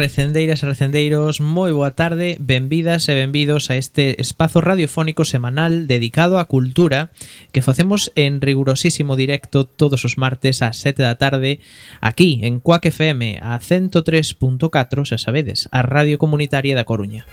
recendeiras 0.00 0.64
e 0.64 0.66
recendeiros, 0.66 1.44
moi 1.44 1.76
boa 1.76 1.92
tarde, 1.92 2.40
benvidas 2.40 3.04
e 3.12 3.14
benvidos 3.14 3.68
a 3.68 3.76
este 3.76 4.16
espazo 4.16 4.64
radiofónico 4.64 5.28
semanal 5.28 5.84
dedicado 5.84 6.40
á 6.40 6.48
cultura 6.48 7.12
que 7.52 7.60
facemos 7.60 8.08
en 8.16 8.40
rigurosísimo 8.40 9.12
directo 9.12 9.68
todos 9.68 10.08
os 10.08 10.16
martes 10.16 10.64
ás 10.64 10.80
7 10.80 11.04
da 11.04 11.20
tarde 11.20 11.60
aquí 12.00 12.40
en 12.48 12.64
Cuac 12.64 12.88
FM 12.88 13.44
a 13.44 13.60
103.4, 13.60 15.04
xa 15.04 15.20
sabedes, 15.20 15.68
a 15.68 15.84
Radio 15.84 16.16
Comunitaria 16.16 16.72
da 16.72 16.88
Coruña. 16.88 17.28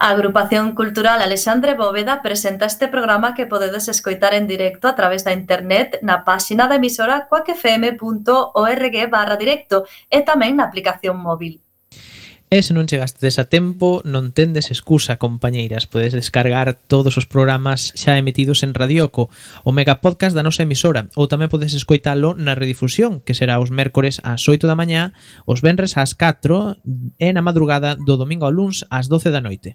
A 0.00 0.10
Agrupación 0.10 0.76
Cultural 0.76 1.20
Alexandre 1.22 1.74
Bóveda 1.74 2.22
presenta 2.22 2.66
este 2.66 2.86
programa 2.86 3.34
que 3.34 3.46
podedes 3.46 3.88
escoitar 3.88 4.32
en 4.32 4.46
directo 4.46 4.86
a 4.86 4.94
través 4.94 5.24
da 5.24 5.32
internet 5.34 5.98
na 6.06 6.22
páxina 6.22 6.70
da 6.70 6.78
emisora 6.78 7.26
coacfm.org 7.26 8.94
barra 9.10 9.34
directo 9.34 9.90
e 10.06 10.22
tamén 10.22 10.54
na 10.54 10.70
aplicación 10.70 11.18
móvil. 11.18 11.58
E 12.48 12.62
se 12.62 12.72
non 12.78 12.86
chegastes 12.86 13.42
a 13.42 13.50
tempo, 13.50 14.00
non 14.06 14.30
tendes 14.30 14.70
excusa, 14.70 15.18
compañeiras. 15.18 15.90
Podes 15.90 16.14
descargar 16.14 16.78
todos 16.78 17.18
os 17.18 17.26
programas 17.26 17.90
xa 17.98 18.14
emitidos 18.22 18.62
en 18.62 18.78
Radioco, 18.78 19.34
o 19.66 19.74
megapodcast 19.74 20.32
da 20.32 20.46
nosa 20.46 20.62
emisora, 20.62 21.10
ou 21.18 21.26
tamén 21.26 21.50
podes 21.50 21.74
escoitalo 21.74 22.38
na 22.38 22.54
redifusión, 22.54 23.18
que 23.20 23.34
será 23.34 23.58
os 23.58 23.74
mércores 23.74 24.22
ás 24.22 24.46
8 24.46 24.70
da 24.70 24.78
mañá, 24.78 25.10
os 25.42 25.58
venres 25.58 25.98
ás 25.98 26.14
4 26.14 26.78
e 27.18 27.28
na 27.34 27.42
madrugada 27.42 27.98
do 27.98 28.14
domingo 28.14 28.46
ao 28.46 28.54
luns 28.54 28.86
ás 28.88 29.10
12 29.10 29.34
da 29.34 29.42
noite. 29.42 29.74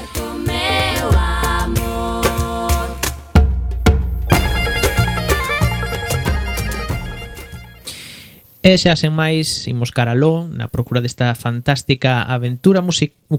E 8.61 8.77
xa 8.77 8.93
sen 8.93 9.09
máis, 9.09 9.65
imos 9.65 9.89
caraló 9.89 10.45
na 10.45 10.69
procura 10.69 11.01
desta 11.01 11.33
fantástica 11.33 12.21
aventura 12.21 12.85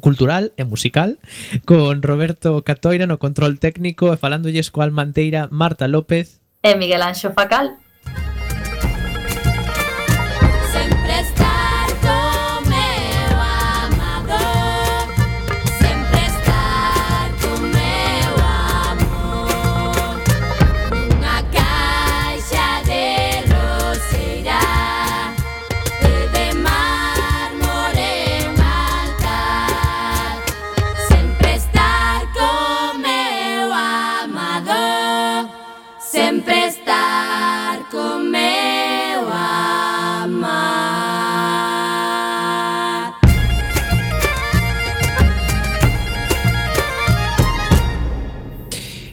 cultural 0.02 0.50
e 0.58 0.66
musical 0.66 1.22
con 1.62 2.02
Roberto 2.02 2.58
Catoira 2.66 3.06
no 3.06 3.22
control 3.22 3.62
técnico 3.62 4.10
e 4.10 4.18
falándolles 4.18 4.74
coal 4.74 4.90
manteira 4.90 5.46
Marta 5.54 5.86
López 5.86 6.42
e 6.62 6.74
Miguel 6.74 7.06
Anxo 7.06 7.30
Facal. 7.30 7.81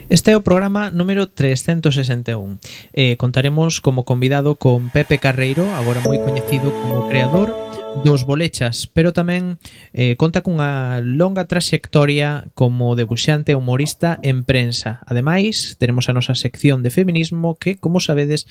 Este 0.09 0.31
é 0.31 0.35
o 0.35 0.41
programa 0.41 0.89
número 0.89 1.29
361. 1.29 2.57
Eh, 2.97 3.13
contaremos 3.21 3.77
como 3.77 4.09
convidado 4.09 4.57
con 4.57 4.89
Pepe 4.89 5.21
Carreiro, 5.21 5.69
agora 5.77 6.01
moi 6.01 6.17
coñecido 6.17 6.73
como 6.81 7.05
creador 7.13 7.53
dos 8.01 8.25
bolechas, 8.25 8.89
pero 8.89 9.13
tamén 9.13 9.61
eh, 9.93 10.17
conta 10.17 10.41
cunha 10.41 10.97
longa 10.97 11.45
traxectoria 11.45 12.49
como 12.57 12.97
debuxante 12.97 13.53
e 13.53 13.59
humorista 13.61 14.17
en 14.25 14.41
prensa. 14.49 14.97
Ademais, 15.05 15.77
teremos 15.77 16.09
a 16.09 16.17
nosa 16.17 16.33
sección 16.33 16.81
de 16.81 16.89
feminismo 16.89 17.53
que, 17.61 17.77
como 17.77 18.01
sabedes, 18.01 18.49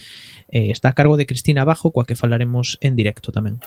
eh, 0.55 0.71
está 0.71 0.95
a 0.95 0.97
cargo 0.97 1.19
de 1.19 1.27
Cristina 1.27 1.67
Bajo, 1.67 1.91
coa 1.91 2.07
que 2.07 2.15
falaremos 2.15 2.79
en 2.87 2.95
directo 2.95 3.35
tamén. 3.35 3.59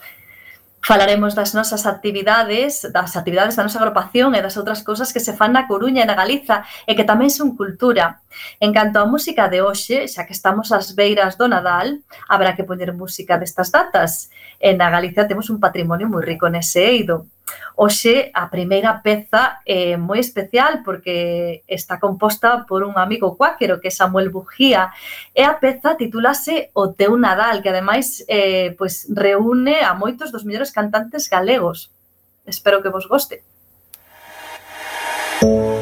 Falaremos 0.84 1.36
das 1.36 1.54
nosas 1.54 1.86
actividades, 1.86 2.90
das 2.92 3.14
actividades 3.16 3.56
da 3.56 3.62
nosa 3.62 3.78
agrupación 3.78 4.34
e 4.34 4.42
das 4.42 4.58
outras 4.58 4.82
cousas 4.82 5.14
que 5.14 5.22
se 5.22 5.38
fan 5.38 5.54
na 5.54 5.70
Coruña 5.70 6.02
e 6.02 6.10
na 6.10 6.18
Galiza 6.18 6.66
e 6.90 6.98
que 6.98 7.06
tamén 7.06 7.30
son 7.30 7.54
cultura. 7.54 8.26
En 8.58 8.74
canto 8.74 8.98
á 8.98 9.06
música 9.06 9.46
de 9.46 9.62
hoxe, 9.62 10.10
xa 10.10 10.26
que 10.26 10.34
estamos 10.34 10.74
ás 10.74 10.98
beiras 10.98 11.38
do 11.38 11.46
Nadal, 11.46 12.02
habrá 12.26 12.58
que 12.58 12.66
poñer 12.66 12.98
música 12.98 13.38
destas 13.38 13.70
datas. 13.70 14.34
E 14.58 14.74
na 14.74 14.90
Galiza 14.90 15.30
temos 15.30 15.54
un 15.54 15.62
patrimonio 15.62 16.10
moi 16.10 16.26
rico 16.26 16.50
nese 16.50 16.82
eido. 16.82 17.30
Oxe, 17.76 18.30
a 18.34 18.48
primeira 18.48 19.02
peza 19.02 19.60
é 19.66 19.98
moi 19.98 20.20
especial 20.20 20.84
porque 20.84 21.64
está 21.68 22.00
composta 22.00 22.66
por 22.68 22.84
un 22.84 22.98
amigo 22.98 23.36
cuáquero 23.36 23.80
que 23.80 23.90
é 23.90 23.92
Samuel 23.92 24.30
Bujía 24.30 24.92
e 25.34 25.42
a 25.42 25.58
peza 25.58 25.98
titulase 25.98 26.70
O 26.74 26.94
teu 26.94 27.18
Nadal, 27.18 27.62
que 27.62 27.70
ademais 27.70 28.24
eh, 28.28 28.76
pois 28.78 29.08
reúne 29.10 29.82
a 29.82 29.94
moitos 29.94 30.32
dos 30.32 30.44
mellores 30.44 30.72
cantantes 30.72 31.28
galegos. 31.28 31.90
Espero 32.46 32.82
que 32.82 32.90
vos 32.90 33.08
goste. 33.08 33.44
Música 35.42 35.81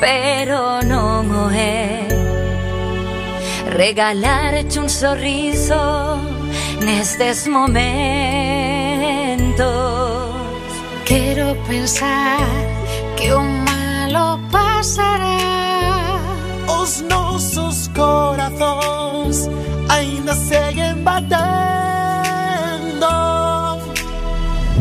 pero 0.00 0.80
non 0.82 1.30
o 1.30 1.50
é 1.50 2.06
Regalarche 3.76 4.78
un 4.80 4.88
sorriso 4.88 5.76
nestes 6.80 7.46
momentos. 7.46 7.76
Quero 11.04 11.54
pensar 11.68 12.38
que 13.16 13.32
o 13.34 13.42
malo 13.42 14.40
pasará. 14.50 15.36
Os 16.68 17.02
nosos 17.02 17.90
corazóns 17.94 19.50
aínda 19.88 20.34
seguen 20.34 21.04
batendo 21.04 21.36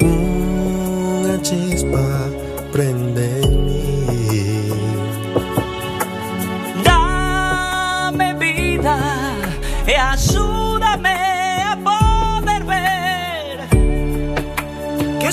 Unha 0.01 1.37
chispa 1.43 2.05
prende 2.71 3.04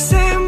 same 0.02 0.41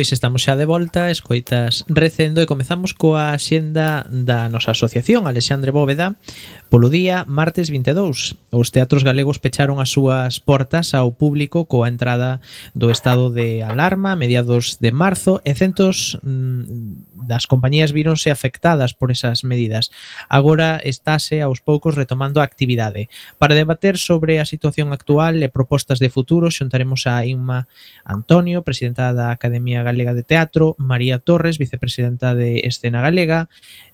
Pois 0.00 0.16
estamos 0.16 0.40
xa 0.48 0.56
de 0.56 0.64
volta, 0.64 1.12
escoitas 1.12 1.84
recendo 1.84 2.40
e 2.40 2.48
comezamos 2.48 2.96
coa 2.96 3.36
xenda 3.36 4.08
da 4.08 4.48
nosa 4.48 4.72
asociación 4.72 5.28
Alexandre 5.28 5.76
Bóveda 5.76 6.16
polo 6.72 6.88
día 6.88 7.28
martes 7.28 7.68
22. 7.68 8.32
Os 8.48 8.72
teatros 8.72 9.04
galegos 9.04 9.36
pecharon 9.36 9.76
as 9.76 9.92
súas 9.92 10.40
portas 10.40 10.96
ao 10.96 11.12
público 11.12 11.68
coa 11.68 11.92
entrada 11.92 12.40
do 12.72 12.88
estado 12.88 13.28
de 13.28 13.60
alarma 13.60 14.16
mediados 14.16 14.80
de 14.80 14.88
marzo 14.88 15.44
e 15.44 15.52
centos 15.52 16.16
mm, 16.24 17.09
das 17.22 17.46
compañías 17.46 17.92
víronse 17.92 18.30
afectadas 18.30 18.94
por 18.94 19.10
esas 19.10 19.44
medidas. 19.44 19.90
Agora 20.28 20.80
estáse 20.82 21.42
aos 21.42 21.60
poucos 21.60 21.94
retomando 21.94 22.40
a 22.40 22.44
actividade. 22.44 23.08
Para 23.38 23.54
debater 23.54 23.98
sobre 23.98 24.40
a 24.40 24.48
situación 24.48 24.92
actual 24.92 25.42
e 25.42 25.48
propostas 25.48 25.98
de 25.98 26.10
futuro, 26.10 26.50
xuntaremos 26.50 27.06
a 27.06 27.24
Inma 27.24 27.68
Antonio, 28.04 28.62
presidenta 28.62 29.12
da 29.12 29.30
Academia 29.30 29.82
Galega 29.82 30.14
de 30.14 30.22
Teatro, 30.22 30.74
María 30.78 31.18
Torres, 31.18 31.58
vicepresidenta 31.58 32.34
de 32.34 32.64
Escena 32.64 33.00
Galega, 33.00 33.48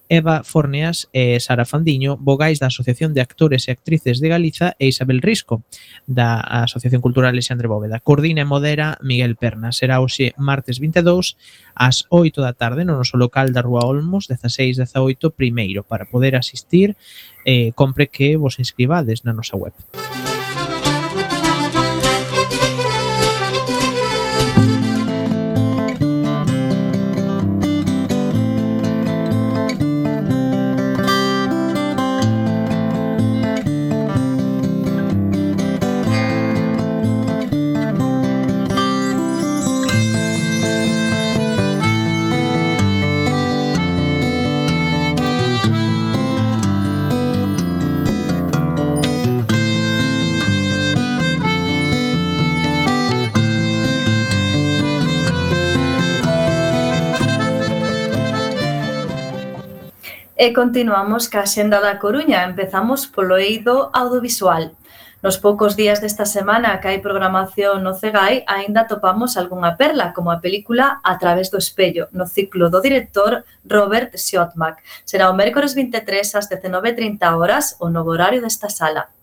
Eva 0.09 0.45
Forneas 0.45 1.09
e 1.13 1.39
Sara 1.41 1.65
Fandiño, 1.65 2.17
vogais 2.17 2.59
da 2.59 2.69
Asociación 2.69 3.15
de 3.15 3.21
Actores 3.21 3.67
e 3.67 3.73
Actrices 3.73 4.21
de 4.21 4.29
Galiza 4.29 4.77
e 4.79 4.87
Isabel 4.89 5.21
Risco, 5.21 5.65
da 6.07 6.41
Asociación 6.41 7.03
Cultural 7.03 7.31
Alexandre 7.31 7.69
Bóveda. 7.69 8.01
Coordina 8.01 8.43
e 8.43 8.49
modera 8.49 8.99
Miguel 9.03 9.37
Perna. 9.37 9.73
Será 9.73 9.99
hoxe 9.99 10.33
martes 10.39 10.79
22 10.79 11.37
ás 11.75 12.07
8 12.09 12.41
da 12.41 12.55
tarde 12.55 12.87
no 12.87 12.97
noso 12.97 13.19
local 13.19 13.51
da 13.51 13.61
Rúa 13.67 13.85
Olmos, 13.85 14.31
16-18 14.31 15.35
primeiro, 15.35 15.83
para 15.83 16.07
poder 16.07 16.37
asistir 16.39 16.97
eh, 17.45 17.73
compre 17.75 18.07
que 18.07 18.37
vos 18.37 18.59
inscribades 18.63 19.27
na 19.27 19.35
nosa 19.35 19.59
web. 19.59 19.75
E 60.39 60.53
continuamos 60.53 61.33
ca 61.33 61.49
xenda 61.49 61.81
da 61.81 61.97
Coruña. 61.97 62.45
Empezamos 62.45 63.09
polo 63.09 63.41
eido 63.41 63.89
audiovisual. 63.97 64.77
Nos 65.25 65.41
poucos 65.41 65.81
días 65.81 66.05
desta 66.05 66.29
semana 66.29 66.77
que 66.77 66.93
hai 66.93 67.01
programación 67.01 67.81
no 67.81 67.97
CEGAI, 67.97 68.45
aínda 68.45 68.85
topamos 68.85 69.41
algunha 69.41 69.81
perla, 69.81 70.13
como 70.13 70.29
a 70.29 70.45
película 70.45 71.01
A 71.01 71.17
través 71.17 71.49
do 71.49 71.57
espello, 71.57 72.13
no 72.13 72.29
ciclo 72.29 72.69
do 72.69 72.85
director 72.85 73.49
Robert 73.65 74.13
Schottmack. 74.13 74.85
Será 75.09 75.33
o 75.33 75.39
mércores 75.41 75.73
23 75.73 76.05
ás 76.37 76.53
19.30 76.53 77.33
horas 77.33 77.81
o 77.81 77.89
novo 77.89 78.13
horario 78.13 78.45
desta 78.45 78.69
sala. 78.69 79.16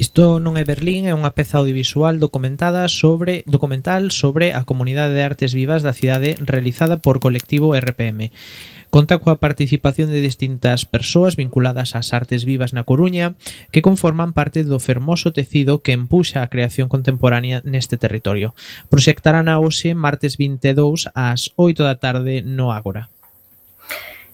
Isto 0.00 0.40
non 0.40 0.56
é 0.56 0.64
Berlín, 0.64 1.04
é 1.04 1.12
unha 1.12 1.36
peza 1.36 1.60
audiovisual 1.60 2.16
documentada 2.16 2.88
sobre 2.88 3.44
documental 3.44 4.08
sobre 4.08 4.56
a 4.56 4.64
comunidade 4.64 5.12
de 5.12 5.20
artes 5.20 5.52
vivas 5.52 5.84
da 5.84 5.92
cidade 5.92 6.40
realizada 6.40 6.96
por 6.96 7.20
colectivo 7.20 7.76
RPM. 7.76 8.32
Conta 8.88 9.20
coa 9.20 9.36
participación 9.36 10.08
de 10.08 10.24
distintas 10.24 10.88
persoas 10.88 11.36
vinculadas 11.36 11.92
ás 11.92 12.16
artes 12.16 12.48
vivas 12.48 12.72
na 12.72 12.88
Coruña 12.88 13.36
que 13.68 13.84
conforman 13.84 14.32
parte 14.32 14.64
do 14.64 14.80
fermoso 14.80 15.28
tecido 15.36 15.84
que 15.84 15.92
empuxa 15.92 16.40
a 16.40 16.48
creación 16.48 16.88
contemporánea 16.88 17.60
neste 17.60 18.00
territorio. 18.00 18.56
Proxectarán 18.88 19.52
a 19.52 19.60
hoxe 19.60 19.92
martes 19.92 20.40
22 20.40 21.12
ás 21.12 21.52
8 21.60 21.84
da 21.84 22.00
tarde 22.00 22.40
no 22.40 22.72
Ágora. 22.72 23.12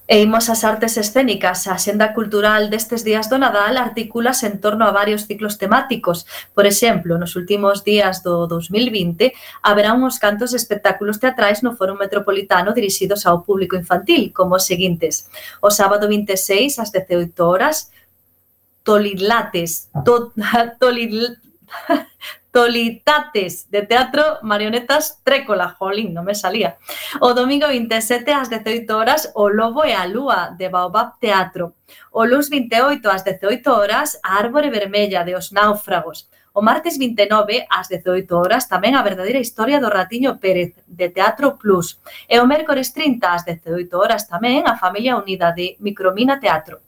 E 0.08 0.24
imos 0.24 0.48
as 0.48 0.64
artes 0.64 0.96
escénicas. 0.96 1.68
A 1.68 1.76
xenda 1.76 2.16
cultural 2.16 2.72
destes 2.72 3.04
días 3.04 3.28
do 3.28 3.36
Nadal 3.36 3.76
articulas 3.76 4.40
en 4.40 4.56
torno 4.56 4.88
a 4.88 4.90
varios 4.90 5.28
ciclos 5.28 5.60
temáticos. 5.60 6.24
Por 6.56 6.64
exemplo, 6.64 7.20
nos 7.20 7.36
últimos 7.36 7.84
días 7.84 8.24
do 8.24 8.48
2020 8.48 9.36
haberá 9.60 9.92
uns 9.92 10.16
cantos 10.16 10.56
espectáculos 10.56 11.20
teatrais 11.20 11.60
no 11.60 11.76
Foro 11.76 11.92
Metropolitano 11.92 12.72
dirixidos 12.72 13.28
ao 13.28 13.44
público 13.44 13.76
infantil, 13.76 14.32
como 14.32 14.56
os 14.56 14.64
seguintes. 14.64 15.28
O 15.60 15.68
sábado 15.68 16.08
26, 16.08 16.80
ás 16.80 16.88
18 16.88 17.36
horas, 17.44 17.92
Tolidlates, 18.88 19.92
to, 20.08 20.32
tolid, 20.80 21.36
Tolitates 22.50 23.70
de 23.70 23.82
Teatro 23.82 24.38
Marionetas 24.42 25.20
Trécola, 25.22 25.76
jolín, 25.76 26.16
non 26.16 26.24
me 26.24 26.32
salía. 26.32 26.80
O 27.20 27.36
domingo 27.36 27.68
27 27.68 28.24
ás 28.32 28.48
18 28.48 28.88
horas 28.96 29.28
o 29.36 29.52
Lobo 29.52 29.84
e 29.84 29.92
a 29.92 30.08
Lúa 30.08 30.56
de 30.56 30.72
Baobab 30.72 31.20
Teatro. 31.20 31.76
O 32.08 32.24
luns 32.24 32.48
28 32.48 33.04
ás 33.12 33.20
18 33.20 33.68
horas 33.68 34.16
a 34.24 34.40
Árbore 34.40 34.72
Vermella 34.72 35.28
de 35.28 35.36
Os 35.36 35.52
Náufragos. 35.52 36.32
O 36.56 36.64
martes 36.64 36.96
29 36.96 37.68
ás 37.68 37.92
18 37.92 38.32
horas 38.32 38.64
tamén 38.64 38.96
a 38.96 39.04
verdadeira 39.04 39.38
historia 39.38 39.76
do 39.78 39.92
Ratiño 39.92 40.40
Pérez 40.40 40.72
de 40.88 41.12
Teatro 41.12 41.60
Plus. 41.60 42.00
E 42.24 42.40
o 42.40 42.48
mércores 42.48 42.96
30 42.96 43.28
ás 43.28 43.44
18 43.44 43.92
horas 43.92 44.24
tamén 44.24 44.64
a 44.64 44.80
Familia 44.80 45.20
Unida 45.20 45.52
de 45.52 45.76
Micromina 45.84 46.40
Teatro. 46.40 46.87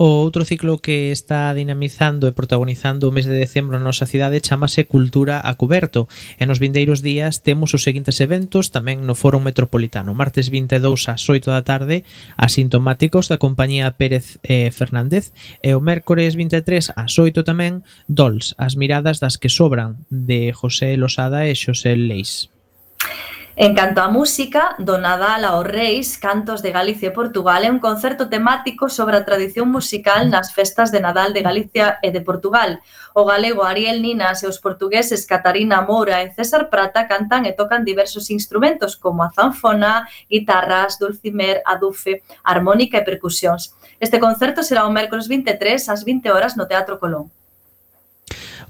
O 0.00 0.24
outro 0.24 0.48
ciclo 0.48 0.80
que 0.80 1.12
está 1.12 1.52
dinamizando 1.52 2.24
e 2.24 2.32
protagonizando 2.32 3.04
o 3.04 3.12
mes 3.12 3.28
de 3.28 3.36
decembro 3.36 3.76
na 3.76 3.84
nosa 3.84 4.08
cidade 4.08 4.40
chamase 4.40 4.88
Cultura 4.88 5.44
a 5.44 5.52
Cuberto. 5.60 6.08
E 6.40 6.48
nos 6.48 6.56
vindeiros 6.56 7.04
días 7.04 7.44
temos 7.44 7.76
os 7.76 7.84
seguintes 7.84 8.16
eventos 8.24 8.72
tamén 8.72 9.04
no 9.04 9.12
Foro 9.12 9.44
Metropolitano. 9.44 10.16
Martes 10.16 10.48
22 10.48 11.04
ás 11.12 11.20
8 11.28 11.52
da 11.52 11.60
tarde 11.68 12.08
asintomáticos 12.40 13.28
da 13.28 13.36
compañía 13.36 13.92
Pérez 14.00 14.40
eh, 14.40 14.72
Fernández. 14.72 15.36
E 15.60 15.76
o 15.76 15.84
mércores 15.84 16.32
23 16.32 16.96
ás 16.96 17.12
8 17.20 17.44
tamén 17.44 17.84
Dols, 18.08 18.56
as 18.56 18.80
miradas 18.80 19.20
das 19.20 19.36
que 19.36 19.52
sobran 19.52 20.00
de 20.08 20.56
José 20.56 20.96
Losada 20.96 21.44
e 21.44 21.52
Xosé 21.52 21.92
Leis. 21.92 22.48
En 23.60 23.74
canto 23.74 24.00
á 24.00 24.08
música, 24.08 24.62
do 24.80 24.96
Nadal 24.96 25.44
aos 25.44 25.68
Reis, 25.68 26.16
Cantos 26.16 26.64
de 26.64 26.72
Galicia 26.72 27.12
e 27.12 27.16
Portugal 27.20 27.60
é 27.60 27.68
un 27.68 27.76
concerto 27.76 28.24
temático 28.32 28.88
sobre 28.88 29.20
a 29.20 29.26
tradición 29.28 29.68
musical 29.68 30.32
nas 30.32 30.48
festas 30.56 30.88
de 30.88 31.04
Nadal 31.04 31.36
de 31.36 31.44
Galicia 31.44 32.00
e 32.00 32.08
de 32.08 32.24
Portugal. 32.24 32.80
O 33.12 33.28
galego 33.28 33.60
Ariel 33.60 34.00
Ninas 34.00 34.40
e 34.40 34.48
os 34.48 34.56
portugueses 34.64 35.28
Catarina 35.28 35.84
Moura 35.84 36.24
e 36.24 36.32
César 36.32 36.72
Prata 36.72 37.04
cantan 37.04 37.44
e 37.44 37.52
tocan 37.52 37.84
diversos 37.84 38.32
instrumentos 38.32 38.96
como 38.96 39.20
a 39.20 39.28
zanfona, 39.28 40.08
guitarras, 40.24 40.96
dulcimer, 40.96 41.60
adufe, 41.68 42.24
armónica 42.40 42.96
e 42.96 43.04
percusións. 43.04 43.76
Este 44.00 44.16
concerto 44.16 44.64
será 44.64 44.88
o 44.88 44.94
mércoles 44.98 45.28
23 45.28 45.76
ás 45.92 46.00
20 46.00 46.32
horas 46.32 46.56
no 46.56 46.64
Teatro 46.64 46.96
Colón. 46.96 47.28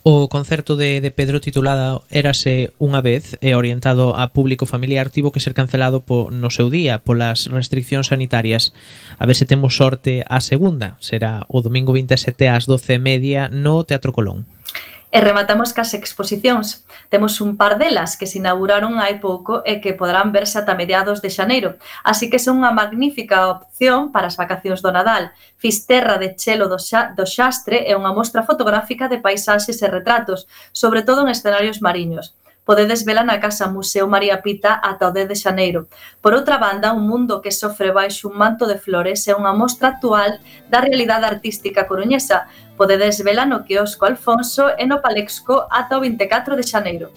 O 0.03 0.29
concerto 0.31 0.77
de, 0.77 1.03
de 1.03 1.11
Pedro 1.11 1.45
titulado 1.45 2.09
Érase 2.09 2.73
unha 2.81 3.05
vez 3.05 3.37
e 3.45 3.53
orientado 3.53 4.17
a 4.17 4.33
público 4.33 4.65
familiar 4.65 5.13
tivo 5.13 5.29
que 5.29 5.45
ser 5.45 5.53
cancelado 5.53 6.01
po, 6.01 6.33
no 6.33 6.49
seu 6.49 6.73
día 6.73 7.05
polas 7.05 7.53
restriccións 7.53 8.09
sanitarias. 8.09 8.73
A 9.21 9.29
ver 9.29 9.37
se 9.37 9.45
temos 9.45 9.77
sorte 9.77 10.25
a 10.25 10.41
segunda. 10.41 10.97
Será 11.05 11.45
o 11.53 11.61
domingo 11.61 11.93
27 11.93 12.49
ás 12.49 12.65
12 12.65 12.97
media 12.97 13.53
no 13.53 13.85
Teatro 13.85 14.17
Colón. 14.17 14.49
E 15.11 15.19
rematamos 15.19 15.75
cas 15.75 15.91
exposicións. 15.91 16.87
Temos 17.11 17.43
un 17.43 17.59
par 17.59 17.83
delas 17.83 18.15
que 18.15 18.31
se 18.31 18.39
inauguraron 18.39 19.03
hai 19.03 19.19
pouco 19.19 19.67
e 19.67 19.83
que 19.83 19.99
poderán 19.99 20.31
verse 20.31 20.63
ata 20.63 20.79
mediados 20.79 21.19
de 21.19 21.35
xaneiro. 21.35 21.75
Así 22.07 22.31
que 22.31 22.39
son 22.39 22.63
unha 22.63 22.71
magnífica 22.71 23.51
opción 23.51 24.15
para 24.15 24.31
as 24.31 24.39
vacacións 24.39 24.79
do 24.87 24.95
Nadal. 24.95 25.35
Fisterra 25.59 26.15
de 26.23 26.39
Chelo 26.39 26.71
do, 26.71 26.79
xa, 26.79 27.11
do 27.19 27.27
Xastre 27.27 27.91
é 27.91 27.99
unha 27.99 28.15
mostra 28.15 28.47
fotográfica 28.47 29.11
de 29.11 29.19
paisaxes 29.19 29.83
e 29.83 29.91
retratos, 29.91 30.47
sobre 30.71 31.03
todo 31.03 31.27
en 31.27 31.35
escenarios 31.35 31.83
mariños 31.83 32.31
podedes 32.71 33.03
vela 33.05 33.25
na 33.27 33.43
Casa 33.43 33.67
Museo 33.67 34.07
María 34.07 34.43
Pita 34.47 34.79
ata 34.79 35.09
o 35.09 35.13
10 35.13 35.27
de 35.27 35.35
xaneiro. 35.35 35.91
Por 36.23 36.39
outra 36.39 36.55
banda, 36.55 36.95
un 36.95 37.03
mundo 37.03 37.43
que 37.43 37.51
sofre 37.51 37.91
baixo 37.91 38.31
un 38.31 38.39
manto 38.39 38.63
de 38.71 38.79
flores 38.79 39.27
é 39.27 39.35
unha 39.35 39.51
mostra 39.51 39.91
actual 39.91 40.39
da 40.71 40.79
realidade 40.79 41.27
artística 41.27 41.91
coruñesa, 41.91 42.47
Podedes 42.81 43.21
vela 43.21 43.45
no 43.45 43.63
quiosco 43.63 44.07
Alfonso 44.07 44.71
e 44.79 44.87
no 44.87 45.03
Palexco 45.03 45.69
ata 45.69 45.99
o 45.99 46.01
24 46.01 46.57
de 46.57 46.65
xaneiro. 46.65 47.13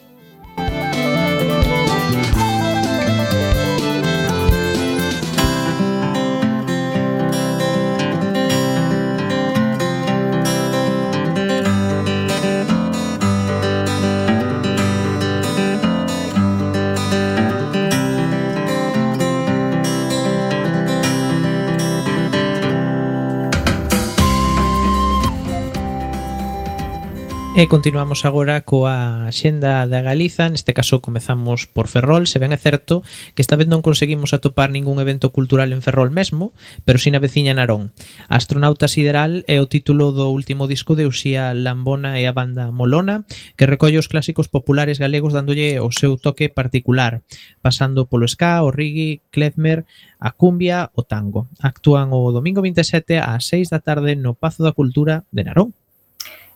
E 27.55 27.69
continuamos 27.69 28.25
agora 28.25 28.65
coa 28.65 29.29
xenda 29.29 29.85
da 29.85 30.01
Galiza. 30.01 30.49
Neste 30.49 30.73
caso 30.73 31.05
comezamos 31.05 31.69
por 31.69 31.85
Ferrol. 31.85 32.25
Se 32.25 32.41
ben 32.41 32.49
é 32.49 32.57
certo 32.57 33.05
que 33.37 33.45
esta 33.45 33.53
vez 33.53 33.69
non 33.69 33.85
conseguimos 33.85 34.33
atopar 34.33 34.73
ningún 34.73 34.97
evento 34.97 35.29
cultural 35.29 35.69
en 35.69 35.85
Ferrol 35.85 36.09
mesmo 36.09 36.57
Pero 36.81 36.97
si 36.97 37.13
na 37.13 37.21
veciña 37.21 37.53
Narón. 37.53 37.93
Astronauta 38.25 38.89
Sideral 38.89 39.45
é 39.45 39.61
o 39.61 39.69
título 39.69 40.09
do 40.17 40.33
último 40.33 40.65
disco 40.65 40.97
de 40.97 41.05
Uxía 41.05 41.53
Lambona 41.53 42.17
e 42.17 42.25
a 42.25 42.33
banda 42.33 42.73
Molona 42.73 43.21
Que 43.53 43.69
recolle 43.69 44.01
os 44.01 44.09
clásicos 44.09 44.49
populares 44.49 44.97
galegos 44.97 45.37
dándolle 45.37 45.77
o 45.77 45.93
seu 45.93 46.17
toque 46.17 46.49
particular 46.49 47.21
Pasando 47.61 48.09
polo 48.09 48.25
ska, 48.25 48.65
o 48.65 48.73
reggae, 48.73 49.21
klezmer, 49.29 49.85
a 50.17 50.33
cumbia, 50.33 50.89
o 50.97 51.05
tango. 51.05 51.53
Actúan 51.61 52.17
o 52.17 52.33
domingo 52.33 52.65
27 52.65 53.21
ás 53.21 53.45
6 53.45 53.69
da 53.69 53.77
tarde 53.77 54.17
no 54.17 54.33
Pazo 54.33 54.65
da 54.65 54.73
Cultura 54.73 55.29
de 55.29 55.45
Narón 55.45 55.77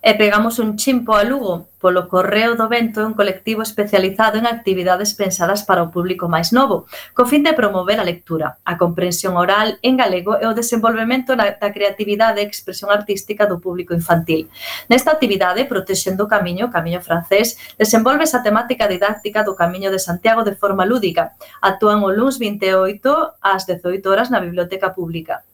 e 0.02 0.14
pegamos 0.14 0.60
un 0.60 0.78
chimpo 0.78 1.16
a 1.16 1.24
Lugo 1.24 1.70
polo 1.80 2.08
Correo 2.08 2.56
do 2.58 2.68
Vento 2.68 3.02
é 3.02 3.06
un 3.06 3.14
colectivo 3.14 3.62
especializado 3.62 4.38
en 4.38 4.50
actividades 4.50 5.14
pensadas 5.14 5.62
para 5.62 5.86
o 5.86 5.92
público 5.94 6.26
máis 6.26 6.50
novo, 6.50 6.90
co 7.14 7.30
fin 7.30 7.46
de 7.46 7.54
promover 7.54 8.02
a 8.02 8.08
lectura, 8.08 8.58
a 8.66 8.82
comprensión 8.82 9.38
oral 9.38 9.78
en 9.86 9.94
galego 9.94 10.42
e 10.42 10.46
o 10.50 10.58
desenvolvemento 10.58 11.38
da 11.38 11.70
creatividade 11.70 12.42
e 12.42 12.50
expresión 12.50 12.90
artística 12.90 13.46
do 13.46 13.62
público 13.62 13.94
infantil. 13.94 14.50
Nesta 14.90 15.14
actividade, 15.14 15.70
Protexendo 15.70 16.26
o 16.26 16.32
Camiño, 16.32 16.68
o 16.68 16.74
Camiño 16.74 17.02
Francés, 17.02 17.62
desenvolve 17.78 18.26
esa 18.26 18.42
temática 18.42 18.90
didáctica 18.90 19.46
do 19.46 19.54
Camiño 19.54 19.94
de 19.94 20.02
Santiago 20.02 20.42
de 20.42 20.58
forma 20.58 20.82
lúdica. 20.82 21.38
Actúan 21.62 22.02
o 22.02 22.10
luns 22.10 22.42
28 22.42 23.38
ás 23.38 23.70
18 23.70 24.02
horas 24.10 24.34
na 24.34 24.42
Biblioteca 24.42 24.98
Pública. 24.98 25.46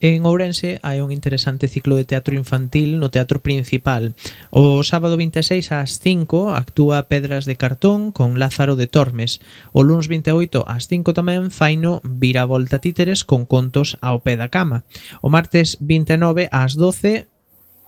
En 0.00 0.22
Ourense 0.30 0.78
hai 0.86 1.02
un 1.02 1.10
interesante 1.10 1.66
ciclo 1.66 1.98
de 1.98 2.06
teatro 2.06 2.38
infantil 2.38 3.02
no 3.02 3.10
teatro 3.10 3.42
principal. 3.42 4.14
O 4.54 4.86
sábado 4.86 5.18
26 5.18 5.74
ás 5.74 5.98
5 5.98 6.54
actúa 6.54 7.10
Pedras 7.10 7.50
de 7.50 7.58
Cartón 7.58 8.14
con 8.14 8.38
Lázaro 8.38 8.78
de 8.78 8.86
Tormes. 8.86 9.42
O 9.74 9.82
luns 9.82 10.06
28 10.06 10.62
ás 10.70 10.86
5 10.86 11.18
tamén 11.18 11.50
faino 11.50 11.98
Viravolta 12.06 12.78
Títeres 12.78 13.26
con 13.26 13.42
contos 13.42 13.98
ao 13.98 14.22
pé 14.22 14.38
da 14.38 14.46
cama. 14.46 14.86
O 15.18 15.34
martes 15.34 15.82
29 15.82 16.46
ás 16.54 16.78
12 16.78 17.26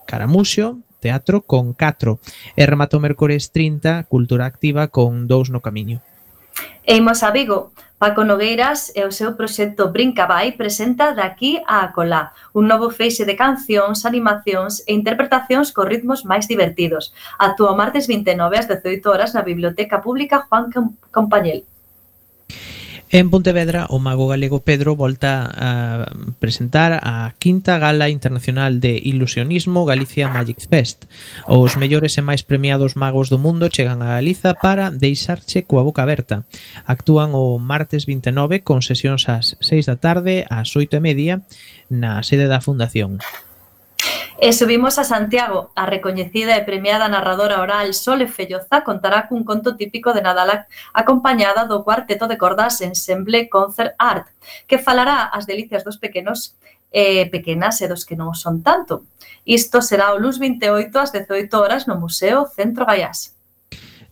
Caramuxo, 0.03 0.83
teatro 0.99 1.47
con 1.47 1.71
4 1.71 2.19
e 2.59 2.63
remato 2.67 2.99
mércores 2.99 3.55
30 3.55 4.03
cultura 4.11 4.43
activa 4.43 4.91
con 4.91 5.31
dous 5.31 5.47
no 5.47 5.63
camiño. 5.63 6.03
E 6.83 6.99
imos 6.99 7.23
a 7.23 7.31
Vigo, 7.31 7.71
Paco 8.01 8.23
Nogueiras 8.23 8.91
e 8.95 9.05
o 9.05 9.13
seu 9.13 9.37
proxecto 9.37 9.93
Brinca 9.93 10.25
Vai 10.25 10.53
presenta 10.53 11.13
Daqui 11.13 11.61
a 11.67 11.85
Acolá, 11.85 12.33
un 12.49 12.65
novo 12.65 12.89
feixe 12.89 13.29
de 13.29 13.37
cancións, 13.37 14.09
animacións 14.09 14.81
e 14.89 14.97
interpretacións 14.97 15.69
co 15.69 15.85
ritmos 15.85 16.25
máis 16.25 16.49
divertidos. 16.49 17.13
Actúa 17.37 17.69
o 17.69 17.77
martes 17.77 18.09
29 18.09 18.57
ás 18.57 18.65
18 18.65 19.05
horas 19.05 19.37
na 19.37 19.45
Biblioteca 19.45 20.01
Pública 20.01 20.49
Juan 20.49 20.73
Compañel. 21.13 21.61
En 23.13 23.29
Pontevedra, 23.29 23.87
o 23.89 23.99
mago 23.99 24.31
galego 24.31 24.63
Pedro 24.63 24.95
volta 24.95 25.43
a 25.51 26.07
presentar 26.39 26.95
a 27.03 27.35
quinta 27.43 27.75
gala 27.75 28.07
internacional 28.07 28.79
de 28.79 28.95
ilusionismo 29.03 29.83
Galicia 29.83 30.31
Magic 30.31 30.63
Fest. 30.71 31.11
Os 31.43 31.75
mellores 31.75 32.15
e 32.15 32.23
máis 32.23 32.39
premiados 32.47 32.95
magos 32.95 33.27
do 33.27 33.35
mundo 33.35 33.67
chegan 33.67 33.99
a 33.99 34.15
Galiza 34.15 34.55
para 34.55 34.95
deixarche 34.95 35.67
coa 35.67 35.83
boca 35.83 36.07
aberta. 36.07 36.47
Actúan 36.87 37.35
o 37.35 37.59
martes 37.59 38.07
29 38.07 38.63
con 38.63 38.79
sesións 38.79 39.27
ás 39.27 39.59
6 39.59 39.91
da 39.91 39.99
tarde 39.99 40.47
ás 40.47 40.71
8 40.71 40.95
e 40.95 41.03
media 41.03 41.43
na 41.91 42.23
sede 42.23 42.47
da 42.47 42.63
Fundación. 42.63 43.19
E 44.43 44.53
subimos 44.53 44.97
a 44.97 45.03
Santiago. 45.03 45.69
A 45.75 45.85
recoñecida 45.85 46.57
e 46.57 46.65
premiada 46.65 47.05
narradora 47.05 47.61
oral 47.61 47.93
Sole 47.93 48.25
Felloza 48.25 48.81
contará 48.81 49.29
cun 49.29 49.45
conto 49.45 49.77
típico 49.77 50.17
de 50.17 50.25
Nadal 50.25 50.65
acompañada 50.97 51.69
do 51.69 51.85
cuarteto 51.85 52.25
de 52.25 52.41
cordas 52.41 52.81
Ensemble 52.81 53.53
Concert 53.53 53.93
Art, 54.01 54.33
que 54.65 54.81
falará 54.81 55.29
as 55.29 55.45
delicias 55.45 55.85
dos 55.85 56.01
pequenos 56.01 56.57
e 56.89 57.29
pequenas 57.29 57.85
e 57.85 57.85
dos 57.85 58.01
que 58.01 58.17
non 58.17 58.33
son 58.33 58.65
tanto. 58.65 59.05
Isto 59.45 59.77
será 59.77 60.09
o 60.09 60.17
Luz 60.17 60.41
28 60.41 60.89
ás 60.97 61.13
18 61.13 61.45
horas 61.61 61.85
no 61.85 62.01
Museo 62.01 62.49
Centro 62.49 62.89
Gaiás 62.89 63.30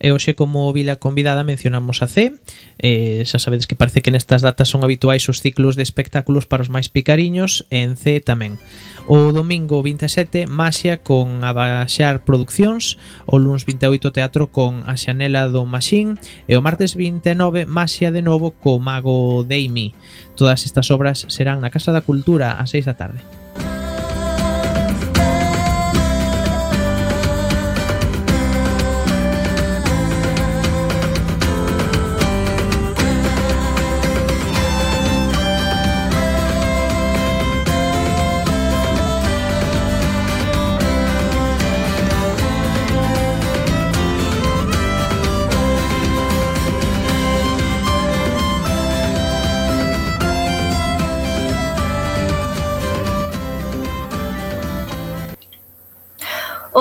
e 0.00 0.16
hoxe 0.16 0.32
como 0.32 0.72
vila 0.72 0.96
convidada 0.96 1.44
mencionamos 1.44 2.00
a 2.00 2.08
C 2.08 2.40
eh, 2.80 3.22
xa 3.28 3.36
sabedes 3.36 3.68
que 3.68 3.76
parece 3.76 4.00
que 4.00 4.10
nestas 4.10 4.40
datas 4.40 4.72
son 4.72 4.80
habituais 4.80 5.28
os 5.28 5.44
ciclos 5.44 5.76
de 5.76 5.84
espectáculos 5.84 6.48
para 6.48 6.64
os 6.64 6.72
máis 6.72 6.88
picariños 6.88 7.68
e 7.68 7.84
en 7.84 8.00
C 8.00 8.24
tamén. 8.24 8.56
O 9.04 9.36
domingo 9.36 9.84
27 9.84 10.48
Maxia 10.48 11.04
con 11.04 11.44
Abaxar 11.44 12.24
Produccións 12.24 12.96
o 13.28 13.36
lunes 13.36 13.68
28 13.68 14.10
Teatro 14.16 14.48
con 14.48 14.88
A 14.88 14.96
Xanela 14.96 15.52
do 15.52 15.68
Maxín 15.68 16.16
e 16.48 16.56
o 16.56 16.64
martes 16.64 16.96
29 16.96 17.68
Maxia 17.68 18.08
de 18.08 18.24
novo 18.24 18.56
co 18.56 18.80
Mago 18.80 19.44
Deimi 19.44 19.92
todas 20.40 20.64
estas 20.64 20.88
obras 20.88 21.28
serán 21.28 21.60
na 21.60 21.68
Casa 21.68 21.92
da 21.92 22.00
Cultura 22.00 22.56
a 22.56 22.64
6 22.64 22.88
da 22.88 22.96
tarde. 22.96 23.39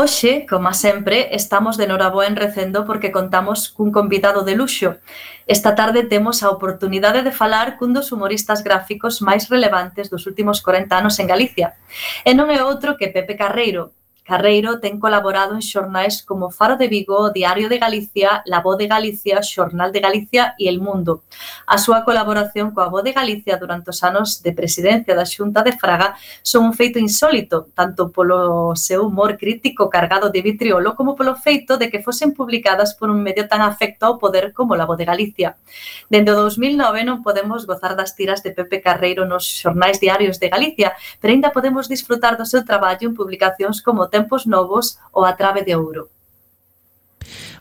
Hoxe, 0.09 0.47
como 0.49 0.73
sempre, 0.73 1.35
estamos 1.35 1.77
de 1.77 1.85
Noraboa 1.85 2.25
en 2.25 2.35
Recendo 2.35 2.83
porque 2.83 3.11
contamos 3.11 3.69
cun 3.69 3.93
convidado 3.93 4.41
de 4.41 4.57
luxo. 4.57 4.97
Esta 5.45 5.77
tarde 5.77 6.01
temos 6.01 6.41
a 6.41 6.49
oportunidade 6.49 7.21
de 7.21 7.29
falar 7.29 7.77
cun 7.77 7.93
dos 7.93 8.09
humoristas 8.09 8.65
gráficos 8.65 9.21
máis 9.21 9.45
relevantes 9.53 10.09
dos 10.09 10.25
últimos 10.25 10.65
40 10.65 10.97
anos 10.97 11.21
en 11.21 11.29
Galicia. 11.29 11.77
E 12.25 12.33
non 12.33 12.49
é 12.49 12.57
outro 12.65 12.97
que 12.97 13.13
Pepe 13.13 13.37
Carreiro, 13.37 13.93
Carreiro 14.29 14.77
ten 14.77 15.01
colaborado 15.01 15.57
en 15.57 15.65
xornais 15.65 16.21
como 16.21 16.53
Faro 16.53 16.77
de 16.77 16.85
Vigo, 16.85 17.33
Diario 17.33 17.65
de 17.65 17.81
Galicia, 17.81 18.45
La 18.45 18.61
Voz 18.61 18.77
de 18.77 18.85
Galicia, 18.85 19.41
Xornal 19.41 19.89
de 19.89 20.05
Galicia 20.05 20.53
e 20.61 20.69
El 20.69 20.77
Mundo. 20.77 21.25
A 21.65 21.81
súa 21.81 22.05
colaboración 22.05 22.69
coa 22.69 22.93
Voz 22.93 23.01
de 23.01 23.17
Galicia 23.17 23.57
durante 23.57 23.89
os 23.89 24.05
anos 24.05 24.45
de 24.45 24.53
presidencia 24.53 25.17
da 25.17 25.25
Xunta 25.25 25.65
de 25.65 25.73
Fraga 25.73 26.13
son 26.45 26.69
un 26.69 26.77
feito 26.77 27.01
insólito, 27.01 27.73
tanto 27.73 28.13
polo 28.13 28.77
seu 28.77 29.09
humor 29.09 29.33
crítico 29.33 29.89
cargado 29.89 30.29
de 30.29 30.45
vitriolo 30.45 30.93
como 30.93 31.17
polo 31.17 31.33
feito 31.33 31.81
de 31.81 31.89
que 31.89 32.05
fosen 32.05 32.37
publicadas 32.37 32.93
por 32.93 33.09
un 33.09 33.25
medio 33.25 33.49
tan 33.49 33.65
afecto 33.65 34.05
ao 34.05 34.21
poder 34.21 34.53
como 34.53 34.77
La 34.77 34.85
Voz 34.85 35.01
de 35.01 35.09
Galicia. 35.09 35.57
Dende 36.05 36.37
2009 36.37 37.01
non 37.01 37.25
podemos 37.25 37.65
gozar 37.65 37.97
das 37.97 38.13
tiras 38.13 38.45
de 38.45 38.53
Pepe 38.53 38.77
Carreiro 38.77 39.25
nos 39.25 39.41
xornais 39.41 39.97
diarios 39.97 40.37
de 40.37 40.53
Galicia, 40.53 40.93
pero 41.17 41.33
ainda 41.33 41.49
podemos 41.49 41.89
disfrutar 41.89 42.37
do 42.37 42.45
seu 42.45 42.61
traballo 42.61 43.09
en 43.09 43.17
publicacións 43.17 43.81
como 43.81 44.05
tempos 44.19 44.43
novos 44.43 44.99
ou 45.15 45.23
a 45.23 45.33
trave 45.39 45.63
de 45.63 45.79
ouro. 45.79 46.11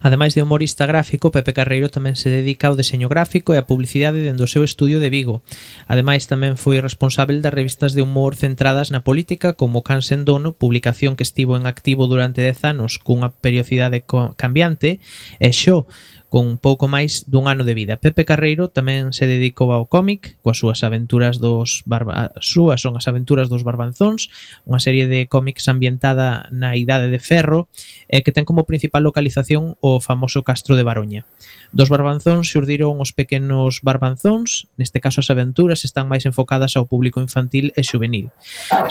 Ademais 0.01 0.35
de 0.35 0.43
humorista 0.43 0.87
gráfico, 0.87 1.31
Pepe 1.35 1.53
Carreiro 1.53 1.91
tamén 1.91 2.15
se 2.15 2.31
dedica 2.31 2.71
ao 2.71 2.79
deseño 2.79 3.11
gráfico 3.11 3.51
e 3.51 3.59
a 3.59 3.67
publicidade 3.67 4.23
dentro 4.23 4.47
do 4.47 4.51
seu 4.51 4.63
estudio 4.63 5.03
de 5.03 5.11
Vigo. 5.11 5.43
Ademais 5.91 6.31
tamén 6.31 6.55
foi 6.55 6.79
responsável 6.79 7.43
das 7.43 7.55
revistas 7.55 7.99
de 7.99 8.03
humor 8.07 8.39
centradas 8.39 8.95
na 8.95 9.03
política 9.03 9.59
como 9.59 9.83
Can 9.83 10.03
Sendono, 10.07 10.55
publicación 10.55 11.19
que 11.19 11.27
estivo 11.27 11.59
en 11.59 11.67
activo 11.67 12.07
durante 12.07 12.47
10 12.47 12.79
anos 12.79 13.03
cunha 13.03 13.35
periodicidade 13.35 14.07
cambiante, 14.39 15.03
e 15.43 15.51
Xo, 15.51 15.91
con 16.29 16.61
pouco 16.61 16.93
máis 16.93 17.25
dun 17.25 17.49
ano 17.49 17.65
de 17.65 17.73
vida. 17.73 17.97
Pepe 17.97 18.29
Carreiro 18.29 18.69
tamén 18.69 19.17
se 19.17 19.25
dedicou 19.25 19.73
ao 19.73 19.89
cómic, 19.89 20.37
coas 20.45 20.61
súas 20.61 20.85
aventuras 20.85 21.41
dos 21.41 21.81
barba... 21.89 22.37
súas 22.45 22.85
son 22.85 23.01
as 23.01 23.09
aventuras 23.09 23.49
dos 23.49 23.65
barbanzóns, 23.65 24.29
unha 24.69 24.77
serie 24.77 25.09
de 25.09 25.25
cómics 25.25 25.65
ambientada 25.73 26.45
na 26.53 26.77
Idade 26.77 27.09
de 27.09 27.17
Ferro, 27.17 27.73
eh, 28.13 28.21
que 28.21 28.33
ten 28.33 28.45
como 28.45 28.69
principal 28.69 29.09
localización 29.09 29.81
o 29.81 30.05
famoso 30.05 30.45
Castro 30.45 30.77
de 30.77 30.85
Baroña. 30.85 31.25
Dos 31.73 31.89
barbanzóns 31.89 32.49
xurdiron 32.49 33.01
os 33.01 33.17
pequenos 33.17 33.81
barbanzóns, 33.81 34.69
neste 34.77 35.01
caso 35.01 35.25
as 35.25 35.33
aventuras 35.33 35.89
están 35.89 36.13
máis 36.13 36.29
enfocadas 36.29 36.77
ao 36.77 36.85
público 36.85 37.25
infantil 37.25 37.73
e 37.73 37.81
juvenil. 37.81 38.29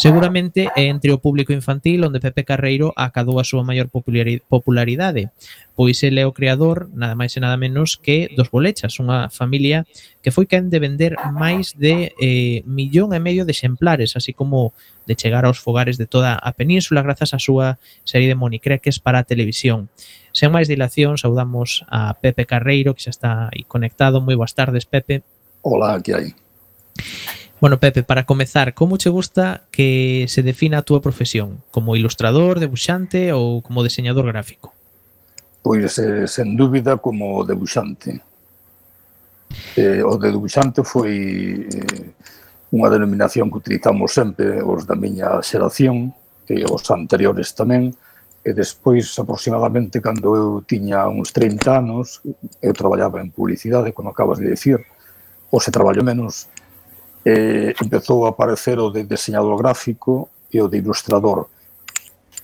Seguramente 0.02 0.74
é 0.74 0.90
entre 0.90 1.14
o 1.14 1.22
público 1.22 1.54
infantil 1.54 2.02
onde 2.06 2.22
Pepe 2.22 2.42
Carreiro 2.42 2.94
acadou 2.98 3.38
a 3.38 3.46
súa 3.46 3.62
maior 3.62 3.90
popularidade, 3.94 5.30
pois 5.78 6.02
ele 6.02 6.22
é 6.22 6.26
o 6.26 6.34
creador, 6.34 6.90
nada 6.94 7.14
máis 7.14 7.27
máis 7.28 7.36
e 7.36 7.44
nada 7.44 7.60
menos 7.60 8.00
que 8.00 8.32
dos 8.32 8.48
Bolechas, 8.48 8.96
unha 9.04 9.28
familia 9.28 9.84
que 10.24 10.32
foi 10.32 10.48
quen 10.48 10.72
de 10.72 10.80
vender 10.80 11.20
máis 11.36 11.76
de 11.76 12.16
eh, 12.16 12.63
millón 12.63 13.12
e 13.12 13.20
medio 13.20 13.44
de 13.44 13.52
exemplares, 13.52 14.16
así 14.16 14.32
como 14.32 14.72
de 15.04 15.20
chegar 15.20 15.44
aos 15.44 15.60
fogares 15.60 16.00
de 16.00 16.08
toda 16.08 16.40
a 16.40 16.56
península 16.56 17.04
grazas 17.04 17.36
á 17.36 17.40
súa 17.44 17.76
serie 18.08 18.32
de 18.32 18.40
monicreques 18.40 19.04
para 19.04 19.20
a 19.20 19.28
televisión. 19.28 19.92
Sen 20.32 20.56
máis 20.56 20.72
dilación, 20.72 21.20
saudamos 21.20 21.84
a 21.92 22.16
Pepe 22.16 22.48
Carreiro, 22.48 22.96
que 22.96 23.04
xa 23.04 23.12
está 23.12 23.32
aí 23.52 23.68
conectado. 23.68 24.24
Moi 24.24 24.40
boas 24.40 24.56
tardes, 24.56 24.88
Pepe. 24.88 25.28
Hola, 25.68 26.00
que 26.00 26.16
hai? 26.16 26.28
Bueno, 27.60 27.82
Pepe, 27.82 28.08
para 28.08 28.24
comezar, 28.24 28.72
como 28.72 28.96
che 28.96 29.12
gusta 29.12 29.68
que 29.76 30.30
se 30.32 30.46
defina 30.48 30.80
a 30.80 30.86
túa 30.88 31.04
profesión? 31.04 31.60
Como 31.76 32.00
ilustrador, 32.00 32.63
debuxante 32.63 33.36
ou 33.36 33.60
como 33.60 33.84
diseñador 33.84 34.30
gráfico? 34.32 34.77
pois 35.68 36.00
eh, 36.00 36.24
sen 36.32 36.56
dúbida 36.56 36.96
como 36.96 37.44
debuxante. 37.44 38.24
Eh, 39.76 40.00
o 40.00 40.16
de 40.16 40.32
debuxante 40.32 40.80
foi 40.80 41.68
eh, 41.68 42.16
unha 42.72 42.88
denominación 42.88 43.52
que 43.52 43.60
utilizamos 43.60 44.16
sempre 44.16 44.64
os 44.64 44.88
da 44.88 44.96
miña 44.96 45.44
xeración 45.44 46.16
e 46.48 46.64
os 46.64 46.88
anteriores 46.88 47.52
tamén, 47.52 47.92
e 48.48 48.56
despois 48.56 49.12
aproximadamente 49.20 50.00
cando 50.00 50.40
eu 50.40 50.48
tiña 50.64 51.04
uns 51.12 51.36
30 51.36 51.84
anos, 51.84 52.24
eu 52.64 52.72
traballaba 52.72 53.20
en 53.20 53.36
publicidade, 53.36 53.92
como 53.92 54.16
acabas 54.16 54.40
de 54.40 54.48
dicir, 54.48 54.80
ou 55.52 55.60
se 55.60 55.68
traballo 55.68 56.00
menos, 56.00 56.48
eh, 57.28 57.76
empezou 57.76 58.24
a 58.24 58.32
aparecer 58.32 58.80
o 58.80 58.88
de 58.88 59.04
diseñador 59.04 59.60
gráfico 59.60 60.32
e 60.48 60.64
o 60.64 60.72
de 60.72 60.80
ilustrador. 60.80 61.52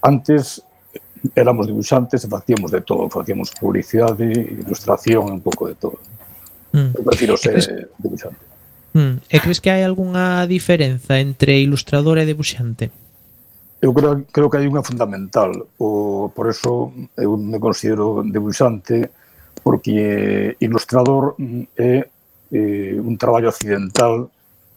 Antes 0.03 0.59
éramos 1.31 1.67
dibuixantes 1.67 2.23
e 2.23 2.27
facíamos 2.27 2.71
de 2.71 2.81
todo, 2.83 3.07
facíamos 3.07 3.55
publicidade, 3.55 4.27
ilustración, 4.27 5.31
un 5.31 5.41
pouco 5.41 5.71
de 5.71 5.75
todo. 5.75 5.99
Mm. 6.75 6.91
Eu 6.99 7.03
prefiro 7.03 7.37
ser 7.39 7.55
crees... 7.55 7.67
dibuixante. 7.95 8.43
Mm. 8.93 9.23
E 9.31 9.37
crees 9.39 9.59
que 9.63 9.71
hai 9.71 9.87
algunha 9.87 10.43
diferenza 10.45 11.17
entre 11.17 11.63
ilustrador 11.63 12.19
e 12.19 12.27
debuxante? 12.27 12.91
Eu 13.79 13.91
creo, 13.91 14.23
creo 14.31 14.47
que 14.51 14.57
hai 14.59 14.67
unha 14.67 14.83
fundamental. 14.83 15.51
O, 15.79 16.31
por 16.35 16.51
eso 16.51 16.91
eu 17.15 17.35
me 17.39 17.59
considero 17.59 18.23
debuxante 18.23 19.11
porque 19.63 20.55
ilustrador 20.59 21.35
mm, 21.39 21.63
é 21.79 22.07
eh, 22.51 22.95
un 22.99 23.15
traballo 23.17 23.49
accidental 23.49 24.29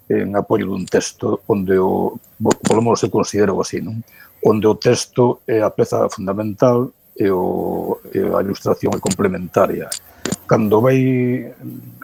en 0.08 0.38
apoio 0.38 0.70
dun 0.70 0.86
texto 0.86 1.42
onde 1.50 1.74
o, 1.78 2.14
polo 2.38 2.80
menos 2.82 3.02
se 3.02 3.10
considero 3.10 3.58
así, 3.58 3.82
non? 3.82 3.98
onde 4.46 4.66
o 4.70 4.78
texto 4.78 5.42
é 5.42 5.58
a 5.58 5.74
peza 5.74 6.06
fundamental 6.06 6.94
e, 7.18 7.26
o, 7.26 7.98
e 8.14 8.22
a 8.22 8.38
ilustración 8.46 8.94
é 8.94 9.00
complementaria. 9.02 9.90
Cando 10.46 10.78
vai 10.78 11.50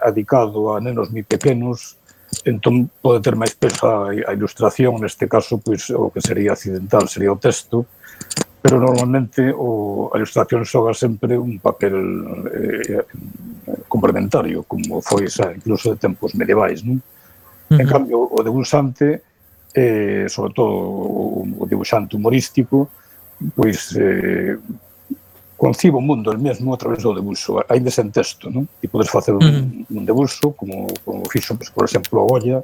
adicado 0.02 0.74
a 0.74 0.82
nenos 0.82 1.14
mi 1.14 1.22
pequenos, 1.22 1.94
entón 2.42 2.90
pode 2.98 3.22
ter 3.22 3.38
máis 3.38 3.54
peso 3.54 3.86
a, 3.86 4.10
a 4.10 4.34
ilustración, 4.34 4.98
neste 4.98 5.30
caso, 5.30 5.62
pois, 5.62 5.86
o 5.94 6.10
que 6.10 6.18
sería 6.18 6.58
accidental 6.58 7.06
sería 7.06 7.30
o 7.30 7.38
texto, 7.38 7.86
pero 8.58 8.82
normalmente 8.82 9.54
o, 9.54 10.10
a 10.10 10.18
ilustración 10.18 10.66
xoga 10.66 10.98
sempre 10.98 11.38
un 11.38 11.62
papel 11.62 11.94
eh, 12.50 12.98
eh 12.98 13.04
complementario, 13.86 14.66
como 14.66 14.98
foi 14.98 15.30
xa, 15.30 15.54
incluso 15.54 15.94
de 15.94 16.02
tempos 16.02 16.34
medievais. 16.34 16.82
Non? 16.82 16.98
Uh 16.98 17.02
-huh. 17.70 17.78
En 17.78 17.86
cambio, 17.86 18.18
o 18.26 18.42
de 18.42 18.50
Busante, 18.50 19.22
eh, 19.74 20.26
sobre 20.28 20.52
todo 20.52 20.72
o 20.72 21.66
dibuixante 21.68 22.16
humorístico, 22.16 22.90
pois 23.56 23.96
eh, 23.96 24.56
concibo 25.56 25.98
o 25.98 26.00
mundo 26.00 26.32
el 26.32 26.38
mesmo 26.38 26.74
a 26.74 26.78
través 26.78 27.02
do 27.02 27.14
debuxo, 27.14 27.62
aínda 27.70 27.90
sen 27.90 28.10
texto, 28.10 28.50
non? 28.50 28.66
E 28.82 28.90
podes 28.90 29.06
facer 29.06 29.30
un, 29.30 29.86
un 29.86 30.02
debuxo, 30.02 30.52
como, 30.58 30.90
como 31.06 31.22
fixo, 31.30 31.54
pois, 31.54 31.70
por 31.70 31.86
exemplo, 31.86 32.18
a 32.18 32.26
Goya, 32.26 32.58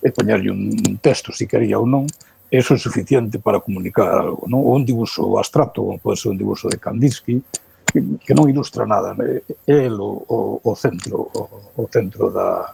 e 0.00 0.08
poñerlle 0.08 0.48
un, 0.48 0.72
un 0.72 0.96
texto, 0.96 1.28
se 1.28 1.44
quería 1.44 1.76
ou 1.76 1.84
non, 1.84 2.08
eso 2.48 2.72
é 2.72 2.78
suficiente 2.80 3.36
para 3.38 3.60
comunicar 3.60 4.08
algo, 4.08 4.48
non? 4.48 4.64
Ou 4.64 4.80
un 4.80 4.88
dibuixo 4.88 5.36
abstracto, 5.36 5.84
como 5.84 6.00
pode 6.00 6.16
ser 6.16 6.32
un 6.32 6.40
dibuixo 6.40 6.72
de 6.72 6.80
Kandinsky, 6.80 7.36
que, 7.84 8.00
que 8.24 8.32
non 8.32 8.48
ilustra 8.48 8.88
nada, 8.88 9.12
é 9.20 9.44
el 9.68 10.00
o, 10.00 10.24
o, 10.24 10.60
o 10.64 10.72
centro, 10.72 11.28
o, 11.28 11.42
o 11.76 11.84
centro 11.92 12.32
da, 12.32 12.72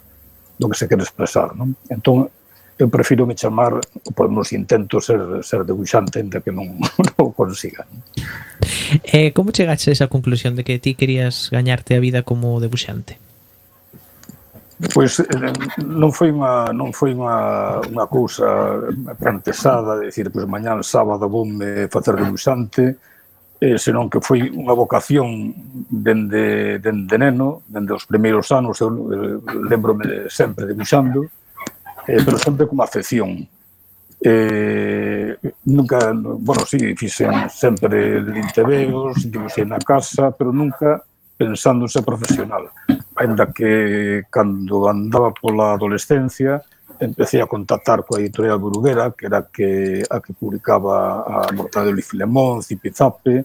do 0.54 0.70
que 0.70 0.78
se 0.78 0.86
quere 0.86 1.02
expresar, 1.02 1.50
non? 1.58 1.74
Entón, 1.90 2.30
eu 2.78 2.88
prefiro 2.88 3.26
me 3.26 3.36
chamar, 3.36 3.80
por 4.14 4.30
nos 4.30 4.52
intento 4.52 5.00
ser, 5.00 5.20
ser 5.42 5.64
debuxante, 5.64 6.18
ainda 6.18 6.40
que 6.40 6.50
non, 6.50 6.74
non 7.18 7.30
consiga. 7.30 7.86
Eh, 9.06 9.30
como 9.30 9.54
chegaste 9.54 9.90
a 9.90 9.94
esa 9.94 10.08
conclusión 10.10 10.58
de 10.58 10.64
que 10.66 10.82
ti 10.82 10.98
querías 10.98 11.50
gañarte 11.54 11.94
a 11.94 12.02
vida 12.02 12.26
como 12.26 12.58
debuxante? 12.58 13.18
Pois 14.90 15.22
eh, 15.22 15.54
non 15.86 16.10
foi 16.10 16.34
unha 16.34 16.74
non 16.74 16.90
foi 16.90 17.14
unha 17.14 17.78
unha 17.78 18.06
cousa 18.10 18.82
plantexada 19.22 20.02
de 20.02 20.10
decir, 20.10 20.34
pois 20.34 20.50
mañá 20.50 20.74
sábado 20.82 21.30
voume 21.30 21.86
facer 21.86 22.18
debuxante, 22.18 22.98
eh, 23.62 23.78
senón 23.78 24.10
que 24.10 24.18
foi 24.18 24.50
unha 24.50 24.74
vocación 24.74 25.54
dende 25.86 26.82
dende 26.82 27.16
neno, 27.22 27.62
dende 27.70 27.94
os 27.94 28.02
primeiros 28.02 28.50
anos, 28.50 28.82
eu, 28.82 28.90
eu 29.14 29.22
lembrome 29.62 30.26
sempre 30.26 30.66
debuxando 30.66 31.22
eh, 32.06 32.18
pero 32.24 32.38
sempre 32.38 32.66
como 32.66 32.82
afección. 32.82 33.48
Eh, 34.20 35.36
nunca, 35.64 36.12
bueno, 36.14 36.64
sí, 36.64 36.96
fixen 36.96 37.50
sempre 37.50 38.22
linteveos, 38.22 39.30
dibuixei 39.30 39.66
na 39.66 39.78
casa, 39.78 40.30
pero 40.30 40.52
nunca 40.52 41.02
pensándose 41.36 42.02
profesional. 42.02 42.70
Ainda 43.16 43.52
que 43.52 44.24
cando 44.30 44.88
andaba 44.88 45.32
pola 45.34 45.74
adolescencia, 45.74 46.62
empecé 46.98 47.42
a 47.42 47.46
contactar 47.46 48.04
coa 48.06 48.20
editorial 48.20 48.58
Bruguera, 48.58 49.12
que 49.12 49.26
era 49.26 49.42
que, 49.52 50.02
a 50.08 50.20
que 50.20 50.32
publicaba 50.32 51.22
a 51.26 51.52
Mortadelo 51.52 51.98
e 51.98 52.02
Filemón, 52.02 52.62
Zipizape, 52.62 53.44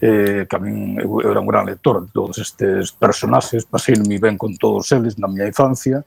eh, 0.00 0.46
que 0.48 0.56
a 0.56 0.58
min 0.58 0.96
eu 0.98 1.20
era 1.20 1.40
un 1.40 1.46
gran 1.46 1.66
lector 1.66 2.00
de 2.00 2.08
todos 2.08 2.38
estes 2.38 2.90
personaxes, 2.90 3.68
pasei 3.68 4.00
moi 4.00 4.18
ben 4.18 4.40
con 4.40 4.56
todos 4.56 4.88
eles 4.96 5.20
na 5.20 5.28
miña 5.28 5.46
infancia, 5.46 6.02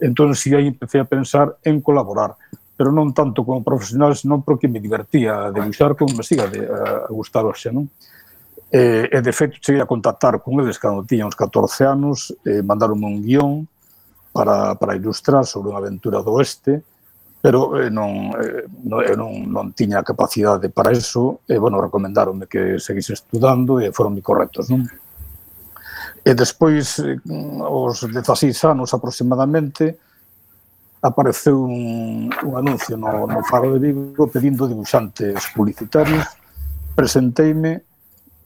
Entón, 0.00 0.34
si 0.34 0.54
aí 0.54 0.66
empecé 0.68 0.98
a 0.98 1.04
pensar 1.04 1.56
en 1.62 1.80
colaborar, 1.80 2.34
pero 2.80 2.88
non 2.88 3.12
tanto 3.12 3.44
como 3.44 3.60
profesional, 3.60 4.16
senón 4.16 4.40
porque 4.40 4.64
me 4.64 4.80
divertía 4.80 5.46
a 5.46 5.52
debuxar 5.52 5.92
como 5.92 6.16
me 6.16 6.24
siga 6.24 6.48
de, 6.48 6.64
a, 6.64 7.04
a 7.04 7.10
gustar 7.12 7.44
hoxe, 7.44 7.68
non? 7.68 7.84
E, 8.72 9.10
e 9.12 9.18
de 9.20 9.32
feito, 9.36 9.60
cheguei 9.60 9.82
a 9.82 9.90
contactar 9.90 10.40
con 10.40 10.56
eles 10.62 10.80
cando 10.80 11.04
tiña 11.04 11.28
uns 11.28 11.36
14 11.36 11.84
anos, 11.84 12.32
eh, 12.48 12.64
mandaron 12.64 13.02
un 13.04 13.20
guión 13.20 13.68
para, 14.32 14.78
para 14.80 14.96
ilustrar 14.96 15.44
sobre 15.44 15.74
unha 15.74 15.82
aventura 15.82 16.24
do 16.24 16.40
oeste, 16.40 16.80
pero 17.42 17.76
eh, 17.76 17.90
non, 17.90 18.32
eh, 18.38 18.64
non, 18.86 19.00
eh, 19.04 19.16
non, 19.18 19.32
non 19.48 19.66
tiña 19.76 20.00
capacidade 20.00 20.72
para 20.72 20.94
eso, 20.94 21.44
e, 21.44 21.56
eh, 21.56 21.58
bueno, 21.58 21.82
recomendaronme 21.84 22.48
que 22.48 22.80
seguise 22.80 23.12
estudando 23.12 23.76
e 23.76 23.92
foron 23.92 24.16
mi 24.16 24.22
correctos, 24.22 24.72
non? 24.72 24.86
E 26.24 26.34
despois, 26.34 27.00
mm, 27.00 27.62
aos 27.64 28.04
16 28.04 28.52
anos 28.64 28.92
aproximadamente, 28.92 29.96
apareceu 31.00 31.64
un, 31.64 32.28
un 32.44 32.54
anuncio 32.56 32.96
no, 32.96 33.26
no 33.26 33.40
Faro 33.44 33.72
de 33.72 33.80
Vigo 33.80 34.28
pedindo 34.28 34.68
dibuixantes 34.68 35.48
publicitarios. 35.56 36.28
Presenteime 36.94 37.88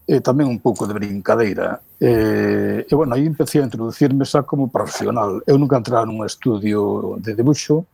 e 0.07 0.21
tamén 0.21 0.47
un 0.47 0.61
pouco 0.61 0.87
de 0.87 0.95
brincadeira. 0.95 1.81
E, 1.99 2.85
e 2.87 2.93
bueno, 2.95 3.17
aí 3.17 3.27
empecé 3.27 3.59
a 3.59 3.67
introducirme 3.67 4.23
xa 4.23 4.45
como 4.47 4.71
profesional. 4.71 5.43
Eu 5.49 5.59
nunca 5.59 5.81
entrara 5.81 6.07
nun 6.07 6.23
estudio 6.23 7.19
de 7.19 7.35
dibuixo, 7.35 7.89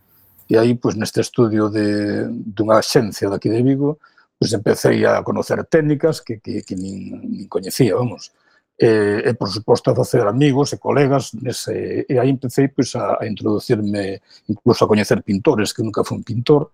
e 0.51 0.59
aí, 0.59 0.75
pois, 0.75 0.99
neste 0.99 1.23
estudio 1.23 1.71
de, 1.71 2.27
dunha 2.29 2.83
xencia 2.83 3.31
daqui 3.31 3.49
de 3.49 3.63
Vigo, 3.63 4.03
pois 4.37 4.51
empecé 4.53 5.07
a 5.07 5.23
conocer 5.23 5.63
técnicas 5.71 6.21
que, 6.21 6.43
que, 6.43 6.67
que 6.67 6.75
nin, 6.75 7.23
nin 7.23 7.47
coñecía, 7.47 7.95
vamos 7.95 8.35
e, 8.81 9.29
e 9.29 9.35
por 9.35 9.53
suposto, 9.53 9.93
a 9.93 9.95
facer 9.95 10.25
amigos 10.25 10.73
e 10.73 10.81
colegas, 10.81 11.37
nese, 11.37 12.09
e 12.09 12.15
aí 12.17 12.33
empecé 12.33 12.73
pois, 12.73 12.97
a, 12.97 13.21
a 13.21 13.29
introducirme, 13.29 14.25
incluso 14.49 14.81
a 14.85 14.89
coñecer 14.89 15.21
pintores, 15.21 15.77
que 15.77 15.85
nunca 15.85 16.01
fui 16.01 16.17
un 16.17 16.25
pintor, 16.25 16.73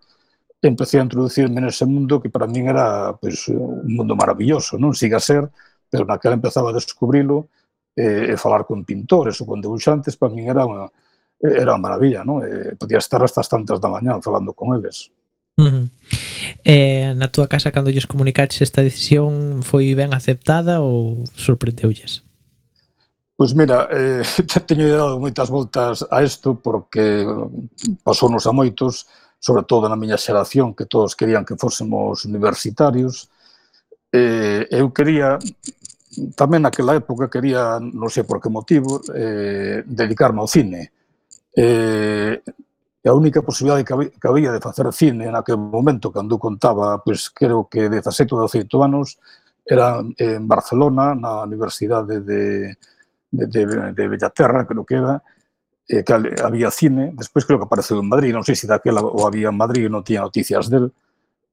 empecé 0.63 1.03
a 1.03 1.07
introducirme 1.07 1.59
nese 1.59 1.83
mundo 1.83 2.23
que 2.23 2.31
para 2.31 2.47
min 2.47 2.71
era 2.71 3.11
pois, 3.19 3.51
un 3.51 3.91
mundo 3.91 4.15
maravilloso, 4.15 4.79
non 4.79 4.95
siga 4.95 5.19
ser, 5.19 5.51
pero 5.91 6.07
naquela 6.07 6.39
empezaba 6.39 6.71
a 6.71 6.79
descubrilo 6.79 7.51
e, 7.99 8.31
e 8.31 8.35
falar 8.39 8.63
con 8.71 8.87
pintores 8.87 9.43
ou 9.43 9.51
con 9.51 9.59
debuxantes, 9.59 10.15
para 10.15 10.31
min 10.31 10.47
era 10.47 10.63
unha, 10.63 10.87
era 11.43 11.75
unha 11.75 11.83
maravilla, 11.83 12.23
non? 12.23 12.39
E 12.47 12.79
podía 12.79 13.03
estar 13.03 13.19
hasta 13.19 13.43
as 13.43 13.51
tantas 13.51 13.83
da 13.83 13.91
mañá 13.91 14.15
falando 14.23 14.55
con 14.55 14.79
eles. 14.79 15.11
Uh 15.59 15.65
-huh. 15.65 15.89
Eh, 16.65 17.15
na 17.17 17.29
túa 17.33 17.49
casa 17.49 17.73
cando 17.73 17.91
lles 17.91 18.05
comunicaches 18.05 18.61
esta 18.61 18.83
decisión 18.85 19.63
foi 19.65 19.95
ben 19.97 20.13
aceptada 20.13 20.85
ou 20.85 21.25
sorprendeulles? 21.33 22.27
Pois 23.37 23.53
mira, 23.53 23.89
eh, 23.93 24.23
teño 24.69 24.89
dado 24.89 25.21
moitas 25.21 25.49
voltas 25.49 26.05
a 26.11 26.25
isto 26.25 26.57
porque 26.57 27.25
pasou 28.05 28.29
nos 28.29 28.49
a 28.49 28.53
moitos, 28.53 29.07
sobre 29.41 29.65
todo 29.65 29.89
na 29.89 29.97
miña 29.97 30.17
xeración, 30.17 30.73
que 30.77 30.89
todos 30.89 31.17
querían 31.17 31.45
que 31.45 31.61
fósemos 31.61 32.25
universitarios. 32.25 33.29
Eh, 34.13 34.69
eu 34.73 34.89
quería, 34.93 35.37
tamén 36.37 36.65
naquela 36.65 36.97
época, 36.97 37.29
quería, 37.33 37.77
non 37.81 38.09
sei 38.09 38.25
por 38.25 38.41
que 38.41 38.49
motivo, 38.49 39.05
eh, 39.13 39.85
dedicarme 39.85 40.41
ao 40.41 40.49
cine. 40.49 40.93
Eh, 41.53 42.41
e 43.07 43.09
a 43.09 43.15
única 43.15 43.39
posibilidade 43.39 43.87
que 43.87 43.95
había, 43.95 44.11
que 44.11 44.27
había 44.27 44.51
de 44.51 44.59
facer 44.59 44.91
cine 44.91 45.31
naquele 45.31 45.63
momento, 45.63 46.11
cando 46.11 46.43
contaba, 46.43 46.99
pois, 46.99 47.31
creo 47.31 47.71
que 47.71 47.87
17 47.87 48.35
ou 48.35 48.43
18 48.51 48.67
anos, 48.83 49.23
era 49.63 50.03
en 50.19 50.43
Barcelona, 50.51 51.15
na 51.15 51.47
Universidade 51.47 52.19
de, 52.19 52.75
de, 53.31 53.45
de, 53.47 53.63
de 53.95 54.05
Bellaterra, 54.11 54.67
creo 54.67 54.83
que 54.83 54.99
era, 54.99 55.23
eh, 55.87 56.03
que 56.03 56.13
había 56.43 56.67
cine, 56.75 57.15
despois 57.15 57.47
creo 57.47 57.63
que 57.63 57.71
apareceu 57.71 58.03
en 58.03 58.11
Madrid, 58.11 58.35
non 58.35 58.43
sei 58.43 58.59
se 58.59 58.67
daquela 58.67 58.99
o 58.99 59.23
había 59.23 59.55
en 59.55 59.59
Madrid, 59.59 59.87
non 59.87 60.03
tiña 60.03 60.27
noticias 60.27 60.67
del, 60.67 60.91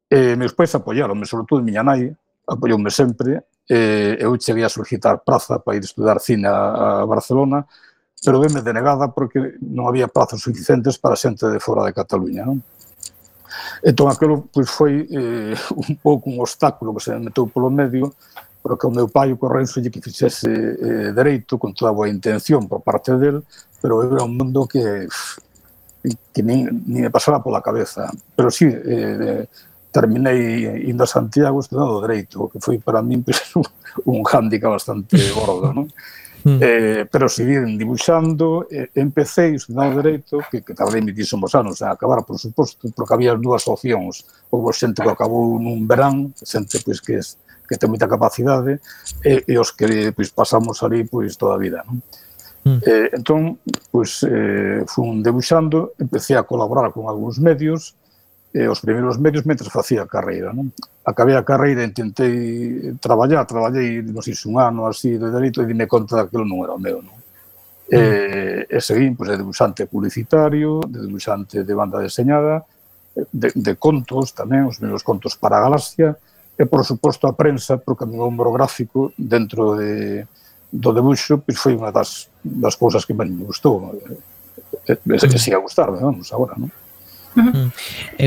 eh, 0.09 0.33
meus 0.33 0.57
pais 0.57 0.73
apoiaronme, 0.73 1.29
sobretudo 1.29 1.61
miña 1.61 1.85
nai, 1.85 2.09
apoioume 2.49 2.89
sempre, 2.89 3.45
eh, 3.69 4.17
eu 4.17 4.33
cheguei 4.41 4.65
a 4.65 4.73
solicitar 4.73 5.21
praza 5.21 5.61
para 5.61 5.77
ir 5.77 5.85
estudar 5.85 6.17
cine 6.17 6.49
a, 6.49 7.01
a 7.01 7.05
Barcelona, 7.05 7.61
pero 8.23 8.39
veme 8.39 8.63
denegada 8.63 9.11
porque 9.11 9.59
non 9.59 9.85
había 9.85 10.07
plazos 10.07 10.41
suficientes 10.41 10.97
para 10.97 11.19
xente 11.19 11.45
de 11.51 11.59
fora 11.59 11.83
de 11.83 11.91
Cataluña. 11.91 12.47
Non? 12.47 12.63
Entón, 13.83 14.07
aquilo 14.07 14.47
pois, 14.47 14.71
foi 14.71 15.03
eh, 15.11 15.53
un 15.75 15.99
pouco 15.99 16.31
un 16.31 16.39
obstáculo 16.39 16.95
que 16.95 17.03
se 17.03 17.11
me 17.13 17.29
meteu 17.29 17.45
polo 17.51 17.69
medio 17.69 18.15
pero 18.63 18.79
que 18.79 18.87
o 18.87 18.91
meu 18.95 19.11
pai 19.11 19.35
o 19.35 19.37
Correnso 19.37 19.83
lle 19.83 19.91
que 19.91 19.99
fixese 19.99 20.47
eh, 20.47 21.11
dereito 21.11 21.59
con 21.59 21.75
toda 21.75 21.91
a 21.91 21.93
boa 21.93 22.07
intención 22.07 22.63
por 22.63 22.79
parte 22.79 23.11
del, 23.19 23.43
pero 23.83 23.99
era 24.07 24.23
un 24.23 24.39
mundo 24.39 24.65
que 24.65 25.05
que 26.31 26.43
nin, 26.43 26.83
nin 26.87 27.03
me 27.03 27.11
pasaba 27.11 27.43
pola 27.43 27.61
cabeza. 27.61 28.07
Pero 28.35 28.51
sí, 28.51 28.67
eh, 28.67 29.47
terminei 29.91 30.89
indo 30.89 31.03
a 31.03 31.07
Santiago 31.07 31.59
estudando 31.59 32.01
dereito, 32.01 32.47
que 32.47 32.59
foi 32.59 32.79
para 32.79 33.03
min 33.03 33.23
pues, 33.23 33.39
pois, 33.53 33.67
un, 34.07 34.15
un 34.15 34.23
hándica 34.23 34.67
bastante 34.71 35.19
gordo, 35.35 35.75
non? 35.75 35.91
Mm. 36.43 36.59
Eh, 36.59 37.05
pero 37.09 37.29
seguiren 37.29 37.77
dibuixando, 37.77 38.67
eh, 38.69 38.91
empecé 38.95 39.55
estudando 39.55 40.03
Dereito, 40.03 40.43
que, 40.51 40.61
que 40.61 40.75
tardei 40.75 40.99
mitísimos 40.99 41.55
anos 41.55 41.79
ah, 41.81 41.89
a 41.89 41.95
acabar, 41.95 42.25
por 42.27 42.37
suposto, 42.37 42.91
porque 42.91 43.13
había 43.13 43.31
dúas 43.39 43.63
opcións, 43.67 44.27
houve 44.51 44.75
xente 44.75 44.99
que 44.99 45.07
acabou 45.07 45.55
nun 45.55 45.87
verán, 45.87 46.35
xente 46.35 46.83
pois, 46.83 46.99
que, 46.99 47.23
es, 47.23 47.39
que 47.63 47.79
ten 47.79 47.87
moita 47.87 48.11
capacidade, 48.11 48.83
e, 49.23 49.39
e 49.47 49.55
os 49.55 49.71
que 49.71 50.11
pois, 50.11 50.35
pasamos 50.35 50.83
ali 50.83 51.07
pois, 51.07 51.39
toda 51.39 51.55
a 51.55 51.61
vida. 51.63 51.79
Non? 51.87 52.03
Mm. 52.63 52.79
Eh, 52.83 53.09
entón, 53.15 53.41
pois, 53.91 54.23
eh, 54.27 54.83
fun 54.87 55.23
debuxando, 55.23 55.95
empecé 55.95 56.35
a 56.35 56.43
colaborar 56.43 56.91
con 56.91 57.07
algúns 57.07 57.39
medios, 57.39 57.95
eh, 58.53 58.69
os 58.69 58.79
primeiros 58.79 59.17
medios 59.17 59.45
mentre 59.45 59.69
facía 59.69 60.05
a 60.05 60.07
carreira. 60.07 60.53
Non? 60.53 60.69
Acabei 61.01 61.33
a 61.33 61.43
carreira 61.43 61.81
e 61.81 61.89
intentei 61.89 62.93
traballar, 63.01 63.49
traballei, 63.49 64.05
non 64.05 64.21
sei, 64.21 64.37
un 64.45 64.61
ano 64.61 64.85
así 64.85 65.17
de 65.17 65.33
delito 65.33 65.59
e 65.59 65.65
dime 65.65 65.89
conta 65.89 66.29
que 66.29 66.37
non 66.37 66.61
era 66.61 66.77
o 66.77 66.79
meu. 66.79 67.01
Non? 67.01 67.17
Eh, 67.89 68.69
e 68.69 68.77
seguín 68.79 69.17
pois, 69.17 69.33
de 69.33 69.41
debuxante 69.41 69.89
publicitario, 69.89 70.85
de 70.85 71.01
debuxante 71.01 71.65
de 71.65 71.73
banda 71.73 71.97
deseñada, 71.99 72.63
de, 73.13 73.49
de 73.53 73.73
contos 73.75 74.37
tamén, 74.37 74.69
os 74.69 74.77
meus 74.77 75.01
contos 75.01 75.33
para 75.33 75.57
a 75.57 75.65
galaxia, 75.65 76.15
e, 76.53 76.63
por 76.69 76.85
suposto, 76.85 77.25
a 77.25 77.33
prensa, 77.33 77.81
porque 77.81 78.05
o 78.05 78.09
meu 78.09 78.29
ombro 78.29 78.53
gráfico 78.53 79.09
dentro 79.17 79.73
de, 79.73 80.25
do 80.69 80.93
debuxo 80.93 81.41
pois, 81.41 81.57
foi 81.57 81.73
unha 81.73 81.89
das, 81.89 82.29
das 82.45 82.77
cousas 82.77 83.05
que 83.05 83.17
me 83.17 83.25
gustou. 83.41 83.97
E, 84.85 84.93
e, 84.93 84.93
e, 84.93 85.17
e 85.17 85.39
siga 85.41 85.57
gustar, 85.57 85.89
vamos, 85.89 86.29
agora, 86.29 86.53
non? 86.53 86.69
Uh 87.33 87.41
-huh. 87.41 87.53
Mm. 87.65 87.69
E 88.21 88.25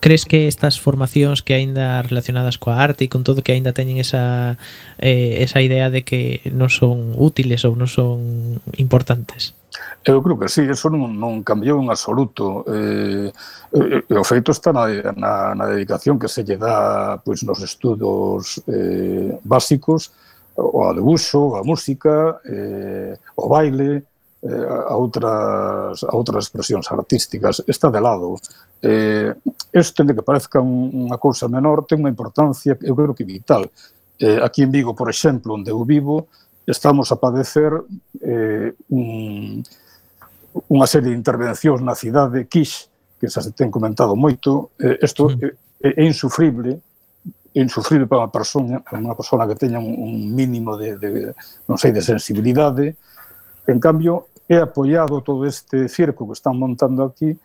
crees 0.00 0.24
que 0.24 0.48
estas 0.48 0.78
formacións 0.80 1.42
que 1.42 1.54
aínda 1.54 2.02
relacionadas 2.02 2.58
coa 2.58 2.78
arte 2.78 3.06
e 3.06 3.12
con 3.12 3.26
todo 3.26 3.42
que 3.42 3.52
aínda 3.52 3.74
teñen 3.74 3.98
esa 3.98 4.56
eh, 4.98 5.42
esa 5.42 5.60
idea 5.60 5.90
de 5.90 6.06
que 6.06 6.40
non 6.54 6.70
son 6.70 7.14
útiles 7.18 7.66
ou 7.66 7.74
non 7.74 7.90
son 7.90 8.62
importantes? 8.78 9.58
Eu 10.06 10.22
creo 10.22 10.38
que 10.38 10.48
sí, 10.48 10.64
eso 10.64 10.88
non, 10.88 11.18
non 11.18 11.44
cambiou 11.44 11.82
en 11.82 11.90
absoluto. 11.90 12.64
Eh, 12.70 13.28
eh, 13.74 14.02
eh 14.02 14.16
o 14.16 14.24
feito 14.24 14.50
está 14.54 14.72
na, 14.72 14.88
na, 15.14 15.54
na 15.54 15.64
dedicación 15.68 16.16
que 16.16 16.30
se 16.30 16.46
lle 16.46 16.56
dá 16.56 17.18
pois, 17.20 17.42
nos 17.44 17.60
estudos 17.60 18.62
eh, 18.70 19.36
básicos, 19.44 20.14
o 20.56 20.82
ao 20.82 20.94
dibuixo, 20.94 21.54
a 21.54 21.62
música, 21.62 22.40
eh, 22.46 23.18
o 23.36 23.48
baile, 23.48 24.02
eh, 24.42 24.66
a, 24.88 24.94
outras, 24.94 26.04
a 26.04 26.12
outras 26.14 26.46
expresións 26.46 26.86
artísticas 26.90 27.62
está 27.66 27.90
de 27.90 28.00
lado. 28.00 28.38
Eh, 28.82 29.34
este 29.72 30.04
de 30.04 30.14
que 30.14 30.22
parezca 30.22 30.60
un, 30.62 31.10
unha 31.10 31.18
cousa 31.18 31.50
menor 31.50 31.82
ten 31.86 31.98
unha 31.98 32.12
importancia, 32.12 32.78
eu 32.82 32.94
creo 32.94 33.14
que 33.14 33.26
vital. 33.26 33.66
Eh, 34.18 34.38
aquí 34.42 34.62
en 34.62 34.70
Vigo, 34.70 34.94
por 34.94 35.10
exemplo, 35.10 35.54
onde 35.54 35.70
eu 35.70 35.82
vivo, 35.82 36.30
estamos 36.66 37.10
a 37.10 37.16
padecer 37.16 37.72
eh, 38.22 38.74
un, 38.90 39.62
unha 40.66 40.86
serie 40.86 41.10
de 41.10 41.18
intervencións 41.18 41.82
na 41.82 41.98
cidade 41.98 42.46
Quix, 42.46 42.90
que 43.18 43.26
xa 43.26 43.42
se 43.42 43.50
ten 43.50 43.70
comentado 43.70 44.14
moito, 44.14 44.70
isto 44.78 45.34
eh, 45.42 45.54
é, 45.82 46.02
é 46.02 46.04
insufrible, 46.06 46.78
é 47.54 47.60
insufrible 47.62 48.06
para 48.06 48.22
unha 48.22 48.30
persona, 48.30 48.78
para 48.82 49.02
unha 49.02 49.18
persona 49.18 49.46
que 49.50 49.58
teña 49.58 49.82
un, 49.82 49.94
un 49.98 50.14
mínimo 50.30 50.78
de, 50.78 50.94
de, 50.98 51.34
non 51.66 51.78
sei, 51.78 51.90
de 51.90 52.02
sensibilidade, 52.02 52.94
En 53.68 53.78
cambio, 53.78 54.32
é 54.48 54.56
apoiado 54.64 55.20
todo 55.20 55.44
este 55.44 55.92
circo 55.92 56.24
que 56.24 56.32
están 56.32 56.56
montando 56.56 57.04
aquí 57.04 57.36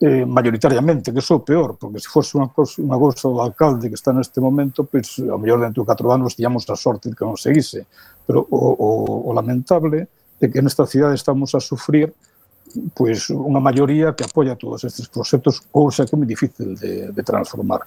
eh, 0.00 0.24
mayoritariamente, 0.24 1.12
que 1.12 1.20
sou 1.20 1.42
é 1.42 1.44
peor, 1.44 1.74
porque 1.74 1.98
se 1.98 2.06
fose 2.06 2.38
unha 2.38 2.46
cousa, 2.54 2.78
unha 2.78 2.94
cosa 2.94 3.26
do 3.26 3.42
alcalde 3.42 3.90
que 3.90 3.98
está 3.98 4.14
neste 4.14 4.38
momento, 4.38 4.86
pois 4.86 5.18
ao 5.18 5.38
mellor 5.38 5.58
dentro 5.66 5.82
de 5.82 5.90
4 5.90 6.14
anos 6.14 6.38
tiñamos 6.38 6.62
a 6.70 6.78
sorte 6.78 7.10
de 7.10 7.18
que 7.18 7.26
non 7.26 7.34
seguise. 7.34 7.90
Pero 8.22 8.46
o, 8.46 8.58
o, 8.78 8.88
o 9.28 9.30
lamentable 9.34 10.06
é 10.38 10.46
que 10.46 10.62
nesta 10.62 10.86
cidade 10.86 11.18
estamos 11.18 11.54
a 11.58 11.60
sufrir 11.60 12.14
pois 12.94 13.30
unha 13.30 13.62
maioría 13.62 14.14
que 14.14 14.26
apoia 14.26 14.58
todos 14.58 14.82
estes 14.82 15.06
proxectos, 15.06 15.62
cousa 15.70 16.06
que 16.06 16.14
é 16.14 16.18
moi 16.18 16.26
difícil 16.26 16.74
de, 16.74 17.10
de 17.10 17.22
transformar. 17.22 17.86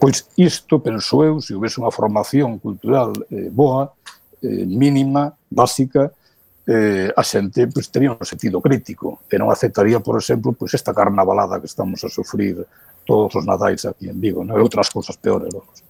Pois 0.00 0.28
isto, 0.36 0.80
penso 0.80 1.24
eu, 1.24 1.40
se 1.40 1.52
houvese 1.56 1.80
unha 1.80 1.92
formación 1.92 2.60
cultural 2.60 3.12
eh, 3.28 3.48
boa, 3.52 3.92
eh, 4.40 4.64
mínima, 4.64 5.36
básica, 5.48 6.12
eh, 6.66 7.12
a 7.12 7.22
xente 7.22 7.68
pues, 7.68 7.90
tería 7.90 8.12
un 8.12 8.24
sentido 8.24 8.60
crítico 8.60 9.22
e 9.28 9.36
non 9.36 9.52
aceptaría, 9.52 10.00
por 10.00 10.16
exemplo, 10.16 10.56
pues, 10.56 10.72
esta 10.72 10.96
carnavalada 10.96 11.60
que 11.60 11.68
estamos 11.68 12.00
a 12.04 12.08
sufrir 12.08 12.64
todos 13.04 13.36
os 13.36 13.44
nadais 13.44 13.84
aquí 13.84 14.08
en 14.08 14.16
Vigo, 14.16 14.40
non? 14.42 14.56
e 14.56 14.64
outras 14.64 14.88
cousas 14.88 15.16
peores. 15.20 15.52
Vamos. 15.52 15.84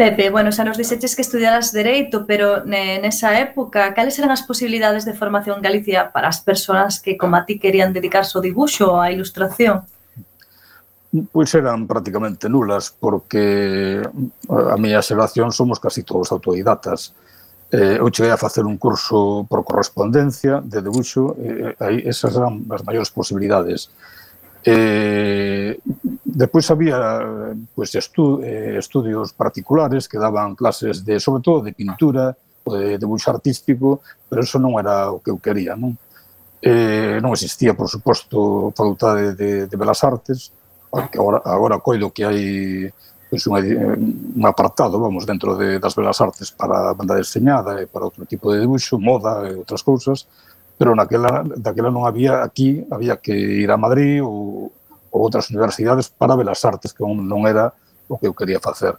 Pepe, 0.00 0.30
bueno, 0.30 0.48
xa 0.48 0.64
nos 0.64 0.80
dixeches 0.80 1.12
que 1.12 1.20
estudiaras 1.20 1.76
Dereito, 1.76 2.24
pero 2.24 2.64
nesa 2.64 3.36
época, 3.36 3.92
cales 3.92 4.16
eran 4.16 4.32
as 4.32 4.40
posibilidades 4.48 5.04
de 5.04 5.12
formación 5.12 5.60
en 5.60 5.66
Galicia 5.66 6.08
para 6.08 6.32
as 6.32 6.40
persoas 6.40 7.04
que, 7.04 7.20
como 7.20 7.36
a 7.36 7.44
ti, 7.44 7.60
querían 7.60 7.92
dedicarse 7.92 8.32
ao 8.32 8.40
dibuixo 8.40 8.88
ou 8.88 8.96
á 8.96 9.12
ilustración? 9.12 9.84
Pois 11.34 11.52
eran 11.52 11.84
prácticamente 11.84 12.48
nulas, 12.48 12.88
porque 12.88 14.00
a 14.48 14.76
miña 14.80 15.04
xeración 15.04 15.52
somos 15.52 15.76
casi 15.76 16.00
todos 16.00 16.32
autodidatas. 16.32 17.12
Eh, 17.70 18.02
eu 18.02 18.10
cheguei 18.10 18.34
a 18.34 18.36
facer 18.36 18.66
un 18.66 18.76
curso 18.76 19.46
por 19.46 19.62
correspondencia 19.62 20.58
de 20.58 20.82
debuxo, 20.82 21.38
eh, 21.38 21.74
aí 21.78 22.02
esas 22.02 22.34
eran 22.34 22.66
as 22.66 22.82
maiores 22.82 23.10
posibilidades. 23.14 23.90
Eh, 24.66 25.78
depois 26.24 26.66
había 26.70 26.98
pues, 27.74 27.94
estu, 27.94 28.42
eh, 28.42 28.76
estudios 28.76 29.32
particulares 29.32 30.08
que 30.08 30.18
daban 30.18 30.58
clases 30.58 31.04
de, 31.04 31.20
sobre 31.20 31.42
todo 31.42 31.62
de 31.62 31.72
pintura, 31.72 32.34
ou 32.64 32.76
de 32.76 32.98
debuxo 32.98 33.30
artístico, 33.30 34.02
pero 34.28 34.42
eso 34.42 34.58
non 34.58 34.76
era 34.76 35.10
o 35.10 35.22
que 35.22 35.30
eu 35.30 35.38
quería, 35.40 35.78
non? 35.78 35.96
Eh, 36.60 37.22
non 37.24 37.32
existía, 37.32 37.72
por 37.72 37.88
suposto, 37.88 38.68
facultade 38.76 39.32
de, 39.32 39.64
de 39.64 39.76
Belas 39.80 40.04
Artes, 40.04 40.52
porque 40.90 41.16
agora, 41.16 41.40
agora 41.46 41.80
coido 41.80 42.12
que 42.12 42.26
hai 42.26 42.90
pues, 43.30 43.46
un, 43.46 43.56
eh, 43.56 43.96
un 44.36 44.44
apartado, 44.44 44.98
vamos, 44.98 45.24
dentro 45.24 45.54
de, 45.54 45.78
das 45.78 45.94
belas 45.94 46.20
artes 46.20 46.50
para 46.50 46.90
a 46.90 46.94
banda 46.94 47.14
deseñada 47.14 47.78
e 47.78 47.86
para 47.86 48.10
outro 48.10 48.26
tipo 48.26 48.50
de 48.50 48.66
debuxo, 48.66 48.98
moda 48.98 49.46
e 49.46 49.54
outras 49.54 49.86
cousas, 49.86 50.26
pero 50.74 50.98
naquela, 50.98 51.46
daquela 51.46 51.94
non 51.94 52.10
había 52.10 52.42
aquí, 52.42 52.82
había 52.90 53.22
que 53.22 53.30
ir 53.30 53.70
a 53.70 53.78
Madrid 53.78 54.18
ou, 54.18 54.74
ou 55.14 55.18
outras 55.22 55.46
universidades 55.54 56.10
para 56.10 56.34
belas 56.34 56.58
artes, 56.66 56.90
que 56.90 57.06
non 57.06 57.46
era 57.46 57.70
o 58.10 58.18
que 58.18 58.26
eu 58.26 58.34
quería 58.34 58.58
facer. 58.58 58.98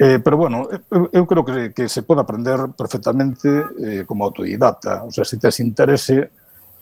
Eh, 0.00 0.22
pero 0.24 0.40
bueno, 0.40 0.70
eu, 0.88 1.10
eu 1.12 1.24
creo 1.26 1.44
que, 1.44 1.74
que 1.76 1.84
se 1.90 2.06
pode 2.06 2.24
aprender 2.24 2.72
perfectamente 2.72 3.44
eh, 3.82 4.02
como 4.08 4.24
autodidata, 4.24 5.04
O 5.04 5.12
sea, 5.12 5.28
se 5.28 5.36
tes 5.36 5.60
interese, 5.60 6.30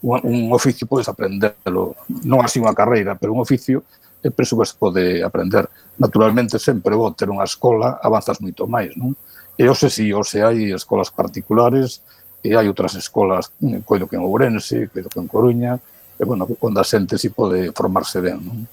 un, 0.02 0.20
un 0.22 0.52
oficio 0.52 0.86
podes 0.86 1.08
aprendelo. 1.08 1.96
Non 2.22 2.44
así 2.44 2.60
unha 2.60 2.76
carreira, 2.76 3.18
pero 3.18 3.32
un 3.34 3.42
oficio 3.42 3.82
e 4.26 4.34
penso 4.34 4.58
que 4.58 4.66
se 4.66 4.74
pode 4.74 5.22
aprender. 5.22 5.70
Naturalmente, 6.02 6.58
sempre 6.58 6.98
vou 6.98 7.14
ter 7.14 7.30
unha 7.30 7.46
escola, 7.46 8.02
avanzas 8.02 8.42
moito 8.42 8.66
máis, 8.66 8.90
non? 8.98 9.14
E 9.54 9.70
hoxe 9.70 9.86
si, 9.88 10.10
sí, 10.10 10.14
hoxe 10.14 10.42
hai 10.42 10.74
escolas 10.74 11.14
particulares, 11.14 12.02
e 12.42 12.58
hai 12.58 12.66
outras 12.66 12.98
escolas, 12.98 13.54
mm, 13.62 13.86
coido 13.86 14.10
que 14.10 14.18
en 14.18 14.26
Ourense, 14.26 14.90
coido 14.90 15.08
que 15.08 15.22
en 15.22 15.30
Coruña, 15.30 15.78
e, 16.18 16.22
bueno, 16.26 16.44
onde 16.60 16.80
a 16.82 16.86
xente 16.86 17.14
si 17.16 17.30
pode 17.30 17.70
formarse 17.70 18.18
ben, 18.18 18.42
non? 18.42 18.66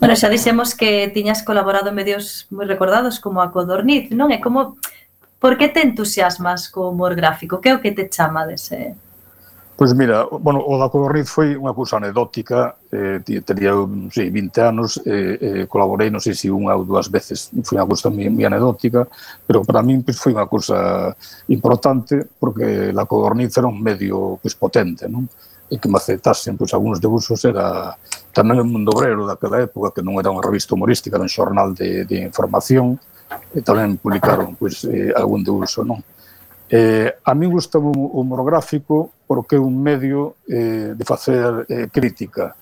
Bueno, 0.00 0.16
xa 0.16 0.28
dixemos 0.28 0.76
que 0.76 1.08
tiñas 1.12 1.44
colaborado 1.44 1.88
en 1.92 1.96
medios 1.96 2.48
moi 2.52 2.64
recordados 2.64 3.20
como 3.20 3.40
a 3.40 3.52
Codorniz, 3.52 4.08
non? 4.12 4.32
E 4.32 4.40
como... 4.40 4.80
Por 5.44 5.60
que 5.60 5.68
te 5.68 5.84
entusiasmas 5.84 6.72
co 6.72 6.88
humor 6.88 7.12
gráfico? 7.12 7.60
Que 7.60 7.68
é 7.68 7.76
o 7.76 7.82
que 7.84 7.92
te 7.92 8.08
chama 8.08 8.48
dese, 8.48 8.96
Pois 9.76 9.92
mira, 9.92 10.24
bueno, 10.30 10.62
o 10.62 10.78
da 10.78 10.86
Codorniz 10.86 11.26
foi 11.26 11.58
unha 11.58 11.74
cousa 11.74 11.98
anedótica, 11.98 12.78
eh, 12.94 13.18
tería, 13.42 13.74
sí, 14.14 14.30
20 14.30 14.62
anos, 14.62 15.02
eh, 15.02 15.34
eh, 15.34 15.64
colaborei, 15.66 16.14
non 16.14 16.22
sei 16.22 16.38
se 16.38 16.46
unha 16.46 16.78
ou 16.78 16.86
dúas 16.86 17.10
veces, 17.10 17.50
foi 17.66 17.82
unha 17.82 17.88
cousa 17.90 18.06
moi, 18.06 18.30
moi 18.30 18.46
anedótica, 18.46 19.02
pero 19.42 19.66
para 19.66 19.82
min 19.82 20.06
pois, 20.06 20.14
foi 20.14 20.30
unha 20.30 20.46
cousa 20.46 21.10
importante, 21.50 22.22
porque 22.38 22.94
la 22.94 23.02
Codorniz 23.02 23.50
era 23.58 23.66
un 23.66 23.82
medio 23.82 24.38
pois, 24.38 24.54
potente, 24.54 25.10
non? 25.10 25.26
e 25.66 25.74
que 25.82 25.90
me 25.90 25.98
aceptasen 25.98 26.54
pois, 26.54 26.70
algúns 26.70 27.02
debuxos 27.02 27.42
era 27.42 27.98
tamén 28.30 28.62
o 28.62 28.66
mundo 28.70 28.94
obrero 28.94 29.26
daquela 29.26 29.58
época, 29.58 29.90
que 29.90 30.06
non 30.06 30.22
era 30.22 30.30
unha 30.30 30.44
revista 30.44 30.78
humorística, 30.78 31.18
era 31.18 31.26
un 31.26 31.34
xornal 31.34 31.74
de, 31.74 32.06
de 32.06 32.22
información, 32.22 32.94
e 33.50 33.58
tamén 33.58 33.98
publicaron 33.98 34.54
pois, 34.54 34.86
eh, 34.86 35.10
algún 35.18 35.42
debuxo, 35.42 35.82
non? 35.82 35.98
Eh, 36.76 37.14
a 37.22 37.34
mí 37.36 37.46
gusta 37.46 37.78
o 37.78 37.92
humor 38.18 38.42
gráfico 38.44 39.12
porque 39.28 39.54
é 39.54 39.62
un 39.62 39.78
medio 39.78 40.42
eh, 40.50 40.90
de 40.98 41.04
facer 41.06 41.62
eh, 41.70 41.86
crítica. 41.86 42.58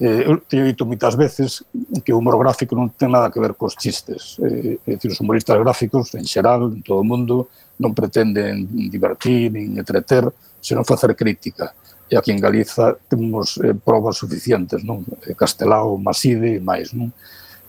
Eh, 0.00 0.24
eu 0.24 0.40
teño 0.40 0.64
dito 0.64 0.88
moitas 0.88 1.12
veces 1.20 1.60
que 2.00 2.16
o 2.16 2.18
humor 2.24 2.40
gráfico 2.40 2.72
non 2.72 2.96
ten 2.96 3.12
nada 3.12 3.28
que 3.28 3.36
ver 3.44 3.52
cos 3.52 3.76
chistes. 3.76 4.40
Eh, 4.40 4.80
é 4.88 4.96
dicir, 4.96 5.12
os 5.12 5.20
humoristas 5.20 5.60
gráficos, 5.60 6.16
en 6.16 6.24
xeral, 6.24 6.64
en 6.72 6.80
todo 6.80 7.04
o 7.04 7.06
mundo, 7.06 7.52
non 7.76 7.92
pretenden 7.92 8.72
divertir, 8.88 9.52
nin 9.52 9.76
entreter, 9.76 10.32
senón 10.56 10.88
facer 10.88 11.12
crítica. 11.12 11.76
E 12.08 12.16
aquí 12.16 12.32
en 12.32 12.40
Galiza 12.40 12.96
temos 13.04 13.60
eh, 13.60 13.76
probas 13.76 14.16
suficientes, 14.16 14.80
non? 14.80 15.04
Eh, 15.28 15.36
Castelao, 15.36 16.00
Maside 16.00 16.56
e 16.56 16.60
máis, 16.64 16.96
non? 16.96 17.12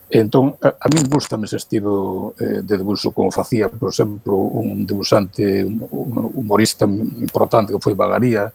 Entón, 0.10 0.56
a, 0.62 0.76
a 0.78 0.88
min 0.94 1.10
gustame 1.10 1.46
ese 1.46 1.58
estilo 1.58 2.36
eh, 2.38 2.62
de 2.62 2.76
debuxo 2.78 3.12
como 3.12 3.32
facía, 3.32 3.70
por 3.70 3.89
exemplo, 3.89 4.36
un 4.36 4.86
debuxante, 4.86 5.66
un, 5.66 5.82
un 5.89 6.30
humorista 6.38 6.86
importante 6.86 7.74
que 7.74 7.82
foi 7.82 7.98
Bagaría 7.98 8.52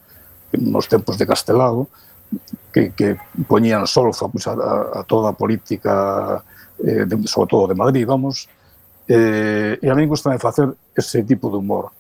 nos 0.55 0.87
tempos 0.87 1.19
de 1.19 1.27
Castelao, 1.27 1.89
que, 2.73 2.93
que 2.93 3.17
poñían 3.49 3.87
solfa 3.87 4.29
pois, 4.29 4.45
pues, 4.45 4.47
a, 4.47 5.01
a 5.01 5.03
toda 5.03 5.31
a 5.31 5.37
política, 5.37 6.45
eh, 6.79 7.05
de, 7.09 7.27
sobre 7.27 7.49
todo 7.49 7.67
de 7.67 7.75
Madrid, 7.75 8.07
vamos, 8.07 8.47
eh, 9.09 9.81
e 9.83 9.87
a 9.91 9.95
min 9.99 10.07
gusta 10.07 10.31
facer 10.39 10.71
ese 10.95 11.25
tipo 11.25 11.51
de 11.51 11.57
humor. 11.59 11.91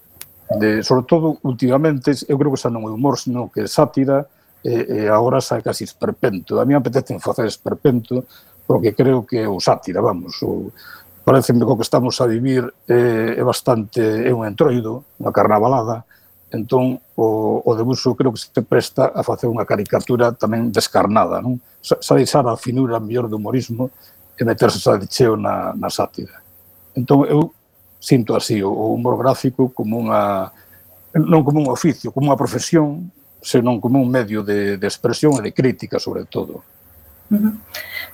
De, 0.60 0.82
sobre 0.82 1.04
todo, 1.04 1.36
últimamente, 1.42 2.14
eu 2.28 2.38
creo 2.38 2.52
que 2.52 2.60
xa 2.60 2.70
non 2.70 2.86
é 2.86 2.92
humor, 2.92 3.18
senón 3.18 3.50
que 3.50 3.64
é 3.64 3.68
sátira, 3.68 4.28
e, 4.64 5.04
e 5.04 5.08
agora 5.08 5.40
sai 5.40 5.62
casi 5.62 5.84
esperpento. 5.84 6.60
A 6.60 6.64
mí 6.64 6.72
me 6.72 6.80
apetece 6.80 7.18
facer 7.20 7.46
esperpento, 7.46 8.24
porque 8.68 8.92
creo 8.92 9.24
que 9.24 9.40
é 9.40 9.48
o 9.48 9.56
sátira, 9.64 10.04
vamos, 10.04 10.36
o, 10.44 10.68
pareceme 11.24 11.64
que 11.64 11.72
o 11.72 11.80
que 11.80 11.88
estamos 11.88 12.20
a 12.20 12.28
vivir 12.28 12.68
é, 12.84 13.40
é 13.40 13.42
bastante, 13.42 14.04
é 14.04 14.28
un 14.28 14.44
entroido, 14.44 15.08
unha 15.16 15.32
carnavalada, 15.32 16.04
entón 16.52 17.00
o, 17.16 17.64
o 17.64 17.70
debuxo 17.72 18.12
creo 18.12 18.28
que 18.28 18.44
se 18.44 18.60
presta 18.60 19.08
a 19.16 19.24
facer 19.24 19.48
unha 19.48 19.64
caricatura 19.64 20.36
tamén 20.36 20.68
descarnada, 20.68 21.40
non? 21.40 21.56
Sabe 21.80 22.28
a 22.28 22.60
finura 22.60 23.00
mellor 23.00 23.32
do 23.32 23.40
humorismo 23.40 23.88
e 24.36 24.44
meterse 24.44 24.84
a 24.84 25.00
cheo 25.08 25.36
na, 25.36 25.72
na 25.72 25.88
sátira. 25.88 26.44
Entón 26.92 27.24
eu 27.24 27.56
sinto 28.00 28.36
así 28.36 28.60
o 28.60 28.92
humor 28.92 29.16
gráfico 29.16 29.72
como 29.72 29.96
unha 29.96 30.52
non 31.16 31.40
como 31.40 31.64
un 31.64 31.68
oficio, 31.72 32.12
como 32.12 32.28
unha 32.28 32.40
profesión, 32.40 33.08
senón 33.40 33.80
como 33.80 33.96
un 33.96 34.08
medio 34.12 34.44
de, 34.44 34.76
de 34.76 34.86
expresión 34.88 35.36
e 35.40 35.44
de 35.44 35.56
crítica 35.56 35.96
sobre 35.96 36.28
todo. 36.28 36.64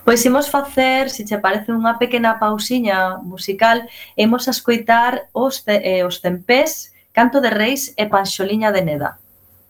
Pois 0.03 0.23
imos 0.25 0.49
facer, 0.49 1.09
se 1.09 1.25
che 1.25 1.39
parece 1.39 1.71
unha 1.71 1.97
pequena 1.97 2.37
pausiña 2.37 3.17
musical, 3.23 3.87
imos 4.13 4.45
a 4.45 4.53
escoitar 4.53 5.31
os, 5.31 5.63
te, 5.63 5.81
eh, 5.81 6.03
os 6.03 6.21
tempés, 6.21 6.93
Canto 7.15 7.39
de 7.39 7.49
Reis 7.49 7.95
e 7.95 8.05
Panxoliña 8.11 8.75
de 8.75 8.81
Neda. 8.83 9.17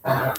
Ah. 0.03 0.33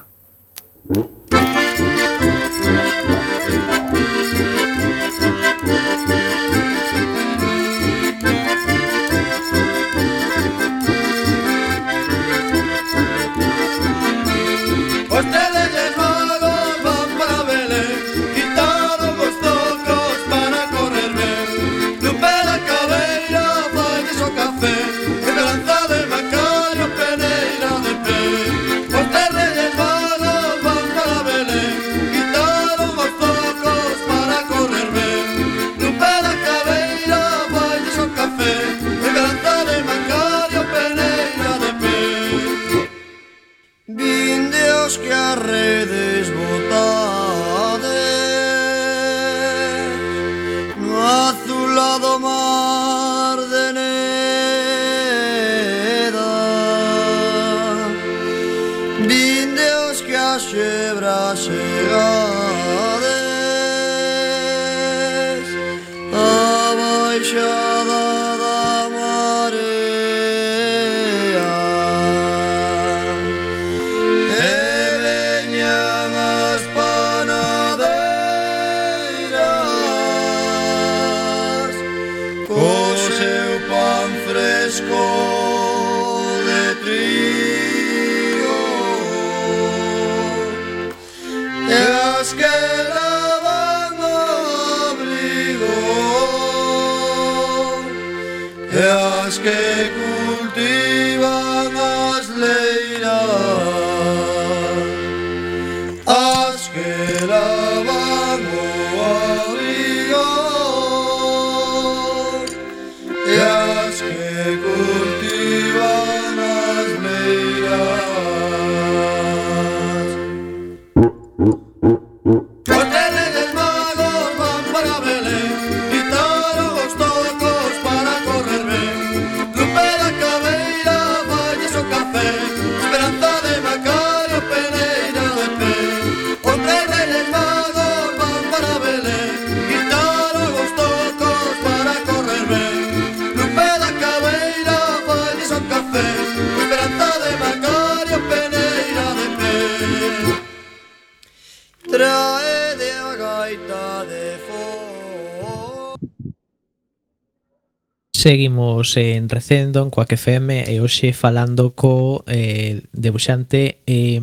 Seguimos 158.27 158.97
en 158.97 159.29
Recendo, 159.29 159.85
en 159.85 159.91
Coac 159.91 160.11
FM 160.11 160.67
e 160.67 160.83
hoxe 160.83 161.15
falando 161.15 161.79
co 161.79 162.27
eh, 162.27 162.83
debuxante 162.91 163.87
eh, 163.87 164.19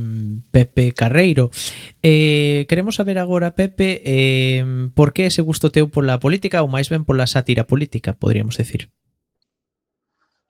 Pepe 0.52 0.92
Carreiro. 0.92 1.56
Eh, 2.04 2.68
queremos 2.68 3.00
saber 3.00 3.16
agora, 3.16 3.56
Pepe, 3.56 4.04
eh, 4.04 4.92
por 4.92 5.16
que 5.16 5.32
ese 5.32 5.40
gusto 5.40 5.72
teu 5.72 5.88
pola 5.88 6.20
política 6.20 6.60
ou 6.60 6.68
máis 6.68 6.92
ben 6.92 7.08
pola 7.08 7.32
sátira 7.32 7.64
política, 7.64 8.12
podríamos 8.12 8.60
decir? 8.60 8.92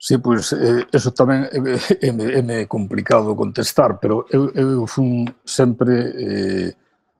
Sí, 0.02 0.18
pois 0.18 0.50
pues, 0.50 0.58
eh, 0.58 0.90
eso 0.90 1.14
tamén 1.14 1.46
é, 1.46 1.78
é, 2.02 2.10
é, 2.10 2.42
é 2.42 2.66
complicado 2.66 3.38
contestar, 3.38 4.02
pero 4.02 4.26
eu, 4.34 4.50
eu 4.50 4.82
fun 4.90 5.30
sempre... 5.46 5.94
Eh, 6.10 6.70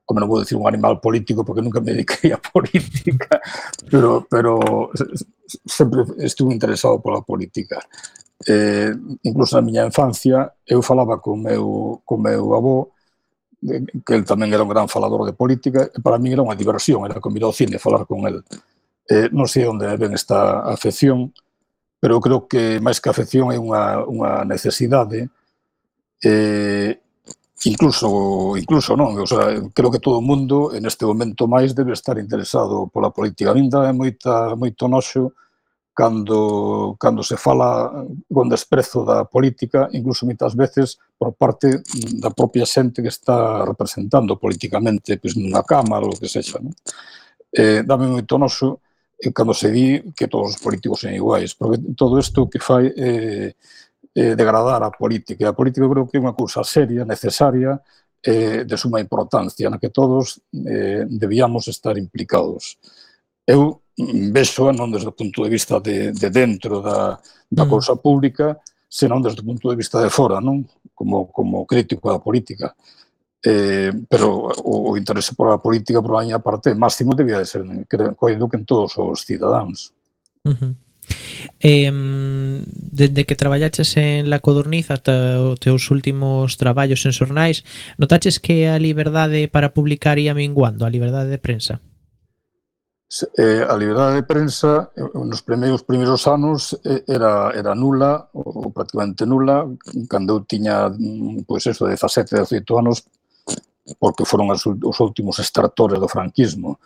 como 0.05 0.21
non 0.21 0.29
vou 0.29 0.43
dicir 0.43 0.53
un 0.53 0.69
animal 0.69 1.01
político 1.01 1.41
porque 1.41 1.65
nunca 1.65 1.81
me 1.81 1.95
dediquei 1.95 2.29
a 2.29 2.37
política, 2.53 3.41
pero, 3.89 4.27
pero 4.29 4.91
sempre 5.65 6.03
estuve 6.19 6.53
interesado 6.53 7.01
pola 7.01 7.21
política. 7.21 7.79
Eh, 8.47 8.91
incluso 9.23 9.55
na 9.55 9.65
miña 9.65 9.87
infancia, 9.87 10.51
eu 10.67 10.81
falaba 10.81 11.21
con 11.21 11.41
meu, 11.41 12.01
con 12.03 12.21
meu 12.21 12.53
avó, 12.53 12.91
que 14.05 14.13
el 14.13 14.25
tamén 14.25 14.53
era 14.53 14.61
un 14.61 14.69
gran 14.69 14.91
falador 14.91 15.25
de 15.25 15.33
política, 15.33 15.89
e 15.89 15.99
para 16.03 16.19
mí 16.19 16.33
era 16.33 16.43
unha 16.43 16.57
diversión, 16.57 17.07
era 17.07 17.23
combinar 17.23 17.49
ao 17.49 17.57
cine 17.57 17.79
falar 17.79 18.05
con 18.05 18.27
el. 18.27 18.43
Eh, 19.07 19.29
non 19.31 19.47
sei 19.47 19.65
onde 19.65 19.89
ven 19.97 20.13
esta 20.13 20.65
afección, 20.65 21.31
pero 22.01 22.17
eu 22.17 22.21
creo 22.21 22.45
que 22.45 22.77
máis 22.83 22.99
que 23.01 23.09
afección 23.09 23.49
é 23.49 23.57
unha, 23.57 24.03
unha 24.05 24.45
necesidade 24.45 25.29
eh, 26.21 26.99
Incluso, 27.65 28.55
incluso 28.57 28.93
non, 28.93 29.17
o 29.17 29.25
sea, 29.25 29.57
creo 29.73 29.89
que 29.89 29.97
todo 29.97 30.21
o 30.21 30.25
mundo 30.25 30.69
en 30.77 30.85
este 30.85 31.01
momento 31.01 31.49
máis 31.49 31.73
debe 31.73 31.97
estar 31.97 32.13
interesado 32.21 32.85
pola 32.93 33.09
política. 33.09 33.49
A 33.49 33.57
é 33.57 33.93
moita, 33.93 34.53
moito 34.53 34.85
noxo 34.85 35.33
cando, 35.95 36.95
cando 36.99 37.23
se 37.23 37.37
fala 37.37 38.05
con 38.29 38.49
desprezo 38.49 39.01
da 39.01 39.25
política, 39.25 39.89
incluso 39.97 40.29
moitas 40.29 40.53
veces 40.53 40.99
por 41.17 41.33
parte 41.33 41.81
da 42.21 42.29
propia 42.29 42.69
xente 42.69 43.01
que 43.01 43.09
está 43.09 43.65
representando 43.65 44.37
políticamente 44.37 45.17
pois, 45.17 45.33
nunha 45.33 45.63
cámara 45.63 46.05
ou 46.05 46.13
que 46.13 46.29
sexa. 46.29 46.61
Non? 46.61 46.75
Eh, 47.49 47.81
dame 47.81 48.05
moito 48.11 48.37
noxo 48.37 48.83
eh, 49.17 49.31
cando 49.33 49.57
se 49.57 49.71
di 49.71 50.03
que 50.13 50.27
todos 50.27 50.53
os 50.53 50.61
políticos 50.61 51.01
son 51.01 51.15
iguais, 51.15 51.55
porque 51.55 51.79
todo 51.95 52.19
isto 52.19 52.45
que 52.45 52.59
fai 52.59 52.93
eh, 52.93 53.55
eh, 54.15 54.35
degradar 54.35 54.81
a 54.81 54.89
política. 54.89 55.49
A 55.49 55.53
política 55.53 55.85
creo 55.91 56.07
que 56.07 56.17
é 56.17 56.23
unha 56.23 56.33
cousa 56.33 56.63
seria, 56.63 57.03
necesaria, 57.03 57.83
eh, 58.23 58.63
de 58.63 58.75
suma 58.79 59.03
importancia, 59.03 59.69
na 59.69 59.77
que 59.77 59.91
todos 59.91 60.39
eh, 60.65 61.03
debíamos 61.05 61.67
estar 61.67 61.99
implicados. 61.99 62.79
Eu 63.45 63.83
vexo 64.31 64.71
non 64.71 64.89
desde 64.89 65.11
o 65.11 65.17
punto 65.17 65.43
de 65.43 65.51
vista 65.51 65.83
de, 65.83 66.15
de 66.15 66.29
dentro 66.31 66.81
da, 66.81 67.19
da 67.51 67.65
mm. 67.67 67.69
cousa 67.69 67.93
pública, 67.99 68.57
senón 68.87 69.21
desde 69.21 69.43
o 69.43 69.47
punto 69.47 69.67
de 69.69 69.75
vista 69.75 69.99
de 69.99 70.09
fora, 70.09 70.39
non? 70.39 70.63
Como, 70.95 71.27
como 71.29 71.67
crítico 71.67 72.07
da 72.07 72.23
política. 72.23 72.71
Eh, 73.45 73.93
pero 74.09 74.49
o, 74.49 74.89
o 74.89 74.97
interese 74.97 75.35
por 75.35 75.53
a 75.53 75.61
política 75.61 76.01
por 76.01 76.17
a 76.17 76.23
miña 76.25 76.41
parte 76.41 76.73
máximo 76.73 77.13
debía 77.13 77.37
de 77.37 77.45
ser, 77.45 77.61
creo 77.85 78.15
que 78.49 78.57
en 78.57 78.65
todos 78.65 78.95
os 78.97 79.21
cidadáns. 79.27 79.93
Uh 80.41 80.55
-huh. 80.55 80.84
Eh, 81.59 81.91
dende 81.91 83.25
que 83.25 83.35
traballaches 83.35 83.97
en 83.97 84.29
La 84.29 84.39
Codorniz 84.39 84.91
ata 84.91 85.41
os 85.41 85.59
teus 85.59 85.91
últimos 85.91 86.57
traballos 86.57 87.05
en 87.05 87.13
xornais, 87.13 87.63
notaches 87.97 88.39
que 88.39 88.67
a 88.67 88.79
liberdade 88.79 89.47
para 89.47 89.73
publicar 89.73 90.19
ia 90.19 90.33
minguando, 90.33 90.85
eh, 90.85 90.87
a 90.87 90.91
liberdade 90.91 91.29
de 91.29 91.39
prensa? 91.39 91.81
eh, 93.37 93.63
a 93.67 93.75
liberdade 93.77 94.15
de 94.15 94.23
prensa 94.23 94.91
nos 95.13 95.41
primeiros 95.41 95.83
primeiros 95.83 96.27
anos 96.27 96.75
eh, 96.83 97.03
era 97.07 97.51
era 97.53 97.71
nula 97.75 98.27
ou 98.33 98.73
prácticamente 98.73 99.23
nula 99.25 99.63
cando 100.09 100.35
eu 100.35 100.41
tiña 100.43 100.89
mm, 100.89 101.45
pois 101.47 101.63
eso 101.69 101.87
17, 101.87 102.43
18 102.43 102.81
anos 102.81 103.05
porque 104.01 104.25
foron 104.25 104.49
as, 104.51 104.65
os 104.65 104.97
últimos 104.99 105.37
extractores 105.39 106.01
do 106.01 106.09
franquismo 106.09 106.81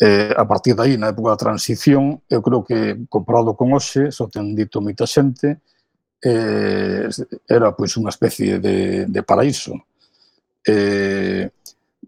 Eh, 0.00 0.32
a 0.36 0.44
partir 0.46 0.74
dai, 0.78 0.96
na 0.96 1.10
época 1.10 1.34
da 1.34 1.42
transición, 1.42 2.22
eu 2.30 2.38
creo 2.38 2.62
que 2.62 3.02
comparado 3.10 3.58
con 3.58 3.74
hoxe, 3.74 4.14
só 4.14 4.30
ten 4.30 4.54
dito 4.54 4.78
moita 4.78 5.10
xente, 5.10 5.58
eh, 6.22 7.10
era 7.50 7.74
pois 7.74 7.98
unha 7.98 8.14
especie 8.14 8.62
de, 8.62 9.10
de 9.10 9.20
paraíso. 9.26 9.74
Eh, 10.62 11.50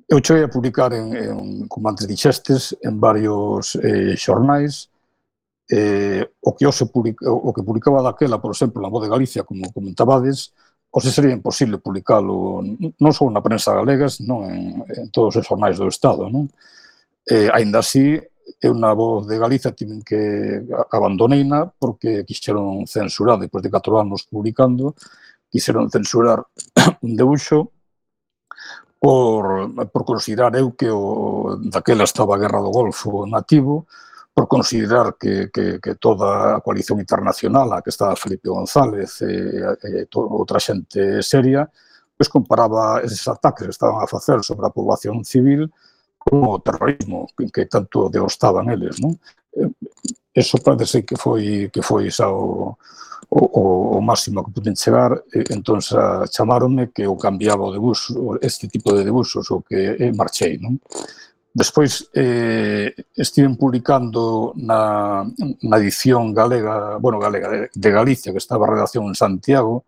eu 0.06 0.18
cheguei 0.22 0.46
a 0.46 0.54
publicar, 0.54 0.94
en, 0.94 1.14
en, 1.18 1.66
como 1.66 1.90
antes 1.90 2.06
dixestes, 2.06 2.78
en 2.82 2.98
varios 3.02 3.74
eh, 3.82 4.14
xornais, 4.14 4.86
eh, 5.70 6.30
o 6.46 6.54
que 6.54 6.66
hoxe 6.66 6.86
publica, 6.86 7.26
o 7.26 7.50
que 7.50 7.62
publicaba 7.62 8.02
daquela, 8.02 8.38
por 8.38 8.54
exemplo, 8.54 8.82
na 8.82 8.90
Voz 8.90 9.02
de 9.02 9.10
Galicia, 9.10 9.42
como 9.42 9.66
comentabades, 9.74 10.54
hoxe 10.90 11.10
sería 11.10 11.34
imposible 11.34 11.78
publicalo 11.78 12.62
non 12.98 13.12
só 13.14 13.26
na 13.30 13.42
prensa 13.42 13.74
galega, 13.74 14.10
senón 14.10 14.50
en, 14.50 14.62
en 14.86 15.06
todos 15.14 15.38
os 15.38 15.46
xornais 15.46 15.78
do 15.78 15.86
Estado. 15.86 16.26
Non? 16.26 16.50
Eh, 17.26 17.50
ainda 17.52 17.80
así, 17.80 18.20
eu 18.60 18.74
na 18.74 18.92
voz 18.94 19.26
de 19.26 19.38
Galiza 19.38 19.72
tiven 19.72 20.02
que 20.02 20.62
abandoneina 20.90 21.70
porque 21.78 22.24
quixeron 22.24 22.86
censurar, 22.86 23.38
depois 23.38 23.62
de 23.62 23.70
4 23.70 23.98
anos 24.00 24.24
publicando, 24.24 24.94
quixeron 25.50 25.90
censurar 25.90 26.44
un 27.02 27.16
debuxo 27.16 27.72
por, 28.98 29.72
por 29.90 30.04
considerar 30.04 30.54
eu 30.56 30.72
que 30.72 30.90
o, 30.90 31.56
daquela 31.72 32.04
estaba 32.04 32.36
a 32.36 32.38
Guerra 32.38 32.60
do 32.60 32.70
Golfo 32.70 33.26
nativo, 33.26 33.86
por 34.34 34.46
considerar 34.46 35.16
que, 35.18 35.50
que, 35.50 35.80
que 35.80 35.94
toda 35.96 36.56
a 36.56 36.60
coalición 36.60 37.00
internacional, 37.00 37.72
a 37.72 37.82
que 37.82 37.90
estaba 37.90 38.16
Felipe 38.16 38.48
González 38.48 39.22
e, 39.22 39.32
e 39.82 40.06
to, 40.06 40.20
outra 40.20 40.60
xente 40.60 41.22
seria, 41.22 41.68
pois 42.16 42.28
comparaba 42.28 43.00
eses 43.02 43.26
ataques 43.28 43.66
que 43.66 43.72
estaban 43.72 44.02
a 44.02 44.06
facer 44.06 44.44
sobre 44.44 44.66
a 44.66 44.70
poboación 44.70 45.24
civil 45.24 45.72
como 46.20 46.52
o 46.54 46.60
terrorismo 46.60 47.26
que 47.32 47.64
tanto 47.66 48.12
deostaban 48.12 48.68
eles, 48.68 49.00
non? 49.00 49.16
Eh, 49.56 49.72
eso 50.36 50.60
parece 50.60 51.02
que 51.02 51.16
foi 51.16 51.72
que 51.72 51.82
foi 51.82 52.12
xa 52.12 52.28
o, 52.28 52.76
o, 53.30 53.40
o 53.96 54.00
máximo 54.04 54.44
que 54.44 54.52
puden 54.52 54.76
chegar, 54.76 55.16
eh, 55.32 55.48
entón 55.56 55.80
xa 55.80 56.28
chamáronme 56.28 56.92
que 56.94 57.08
eu 57.08 57.16
cambiaba 57.16 57.64
o 57.66 57.72
debus, 57.72 58.12
este 58.44 58.68
tipo 58.68 58.92
de 58.92 59.02
debusos, 59.08 59.48
o 59.50 59.64
que 59.64 59.96
eh, 59.98 60.12
marchei, 60.12 60.60
non? 60.60 60.78
Despois 61.50 62.06
eh, 62.14 62.94
estiven 63.16 63.58
publicando 63.58 64.54
na, 64.54 65.26
na 65.66 65.76
edición 65.82 66.30
galega, 66.30 66.94
bueno, 67.02 67.18
galega 67.18 67.66
de 67.74 67.90
Galicia, 67.90 68.30
que 68.30 68.38
estaba 68.38 68.66
a 68.66 68.70
redacción 68.70 69.06
en 69.10 69.18
Santiago, 69.18 69.82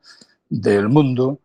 del 0.51 0.89
Mundo, 0.89 1.39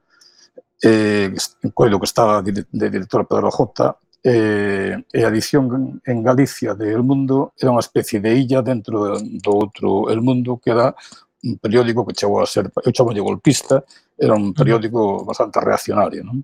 eh, 0.82 1.34
coido 1.74 2.00
que 2.00 2.10
estaba 2.10 2.42
de, 2.42 2.66
de 2.66 2.90
director 2.90 3.28
Pedro 3.28 3.52
J, 3.52 3.96
eh, 4.24 4.98
e 5.14 5.20
a 5.24 5.30
edición 5.30 6.02
en 6.06 6.18
Galicia 6.24 6.74
de 6.74 6.92
El 6.92 7.04
Mundo 7.04 7.54
era 7.58 7.72
unha 7.72 7.84
especie 7.84 8.20
de 8.20 8.34
illa 8.36 8.62
dentro 8.62 9.18
do 9.18 9.52
outro 9.54 10.10
El 10.10 10.22
Mundo 10.22 10.58
que 10.58 10.72
era 10.72 10.94
un 11.44 11.58
periódico 11.58 12.06
que 12.06 12.18
chegou 12.18 12.42
a 12.42 12.50
ser, 12.50 12.72
eu 12.84 12.92
chamo 12.92 13.14
de 13.14 13.22
golpista, 13.22 13.84
era 14.18 14.34
un 14.34 14.54
periódico 14.54 15.24
bastante 15.24 15.62
reaccionario. 15.62 16.26
Non? 16.26 16.42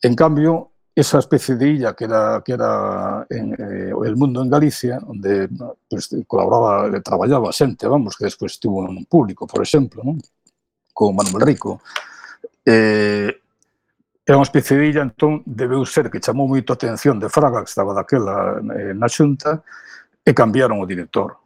En 0.00 0.14
cambio, 0.14 0.70
esa 0.94 1.18
especie 1.18 1.56
de 1.56 1.68
illa 1.68 1.94
que 1.94 2.04
era, 2.04 2.40
que 2.44 2.52
era 2.52 3.26
en, 3.28 3.52
eh, 3.54 3.90
El 3.90 4.16
Mundo 4.16 4.42
en 4.42 4.48
Galicia, 4.48 5.00
onde 5.06 5.48
pues, 5.90 6.08
colaboraba, 6.26 6.88
traballaba 7.02 7.52
xente, 7.52 7.88
vamos, 7.88 8.16
que 8.16 8.24
despois 8.24 8.52
estuvo 8.52 8.86
en 8.86 8.96
un 8.96 9.04
público, 9.06 9.46
por 9.46 9.62
exemplo, 9.62 10.02
non? 10.04 10.20
con 10.94 11.16
Manuel 11.16 11.42
Rico, 11.42 11.82
eh, 12.64 13.42
É 14.24 14.32
unha 14.32 14.48
especiadilla, 14.48 15.04
entón, 15.04 15.44
debeu 15.44 15.84
ser 15.84 16.08
que 16.08 16.16
chamou 16.16 16.48
moito 16.48 16.72
a 16.72 16.80
atención 16.80 17.20
de 17.20 17.28
Fraga, 17.28 17.60
que 17.60 17.68
estaba 17.68 17.92
daquela 17.92 18.56
eh, 18.72 18.96
na 18.96 19.04
xunta, 19.04 19.60
e 20.24 20.32
cambiaron 20.32 20.80
o 20.80 20.88
director. 20.88 21.36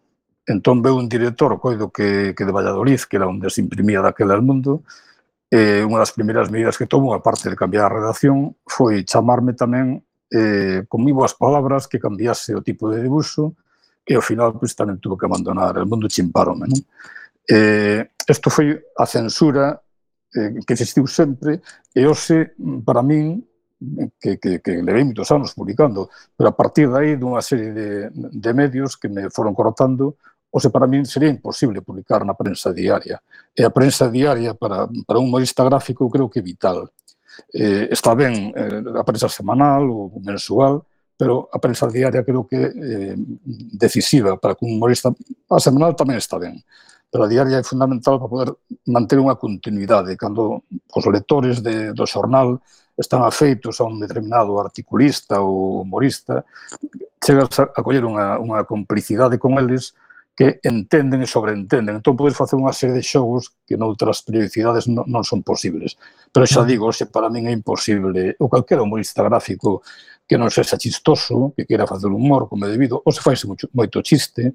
Entón 0.46 0.78
veu 0.78 0.94
un 0.94 1.10
director, 1.10 1.58
coido 1.58 1.90
que, 1.90 2.38
que 2.38 2.46
de 2.46 2.54
Valladolid, 2.54 3.02
que 3.10 3.18
era 3.18 3.26
onde 3.26 3.50
se 3.50 3.60
imprimía 3.60 3.98
daquela 3.98 4.38
el 4.38 4.46
mundo, 4.46 4.86
eh, 5.50 5.82
unha 5.82 5.98
das 5.98 6.14
primeiras 6.14 6.54
medidas 6.54 6.78
que 6.78 6.86
tomou, 6.86 7.18
aparte 7.18 7.50
de 7.50 7.58
cambiar 7.58 7.90
a 7.90 7.94
redacción, 7.98 8.54
foi 8.62 9.02
chamarme 9.02 9.58
tamén 9.58 9.98
eh, 10.30 10.86
con 10.86 11.02
moi 11.02 11.10
boas 11.10 11.34
palabras 11.34 11.90
que 11.90 11.98
cambiase 11.98 12.54
o 12.54 12.62
tipo 12.62 12.86
de 12.94 13.02
dibuixo 13.02 13.58
e 14.06 14.14
ao 14.14 14.22
final 14.22 14.54
pois, 14.54 14.76
tamén 14.78 15.02
tuve 15.02 15.18
que 15.18 15.26
abandonar 15.26 15.74
el 15.76 15.88
mundo 15.90 16.06
chimparome. 16.06 16.70
Non? 16.70 16.80
Eh, 17.48 18.06
isto 18.22 18.48
foi 18.54 18.76
a 18.94 19.04
censura 19.08 19.80
eh, 20.34 20.60
que 20.66 20.72
existiu 20.74 21.06
sempre 21.06 21.60
e 21.94 22.06
hoxe, 22.06 22.52
para 22.84 23.02
min, 23.02 23.42
que, 24.20 24.38
que, 24.38 24.58
que 24.58 24.82
levei 24.82 25.04
moitos 25.04 25.30
anos 25.30 25.54
publicando, 25.54 26.10
pero 26.36 26.50
a 26.50 26.56
partir 26.56 26.90
dai 26.90 27.14
dunha 27.14 27.40
serie 27.40 27.70
de, 27.72 28.10
de 28.12 28.50
medios 28.52 28.98
que 28.98 29.08
me 29.08 29.30
foron 29.30 29.54
cortando, 29.54 30.18
hoxe 30.50 30.70
para 30.70 30.86
min 30.86 31.04
sería 31.06 31.30
imposible 31.30 31.82
publicar 31.82 32.24
na 32.24 32.34
prensa 32.34 32.72
diaria. 32.72 33.22
E 33.54 33.62
a 33.62 33.70
prensa 33.70 34.10
diaria 34.10 34.54
para, 34.54 34.88
para 35.06 35.18
un 35.18 35.28
humorista 35.28 35.62
gráfico 35.64 36.10
creo 36.10 36.28
que 36.28 36.40
é 36.40 36.42
vital. 36.42 36.90
Eh, 37.54 37.88
está 37.92 38.14
ben 38.14 38.50
eh, 38.56 38.82
a 38.98 39.04
prensa 39.04 39.28
semanal 39.28 39.86
ou 39.86 40.18
mensual, 40.18 40.82
pero 41.14 41.48
a 41.52 41.58
prensa 41.58 41.86
diaria 41.86 42.24
creo 42.24 42.46
que 42.46 42.56
é 42.56 42.66
eh, 42.66 43.16
decisiva 43.78 44.36
para 44.36 44.54
que 44.54 44.64
un 44.64 44.74
humorista 44.74 45.14
a 45.50 45.60
semanal 45.60 45.94
tamén 45.94 46.18
está 46.18 46.38
ben, 46.38 46.58
pero 47.10 47.24
a 47.24 47.28
diaria 47.28 47.58
é 47.58 47.64
fundamental 47.64 48.20
para 48.20 48.28
poder 48.28 48.50
manter 48.86 49.16
unha 49.16 49.40
continuidade. 49.40 50.16
Cando 50.20 50.64
os 50.68 51.04
lectores 51.08 51.64
de, 51.64 51.96
do 51.96 52.04
xornal 52.04 52.60
están 52.98 53.24
afeitos 53.24 53.80
a 53.80 53.88
un 53.88 53.96
determinado 54.02 54.58
articulista 54.60 55.40
ou 55.40 55.86
humorista, 55.86 56.44
chegas 57.22 57.56
a 57.62 57.80
coller 57.80 58.04
unha, 58.04 58.36
unha 58.36 58.66
complicidade 58.68 59.40
con 59.40 59.56
eles 59.56 59.96
que 60.38 60.60
entenden 60.62 61.22
e 61.22 61.26
sobreentenden. 61.26 61.98
Entón, 61.98 62.14
podes 62.14 62.38
facer 62.38 62.54
unha 62.54 62.70
serie 62.70 62.94
de 62.94 63.02
xogos 63.02 63.50
que 63.66 63.74
noutras 63.74 64.22
periodicidades 64.22 64.86
non, 64.86 65.02
non 65.10 65.26
son 65.26 65.42
posibles. 65.42 65.98
Pero 66.30 66.46
xa 66.46 66.62
digo, 66.62 66.94
se 66.94 67.10
para 67.10 67.26
min 67.26 67.50
é 67.50 67.52
imposible, 67.54 68.38
ou 68.38 68.46
calquera 68.46 68.86
humorista 68.86 69.26
gráfico 69.26 69.82
que 70.28 70.38
non 70.38 70.52
sexa 70.52 70.78
chistoso, 70.78 71.56
que 71.58 71.66
queira 71.66 71.90
facer 71.90 72.06
humor 72.06 72.46
como 72.46 72.66
é 72.66 72.70
debido, 72.70 73.02
ou 73.02 73.10
se 73.10 73.18
faise 73.18 73.50
moito, 73.50 73.66
moito 73.74 73.98
chiste, 74.04 74.54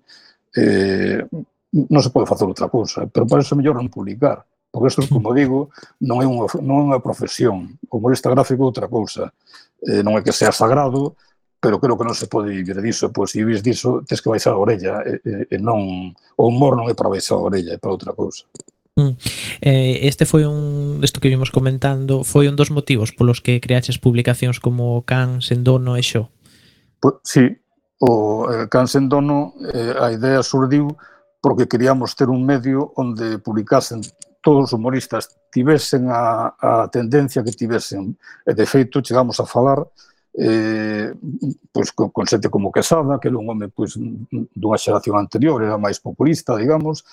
eh, 0.56 1.26
non 1.74 2.02
se 2.06 2.14
pode 2.14 2.30
facer 2.30 2.46
outra 2.46 2.70
cousa, 2.70 3.10
pero 3.10 3.26
parece 3.26 3.58
mellor 3.58 3.82
non 3.82 3.90
publicar, 3.90 4.46
porque 4.70 4.94
isto, 4.94 5.06
como 5.10 5.34
digo, 5.34 5.74
non 6.02 6.22
é 6.22 6.28
unha, 6.30 6.46
non 6.62 6.76
é 6.82 6.84
unha 6.94 7.02
profesión, 7.02 7.78
o 7.90 7.98
humorista 7.98 8.30
gráfico 8.30 8.62
é 8.62 8.70
outra 8.70 8.88
cousa, 8.90 9.34
eh, 9.82 10.06
non 10.06 10.14
é 10.18 10.22
que 10.22 10.34
sea 10.34 10.54
sagrado, 10.54 11.18
pero 11.58 11.80
creo 11.82 11.98
que 11.98 12.06
non 12.06 12.14
se 12.14 12.30
pode 12.30 12.54
vivir 12.54 12.78
diso, 12.84 13.10
pois 13.10 13.34
se 13.34 13.42
vives 13.42 13.66
diso, 13.66 14.06
tes 14.06 14.22
que 14.22 14.30
baixar 14.30 14.54
a 14.54 14.62
orella, 14.62 15.02
e, 15.02 15.50
e 15.50 15.58
non, 15.58 16.14
o 16.14 16.44
humor 16.46 16.78
non 16.78 16.86
é 16.90 16.94
para 16.94 17.10
baixar 17.10 17.42
a 17.42 17.46
orella, 17.50 17.74
é 17.74 17.80
para 17.82 17.96
outra 17.96 18.14
cousa. 18.14 18.46
Mm. 18.94 19.18
Eh, 19.62 20.06
este 20.06 20.30
foi 20.30 20.46
un 20.46 21.02
isto 21.02 21.18
que 21.18 21.30
vimos 21.30 21.50
comentando, 21.50 22.22
foi 22.22 22.46
un 22.46 22.54
dos 22.54 22.70
motivos 22.70 23.10
polos 23.10 23.42
que 23.42 23.58
creaches 23.58 23.98
publicacións 23.98 24.62
como 24.62 25.02
Can, 25.10 25.42
Sendono 25.42 25.98
e 25.98 26.06
Xo. 26.06 26.30
Pois, 27.02 27.18
sí, 27.26 27.58
o 27.98 28.46
eh, 28.52 28.70
Can 28.70 28.86
Sendono, 28.86 29.58
eh, 29.74 29.98
a 29.98 30.14
idea 30.14 30.46
surdiu 30.46 30.94
porque 31.44 31.68
queríamos 31.68 32.16
ter 32.16 32.32
un 32.32 32.48
medio 32.48 32.96
onde 32.96 33.36
publicasen 33.44 34.00
todos 34.40 34.72
os 34.72 34.74
humoristas 34.80 35.28
tivesen 35.52 36.08
a, 36.08 36.56
a 36.56 36.88
tendencia 36.88 37.44
que 37.44 37.52
tivesen. 37.52 38.16
E, 38.48 38.56
de 38.56 38.64
feito, 38.64 39.04
chegamos 39.04 39.44
a 39.44 39.46
falar 39.46 39.84
eh, 40.40 41.12
pois, 41.68 41.92
con, 41.92 42.16
con 42.16 42.24
xente 42.24 42.48
como 42.48 42.72
Quesada, 42.72 43.20
que 43.20 43.28
era 43.28 43.36
un 43.36 43.44
home 43.52 43.68
pois, 43.68 44.00
dunha 44.00 44.80
xeración 44.80 45.20
anterior, 45.20 45.60
era 45.60 45.76
máis 45.76 46.00
populista, 46.00 46.56
digamos, 46.56 47.04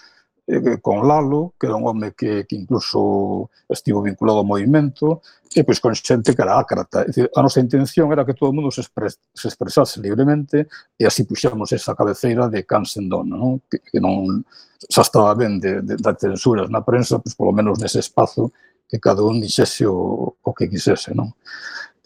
eh, 0.51 0.79
con 0.83 1.07
Lalo, 1.07 1.55
que 1.59 1.67
era 1.67 1.77
un 1.77 1.87
home 1.87 2.13
que, 2.13 2.45
que 2.47 2.57
incluso 2.57 3.51
estivo 3.69 4.03
vinculado 4.03 4.43
ao 4.43 4.51
movimento, 4.51 5.23
e 5.51 5.63
pois 5.67 5.83
con 5.83 5.95
xente 5.95 6.35
que 6.35 6.43
era 6.43 6.59
ácrata. 6.59 7.07
Dicir, 7.07 7.31
a 7.35 7.43
nosa 7.43 7.59
intención 7.59 8.11
era 8.11 8.27
que 8.27 8.35
todo 8.35 8.51
o 8.51 8.55
mundo 8.55 8.71
se, 8.71 8.83
expres, 8.83 9.19
se 9.35 9.51
expresase 9.51 9.99
libremente 9.99 10.71
e 10.95 11.03
así 11.07 11.27
puxamos 11.27 11.75
esa 11.75 11.95
cabeceira 11.95 12.47
de 12.47 12.63
Cansendón, 12.63 13.27
non? 13.31 13.63
Que, 13.67 13.83
que 13.83 13.99
non 13.99 14.47
xa 14.87 15.03
estaba 15.03 15.35
ben 15.35 15.59
de, 15.59 15.83
de, 15.83 15.99
de 15.99 16.13
censuras 16.19 16.71
na 16.71 16.87
prensa, 16.87 17.19
pois 17.19 17.35
polo 17.35 17.51
menos 17.51 17.83
nese 17.83 17.99
espazo 17.99 18.55
que 18.87 19.03
cada 19.03 19.23
un 19.23 19.43
dixese 19.43 19.87
o, 19.87 20.39
o 20.39 20.51
que 20.55 20.71
quisese, 20.71 21.15
non? 21.19 21.35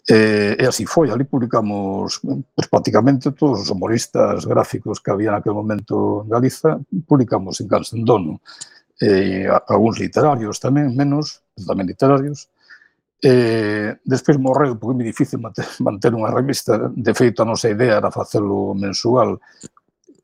E, 0.07 0.55
e 0.61 0.63
así 0.67 0.85
foi, 0.85 1.09
ali 1.09 1.25
publicamos 1.25 2.21
pues, 2.21 2.67
prácticamente 2.69 3.31
todos 3.31 3.61
os 3.61 3.69
humoristas 3.71 4.45
gráficos 4.45 5.01
que 5.01 5.09
había 5.09 5.31
naquele 5.31 5.55
momento 5.55 6.21
en 6.21 6.29
Galiza, 6.29 6.77
publicamos 7.07 7.59
en 7.61 7.67
Calcendono, 7.67 8.39
e 9.01 9.43
eh, 9.43 9.61
algúns 9.67 9.97
literarios 9.99 10.61
tamén, 10.61 10.93
menos, 10.93 11.41
tamén 11.57 11.89
literarios. 11.89 12.47
E, 13.17 13.97
despois 14.05 14.37
morreu, 14.37 14.77
porque 14.77 14.93
é 14.93 14.97
moi 15.01 15.09
difícil 15.09 15.41
manter 15.87 16.13
unha 16.13 16.29
revista, 16.29 16.93
de 16.93 17.13
feito 17.17 17.41
a 17.41 17.49
nosa 17.49 17.73
idea 17.73 17.97
era 17.97 18.13
facelo 18.13 18.77
mensual, 18.77 19.41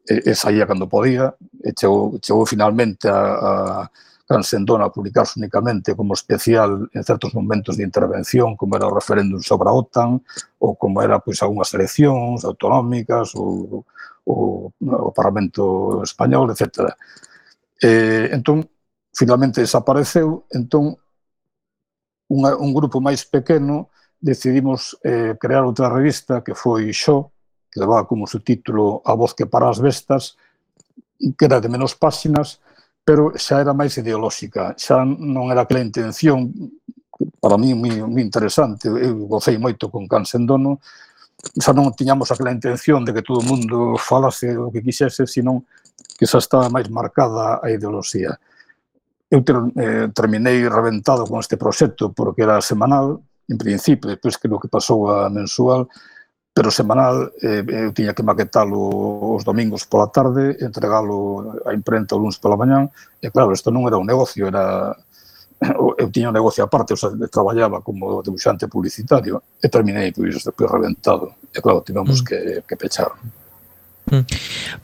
e, 0.05 0.29
e 0.29 0.31
saía 0.37 0.69
cando 0.69 0.85
podía, 0.85 1.33
e 1.65 1.73
chegou, 1.73 2.21
chegou 2.21 2.45
finalmente 2.45 3.09
a, 3.09 3.17
a 3.17 3.91
Transendón 4.31 4.79
a 4.79 4.87
publicarse 4.87 5.35
únicamente 5.35 5.91
como 5.91 6.15
especial 6.15 6.87
en 6.95 7.03
certos 7.03 7.35
momentos 7.35 7.75
de 7.75 7.83
intervención, 7.83 8.55
como 8.55 8.79
era 8.79 8.87
o 8.87 8.95
referéndum 8.95 9.43
sobre 9.43 9.67
a 9.67 9.75
OTAN, 9.75 10.23
ou 10.63 10.79
como 10.79 11.03
era 11.03 11.19
pois 11.19 11.43
algunhas 11.43 11.75
eleccións 11.75 12.47
autonómicas 12.47 13.35
ou 13.35 13.83
o, 14.23 14.71
o 14.71 15.11
Parlamento 15.11 15.99
Español, 16.03 16.47
etc. 16.55 16.95
Eh, 17.83 18.31
entón, 18.31 18.63
finalmente 19.11 19.59
desapareceu, 19.59 20.47
entón, 20.55 20.95
unha, 22.31 22.55
un 22.55 22.71
grupo 22.71 23.03
máis 23.03 23.27
pequeno 23.27 23.91
decidimos 24.21 24.95
eh, 25.03 25.35
crear 25.35 25.67
outra 25.67 25.91
revista 25.91 26.39
que 26.39 26.55
foi 26.55 26.93
Xo, 26.95 27.35
que 27.67 27.83
levaba 27.83 28.07
como 28.07 28.29
subtítulo 28.29 29.03
A 29.03 29.11
voz 29.11 29.35
que 29.35 29.43
para 29.43 29.67
as 29.67 29.83
bestas, 29.83 30.39
que 31.19 31.43
era 31.43 31.59
de 31.59 31.67
menos 31.67 31.99
páxinas, 31.99 32.63
pero 33.03 33.33
xa 33.35 33.61
era 33.61 33.73
máis 33.73 33.97
ideolóxica, 33.97 34.77
xa 34.77 35.03
non 35.05 35.49
era 35.49 35.65
aquela 35.65 35.81
intención 35.81 36.53
para 37.41 37.57
mí 37.57 37.73
moi, 37.73 38.01
moi 38.05 38.21
interesante, 38.21 38.87
eu 38.87 39.27
gocei 39.27 39.57
moito 39.57 39.89
con 39.89 40.07
Cansendono, 40.07 40.81
xa 41.57 41.73
non 41.73 41.93
tiñamos 41.93 42.29
aquela 42.29 42.53
intención 42.53 43.01
de 43.05 43.13
que 43.13 43.25
todo 43.25 43.41
o 43.41 43.47
mundo 43.47 43.97
falase 43.97 44.53
o 44.57 44.69
que 44.69 44.81
quixese, 44.81 45.25
senón 45.25 45.65
que 46.17 46.29
xa 46.29 46.37
estaba 46.37 46.69
máis 46.69 46.89
marcada 46.89 47.57
a 47.61 47.67
ideoloxía. 47.73 48.37
Eu 49.31 49.41
ter, 49.41 49.57
eh, 49.79 50.07
terminei 50.13 50.67
reventado 50.67 51.25
con 51.25 51.39
este 51.39 51.57
proxecto 51.57 52.13
porque 52.13 52.45
era 52.45 52.61
semanal, 52.61 53.21
en 53.49 53.57
principio, 53.57 54.09
despois 54.09 54.37
que 54.37 54.47
o 54.47 54.61
que 54.61 54.69
pasou 54.69 55.09
a 55.09 55.29
mensual, 55.29 55.89
pero 56.53 56.69
semanal 56.69 57.31
eh, 57.39 57.63
eu 57.63 57.95
tiña 57.95 58.11
que 58.11 58.27
maquetalo 58.27 58.75
os 59.39 59.47
domingos 59.47 59.87
pola 59.87 60.11
tarde, 60.11 60.59
entregalo 60.59 61.55
á 61.63 61.71
imprenta 61.71 62.15
o 62.15 62.19
lunes 62.19 62.35
pola 62.35 62.59
mañán, 62.59 62.91
e 63.23 63.31
claro, 63.31 63.55
isto 63.55 63.71
non 63.71 63.87
era 63.87 63.95
un 63.95 64.07
negocio, 64.07 64.51
era 64.51 64.91
eu 66.01 66.07
tiña 66.11 66.27
un 66.27 66.35
negocio 66.35 66.67
aparte, 66.67 66.93
o 66.93 66.99
sea, 66.99 67.15
traballaba 67.31 67.79
como 67.79 68.19
debuxante 68.19 68.67
publicitario 68.67 69.39
e 69.63 69.71
terminei 69.71 70.11
pois, 70.11 70.43
pues, 70.43 70.67
reventado. 70.67 71.39
E 71.55 71.63
claro, 71.63 71.85
tivemos 71.87 72.19
mm. 72.19 72.25
que, 72.25 72.39
que 72.67 72.75
pechar. 72.75 73.15
Mm. 74.11 74.27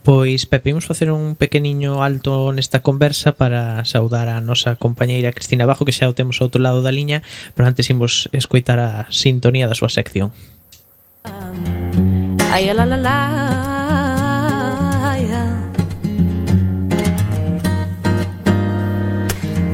Pois 0.07 0.45
Pepe, 0.47 0.72
imos 0.72 0.88
facer 0.88 1.11
un 1.11 1.36
pequeniño 1.36 1.99
alto 1.99 2.55
nesta 2.55 2.80
conversa 2.80 3.36
para 3.36 3.84
saudar 3.84 4.32
a 4.32 4.39
nosa 4.39 4.80
compañeira 4.80 5.36
Cristina 5.36 5.68
Bajo 5.68 5.84
que 5.84 5.91
xa 5.91 6.07
o 6.07 6.15
temos 6.15 6.39
ao 6.39 6.47
outro 6.47 6.63
lado 6.63 6.80
da 6.80 6.95
liña, 6.95 7.28
pero 7.57 7.68
antes 7.68 7.91
imos 7.91 8.32
escoitar 8.32 8.80
a 8.80 9.11
sintonía 9.11 9.68
da 9.68 9.76
súa 9.76 9.91
sección. 9.91 10.32
Ay, 12.51 12.73
la, 12.73 12.86
la, 12.86 12.97
la, 12.97 13.17
ay, 15.11 15.28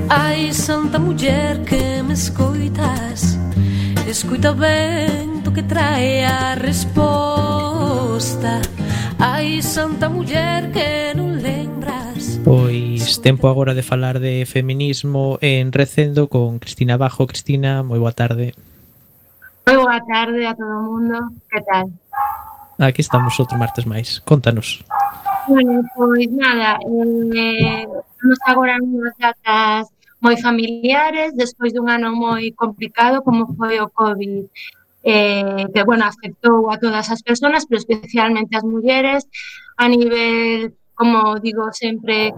Ai, 0.10 0.54
santa 0.54 1.00
muller 1.00 1.64
que 1.64 2.04
me 2.04 2.14
escoitas 2.14 3.40
Escoita 4.08 4.52
o 4.52 4.56
vento 4.56 5.54
que 5.54 5.64
trae 5.64 6.26
a 6.26 6.56
resposta 6.56 8.62
Ai, 9.20 9.62
santa 9.62 10.10
muller 10.10 10.72
que 10.76 11.16
non 11.16 11.40
lembras. 11.40 12.44
Pois 12.44 13.24
tempo 13.24 13.48
agora 13.48 13.72
de 13.72 13.80
falar 13.80 14.20
de 14.20 14.44
feminismo 14.44 15.40
en 15.40 15.72
Recendo 15.72 16.28
con 16.28 16.60
Cristina 16.60 17.00
Bajo 17.00 17.24
Cristina, 17.24 17.88
moi 17.88 18.04
boa 18.04 18.12
tarde. 18.12 18.52
Moi 19.66 19.78
boa 19.80 20.00
tarde 20.04 20.46
a 20.46 20.56
todo 20.56 20.76
o 20.76 20.84
mundo. 20.84 21.18
Que 21.50 21.62
tal? 21.64 21.88
Aquí 22.80 23.00
estamos 23.00 23.40
outro 23.40 23.56
martes 23.58 23.86
máis. 23.88 24.20
Contanos. 24.20 24.84
Bueno, 25.48 25.84
pois 25.96 26.28
nada, 26.32 26.80
eh, 26.84 27.88
estamos 27.88 28.40
agora 28.44 28.76
unhas 28.80 29.16
datas 29.20 29.88
moi 30.24 30.36
familiares, 30.40 31.36
despois 31.36 31.72
dun 31.76 31.88
ano 31.92 32.16
moi 32.16 32.52
complicado 32.56 33.24
como 33.24 33.48
foi 33.56 33.80
o 33.80 33.92
COVID, 33.92 34.48
eh, 35.04 35.64
que, 35.72 35.82
bueno, 35.84 36.08
afectou 36.08 36.72
a 36.72 36.80
todas 36.80 37.12
as 37.12 37.20
persoas, 37.20 37.68
pero 37.68 37.84
especialmente 37.84 38.56
as 38.56 38.64
mulleres, 38.64 39.28
a 39.76 39.88
nivel, 39.92 40.76
como 40.96 41.40
digo 41.44 41.68
sempre, 41.76 42.32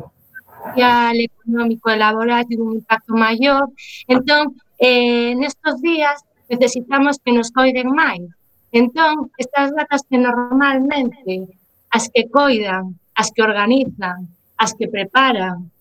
social, 0.65 1.13
económico 1.13 1.89
e 1.89 1.97
laboral, 1.97 2.45
tivo 2.49 2.65
un 2.65 2.81
impacto 2.81 3.13
maior. 3.13 3.69
Entón, 4.09 4.57
eh, 4.77 5.37
nestos 5.37 5.81
días 5.81 6.25
necesitamos 6.49 7.19
que 7.23 7.31
nos 7.31 7.51
coiden 7.51 7.89
máis. 7.91 8.25
Entón, 8.71 9.31
estas 9.37 9.71
datas 9.71 10.03
que 10.09 10.17
normalmente 10.17 11.47
as 11.91 12.11
que 12.11 12.27
coidan, 12.27 12.99
as 13.15 13.31
que 13.31 13.41
organizan, 13.41 14.27
as 14.57 14.75
que 14.75 14.87
preparan, 14.87 15.71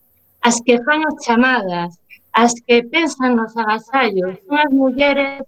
as 0.41 0.61
que 0.63 0.79
fan 0.85 1.03
as 1.03 1.15
chamadas, 1.25 1.91
as 2.31 2.53
que 2.65 2.83
pensan 2.83 3.35
nos 3.35 3.55
agasallos, 3.57 4.39
son 4.47 4.57
as 4.59 4.71
mulleres, 4.71 5.43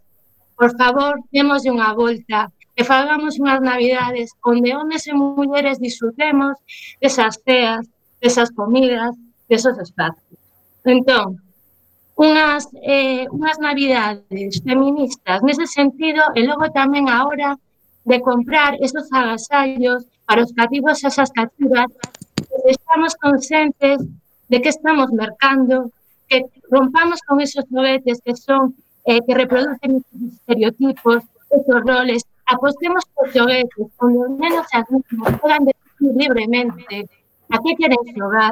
por 0.60 0.76
favor, 0.76 1.22
demos 1.32 1.64
unha 1.70 1.94
volta 1.96 2.52
e 2.76 2.82
fagamos 2.84 3.40
unhas 3.42 3.62
navidades 3.62 4.34
onde 4.44 4.76
homes 4.76 5.08
e 5.08 5.14
mulleres 5.14 5.80
disfrutemos 5.80 6.56
desas 7.00 7.40
ceas, 7.46 7.84
desas 8.22 8.50
comidas, 8.52 9.16
desos 9.50 9.78
espacios. 9.80 10.40
Entón, 10.84 11.42
unhas, 12.18 12.68
eh, 12.82 13.30
unhas 13.30 13.58
navidades 13.62 14.60
feministas. 14.66 15.38
Nese 15.46 15.70
sentido 15.70 16.22
e 16.34 16.42
logo 16.42 16.66
tamén 16.74 17.06
a 17.08 17.24
hora 17.30 17.50
de 18.10 18.18
comprar 18.26 18.74
esos 18.82 19.06
agasallos 19.14 20.10
para 20.26 20.42
os 20.42 20.52
cativos 20.52 20.98
e 21.04 21.08
esas 21.08 21.30
cativas 21.30 21.88
estamos 22.66 23.14
conscientes 23.16 24.02
de 24.50 24.58
que 24.62 24.70
estamos 24.74 25.14
mercando 25.14 25.92
que 26.28 26.44
rompamos 26.72 27.22
con 27.22 27.40
esos 27.40 27.70
novetes 27.70 28.20
que 28.26 28.36
son 28.36 28.76
eh, 29.06 29.22
que 29.26 29.34
reproducen 29.34 30.04
estereotipos, 30.36 31.24
esos 31.50 31.80
roles, 31.86 32.24
apostemos 32.46 33.04
por 33.16 33.32
xoguetes, 33.32 33.88
onde 34.04 34.20
os 34.20 34.32
nenos 34.36 34.68
e 34.74 34.76
as 34.76 34.88
nenas 34.92 35.40
podan 35.40 35.64
decidir 35.64 36.14
libremente 36.18 37.08
a 37.54 37.56
que 37.64 37.72
queren 37.80 38.04
xogar, 38.12 38.52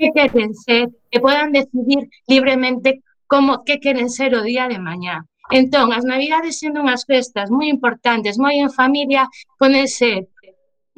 que 0.00 0.08
queren 0.16 0.56
ser 0.56 0.88
e 1.14 1.16
podan 1.20 1.52
decidir 1.52 2.08
libremente 2.32 3.04
como 3.32 3.62
que 3.66 3.76
queren 3.84 4.08
ser 4.08 4.32
o 4.34 4.42
día 4.42 4.64
de 4.72 4.80
mañá. 4.80 5.16
Entón, 5.50 5.92
as 5.92 6.04
Navidades 6.08 6.58
sendo 6.60 6.80
unhas 6.80 7.04
festas 7.04 7.52
moi 7.52 7.66
importantes, 7.68 8.40
moi 8.40 8.56
en 8.64 8.70
familia, 8.80 9.22
poden 9.60 9.86
ser 10.00 10.30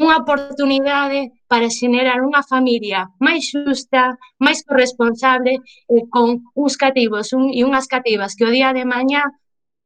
unha 0.03 0.23
oportunidade 0.23 1.35
para 1.51 1.69
xenerar 1.69 2.25
unha 2.25 2.43
familia 2.53 3.11
máis 3.21 3.53
xusta, 3.53 4.17
máis 4.41 4.65
corresponsable 4.65 5.61
e 5.95 5.97
con 6.15 6.27
uns 6.57 6.75
cativos 6.81 7.35
un, 7.37 7.53
e 7.53 7.61
unhas 7.69 7.87
cativas 7.95 8.33
que 8.37 8.47
o 8.49 8.55
día 8.55 8.71
de 8.73 8.85
mañá 8.89 9.23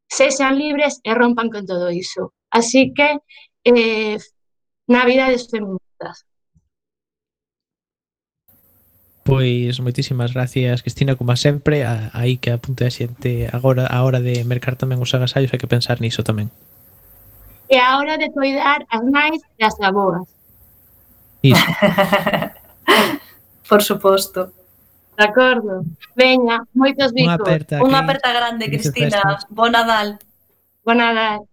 sexan 0.06 0.54
libres 0.62 1.02
e 1.08 1.10
rompan 1.14 1.50
con 1.50 1.64
todo 1.66 1.90
iso. 1.90 2.22
Así 2.50 2.94
que, 2.96 3.18
eh, 3.66 4.18
Navidades 4.86 5.50
feministas. 5.50 6.22
Pois 9.26 9.82
moitísimas 9.82 10.30
gracias 10.30 10.86
Cristina 10.86 11.18
como 11.18 11.34
sempre 11.34 11.82
a, 11.82 12.14
aí 12.14 12.38
que 12.38 12.54
apunte 12.54 12.86
a 12.86 12.94
xente 12.94 13.50
agora 13.50 13.90
a 13.90 14.06
hora 14.06 14.22
de 14.22 14.46
mercar 14.46 14.78
tamén 14.78 15.02
os 15.02 15.10
agasallos 15.10 15.50
hai 15.50 15.58
que 15.58 15.66
pensar 15.66 15.98
niso 15.98 16.22
tamén. 16.22 16.54
E 17.66 17.82
a 17.82 17.98
hora 17.98 18.22
de 18.22 18.30
cuidar 18.30 18.86
as 18.86 19.02
nais 19.02 19.42
e 19.58 19.66
as 19.66 19.74
aboas. 19.82 20.30
Iso. 21.42 21.58
Por 23.68 23.82
suposto. 23.82 24.54
De 25.18 25.24
acordo. 25.26 25.82
Veña, 26.14 26.62
moitos 26.70 27.10
bicos. 27.10 27.26
Unha 27.26 27.42
aperta, 27.42 27.74
Unha 27.82 28.00
aperta 28.06 28.30
grande 28.30 28.70
Cristina. 28.70 29.42
Bo 29.50 29.66
Nadal. 29.66 30.22
Bo 30.86 30.94
Nadal. 30.94 31.50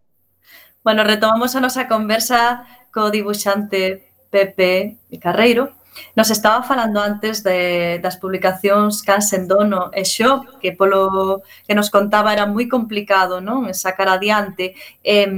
Bueno, 0.85 1.01
retomamos 1.01 1.57
a 1.57 1.63
nosa 1.63 1.89
conversa 1.89 2.69
co 2.93 3.09
dibuixante 3.09 4.05
Pepe 4.29 5.01
Carreiro. 5.17 5.73
Nos 6.15 6.29
estaba 6.29 6.63
falando 6.63 7.01
antes 7.01 7.43
de, 7.43 7.99
das 8.01 8.17
publicacións 8.17 9.01
Cans 9.01 9.31
en 9.33 9.47
Dono 9.47 9.89
e 9.93 10.05
Xo, 10.05 10.45
que 10.61 10.73
polo 10.73 11.41
que 11.67 11.75
nos 11.75 11.89
contaba 11.89 12.33
era 12.33 12.45
moi 12.45 12.69
complicado 12.69 13.41
non 13.41 13.69
sacar 13.73 14.09
adiante. 14.09 14.73
Eh, 15.01 15.29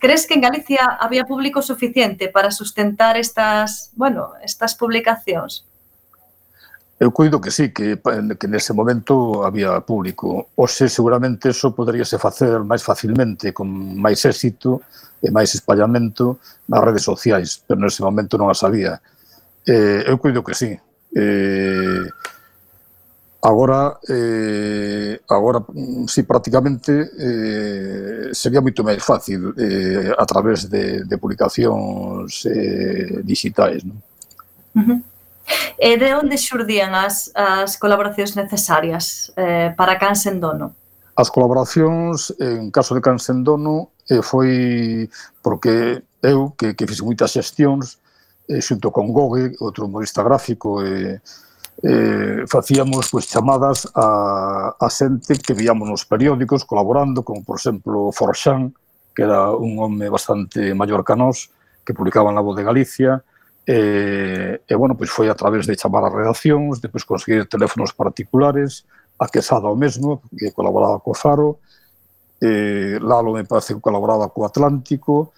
crees 0.00 0.24
que 0.24 0.34
en 0.34 0.44
Galicia 0.44 0.98
había 1.00 1.24
público 1.24 1.60
suficiente 1.62 2.28
para 2.28 2.50
sustentar 2.50 3.16
estas, 3.16 3.92
bueno, 3.96 4.32
estas 4.42 4.74
publicacións? 4.74 5.64
Eu 7.02 7.10
coido 7.10 7.40
que 7.40 7.50
sí, 7.50 7.74
que, 7.74 7.98
que 7.98 8.46
nese 8.46 8.70
momento 8.70 9.42
había 9.42 9.80
público. 9.82 10.54
Oxe, 10.54 10.86
seguramente 10.86 11.50
eso 11.50 11.74
poderíase 11.74 12.14
facer 12.14 12.62
máis 12.62 12.86
facilmente, 12.86 13.50
con 13.50 13.66
máis 13.98 14.22
éxito 14.22 14.86
e 15.18 15.34
máis 15.34 15.50
espallamento 15.50 16.38
nas 16.70 16.78
redes 16.78 17.02
sociais, 17.02 17.58
pero 17.66 17.82
nese 17.82 18.06
momento 18.06 18.38
non 18.38 18.54
as 18.54 18.62
había. 18.62 19.02
Eh, 19.66 20.04
eu 20.06 20.18
cuido 20.18 20.42
que 20.42 20.54
sí. 20.54 20.78
Eh, 21.14 22.06
agora, 23.42 23.98
eh, 24.08 25.20
agora 25.28 25.64
si 26.06 26.06
sí, 26.08 26.22
prácticamente 26.22 27.10
eh, 27.18 28.28
sería 28.32 28.60
moito 28.60 28.82
máis 28.82 29.02
fácil 29.02 29.54
eh, 29.58 30.10
a 30.14 30.24
través 30.26 30.70
de, 30.70 31.04
de 31.04 31.16
publicacións 31.18 32.46
eh, 32.46 33.22
digitais. 33.22 33.82
Non? 33.84 33.98
Uh 34.74 34.82
-huh. 34.82 34.98
E 35.78 35.98
de 35.98 36.14
onde 36.14 36.38
xurdían 36.38 36.94
as, 36.94 37.30
as 37.34 37.76
colaboracións 37.76 38.38
necesarias 38.38 39.34
eh, 39.36 39.74
para 39.76 39.98
Cansendono? 39.98 40.74
As 41.18 41.28
colaboracións, 41.28 42.32
en 42.40 42.70
caso 42.70 42.94
de 42.94 43.02
Cansendono, 43.02 43.90
eh, 44.08 44.22
foi 44.22 45.10
porque 45.42 46.02
eu, 46.22 46.54
que, 46.56 46.74
que 46.74 46.86
fixe 46.86 47.02
moitas 47.02 47.34
xestións, 47.34 47.98
eh, 48.48 48.60
xunto 48.60 48.90
con 48.90 49.12
Gogue, 49.12 49.54
outro 49.60 49.86
humorista 49.86 50.22
gráfico, 50.22 50.82
e, 50.82 51.20
eh, 51.82 52.44
facíamos 52.46 53.10
pois, 53.10 53.26
chamadas 53.26 53.88
a, 53.94 54.76
a 54.78 54.88
xente 54.90 55.38
que 55.38 55.54
víamos 55.54 55.88
nos 55.88 56.04
periódicos 56.04 56.64
colaborando, 56.64 57.22
como 57.22 57.42
por 57.42 57.56
exemplo 57.58 58.12
Forxán, 58.12 58.74
que 59.14 59.22
era 59.22 59.50
un 59.50 59.78
home 59.78 60.08
bastante 60.08 60.74
maior 60.74 61.04
que 61.04 61.16
nós, 61.16 61.50
que 61.84 61.94
publicaba 61.94 62.32
na 62.32 62.40
Voz 62.40 62.56
de 62.56 62.64
Galicia, 62.64 63.24
e, 63.66 64.60
e 64.66 64.74
bueno, 64.74 64.96
pois 64.96 65.10
foi 65.10 65.30
a 65.30 65.38
través 65.38 65.66
de 65.66 65.78
chamar 65.78 66.02
a 66.04 66.10
redaccións, 66.10 66.80
depois 66.82 67.04
conseguir 67.04 67.46
teléfonos 67.46 67.92
particulares, 67.94 68.84
a 69.18 69.28
Quesada 69.28 69.70
o 69.70 69.76
mesmo, 69.76 70.22
que 70.34 70.50
colaboraba 70.50 70.98
co 70.98 71.14
Faro, 71.14 71.58
eh, 72.42 72.98
Lalo 73.00 73.32
me 73.32 73.44
parece 73.44 73.74
que 73.74 73.80
colaboraba 73.80 74.28
co 74.30 74.44
Atlántico, 74.44 75.32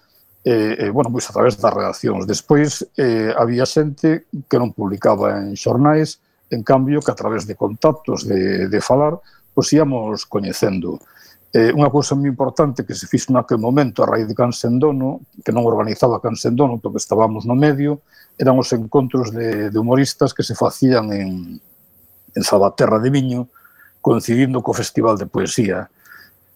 eh, 0.45 0.77
eh, 0.77 0.89
bueno, 0.93 1.09
pois 1.09 1.25
a 1.25 1.33
través 1.33 1.57
das 1.57 1.73
redaccións. 1.73 2.29
Despois 2.29 2.85
eh, 3.01 3.33
había 3.33 3.65
xente 3.65 4.29
que 4.45 4.61
non 4.61 4.77
publicaba 4.77 5.41
en 5.41 5.57
xornais, 5.57 6.21
en 6.53 6.61
cambio 6.61 7.01
que 7.01 7.09
a 7.09 7.17
través 7.17 7.49
de 7.49 7.57
contactos 7.57 8.29
de, 8.29 8.69
de 8.69 8.79
falar, 8.79 9.17
pois 9.57 9.73
íamos 9.73 10.29
coñecendo. 10.29 11.01
Eh, 11.49 11.73
unha 11.73 11.89
cousa 11.89 12.13
moi 12.13 12.29
importante 12.29 12.85
que 12.85 12.93
se 12.93 13.09
fixo 13.09 13.33
naquele 13.33 13.57
momento 13.57 14.05
a 14.05 14.09
raíz 14.11 14.29
de 14.29 14.37
Cansendono, 14.37 15.25
que 15.41 15.49
non 15.49 15.65
organizaba 15.65 16.21
Cansendono 16.21 16.77
porque 16.77 17.01
estábamos 17.01 17.49
no 17.49 17.57
medio, 17.57 18.05
eran 18.37 18.53
os 18.61 18.69
encontros 18.69 19.33
de, 19.33 19.73
de 19.73 19.77
humoristas 19.81 20.37
que 20.37 20.45
se 20.45 20.53
facían 20.53 21.09
en, 21.09 21.57
en 21.57 22.43
Salvaterra 22.45 23.01
de 23.01 23.09
Viño, 23.09 23.49
coincidindo 23.97 24.61
co 24.61 24.77
Festival 24.77 25.17
de 25.17 25.25
Poesía. 25.25 25.89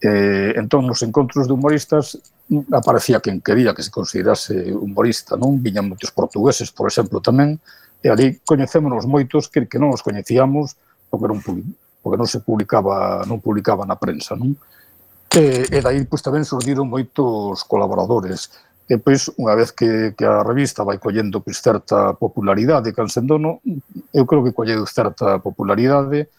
Eh, 0.01 0.53
entón, 0.55 0.87
nos 0.87 1.03
encontros 1.03 1.47
de 1.47 1.53
humoristas 1.53 2.17
aparecía 2.71 3.19
quen 3.19 3.41
quería 3.41 3.75
que 3.75 3.83
se 3.83 3.91
considerase 3.91 4.71
humorista, 4.73 5.35
non? 5.35 5.59
Viñan 5.59 5.91
moitos 5.91 6.09
portugueses, 6.15 6.71
por 6.71 6.87
exemplo, 6.87 7.19
tamén, 7.19 7.59
e 7.99 8.07
ali 8.07 8.39
coñecémonos 8.47 9.05
moitos 9.05 9.51
que, 9.51 9.67
que 9.67 9.77
non 9.77 9.91
os 9.91 10.01
coñecíamos 10.01 10.79
porque 11.11 11.27
non, 11.27 11.39
porque 11.99 12.17
non 12.17 12.31
se 12.31 12.39
publicaba, 12.39 13.27
non 13.27 13.43
publicaba 13.43 13.83
na 13.83 13.99
prensa, 13.99 14.39
non? 14.39 14.55
E, 15.35 15.67
e 15.67 15.77
daí 15.83 16.01
pois, 16.07 16.23
tamén 16.23 16.47
surdiron 16.47 16.89
moitos 16.89 17.61
colaboradores. 17.67 18.49
E 18.89 18.97
pois, 18.97 19.29
unha 19.37 19.53
vez 19.53 19.69
que, 19.69 20.17
que 20.17 20.25
a 20.25 20.41
revista 20.41 20.81
vai 20.81 20.97
collendo 20.97 21.43
pois, 21.43 21.61
certa 21.61 22.17
popularidade, 22.17 22.95
Cansendono, 22.95 23.61
eu 24.15 24.25
creo 24.25 24.41
que 24.41 24.55
colleu 24.55 24.87
certa 24.89 25.37
popularidade, 25.37 26.31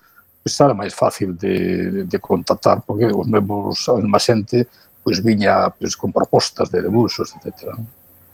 pois 0.43 0.61
era 0.61 0.75
máis 0.75 0.95
fácil 0.95 1.37
de, 1.37 2.05
de 2.05 2.19
contactar, 2.19 2.83
porque 2.83 3.07
os 3.07 3.27
mesmos, 3.29 3.89
a 3.89 4.01
mesma 4.01 4.19
xente 4.19 4.69
pois 5.03 5.21
viña 5.23 5.71
pois, 5.71 5.97
con 5.97 6.13
propostas 6.13 6.71
de 6.71 6.83
debuxos, 6.83 7.33
etc. 7.37 7.77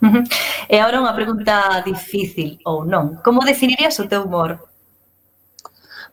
Uh 0.03 0.11
-huh. 0.11 0.25
E 0.69 0.77
agora 0.79 1.03
unha 1.03 1.15
pregunta 1.15 1.83
difícil 1.83 2.59
ou 2.67 2.85
non. 2.85 3.23
Como 3.23 3.47
definirías 3.47 3.99
o 3.99 4.09
teu 4.11 4.27
humor? 4.27 4.59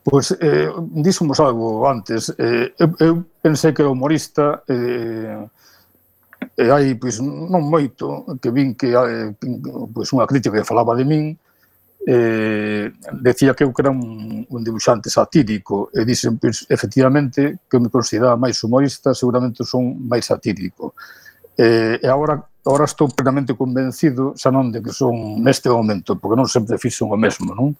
Pois, 0.04 0.36
eh, 0.40 0.68
dísemos 1.00 1.40
algo 1.40 1.88
antes. 1.88 2.28
Eh, 2.36 2.72
eu, 2.78 2.88
eu 3.00 3.12
pensei 3.40 3.72
que 3.72 3.80
era 3.80 3.90
humorista, 3.90 4.62
eh, 4.68 5.48
e 6.60 6.64
hai, 6.70 6.94
pois, 6.94 7.18
non 7.24 7.64
moito, 7.64 8.36
que 8.40 8.52
vin 8.52 8.76
que, 8.76 8.92
eh, 8.92 9.32
pois, 9.92 10.12
unha 10.12 10.28
crítica 10.28 10.60
que 10.60 10.68
falaba 10.68 10.92
de 10.92 11.04
min, 11.08 11.36
eh, 12.06 12.92
decía 13.12 13.54
que 13.54 13.64
eu 13.64 13.72
que 13.72 13.82
era 13.82 13.90
un, 13.90 14.44
un 14.48 14.60
dibuixante 14.64 15.08
satírico 15.08 15.88
e 15.92 16.04
dixen, 16.04 16.36
pois, 16.36 16.68
efectivamente, 16.68 17.64
que 17.64 17.76
eu 17.76 17.80
me 17.80 17.88
consideraba 17.88 18.36
máis 18.36 18.60
humorista, 18.60 19.16
seguramente 19.16 19.64
son 19.64 19.96
máis 20.04 20.28
satírico. 20.28 20.92
Eh, 21.56 22.00
e 22.02 22.06
agora, 22.06 22.44
agora 22.60 22.84
estou 22.84 23.08
plenamente 23.08 23.56
convencido, 23.56 24.36
xa 24.36 24.52
non 24.52 24.68
de 24.68 24.84
que 24.84 24.92
son 24.92 25.40
neste 25.40 25.72
momento, 25.72 26.20
porque 26.20 26.36
non 26.36 26.44
sempre 26.50 26.76
fixo 26.76 27.08
o 27.08 27.16
mesmo, 27.16 27.56
non? 27.56 27.72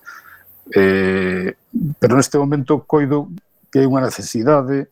Eh, 0.73 1.53
pero 2.01 2.17
neste 2.17 2.41
momento 2.41 2.89
coido 2.89 3.29
que 3.69 3.85
é 3.85 3.89
unha 3.89 4.01
necesidade 4.01 4.89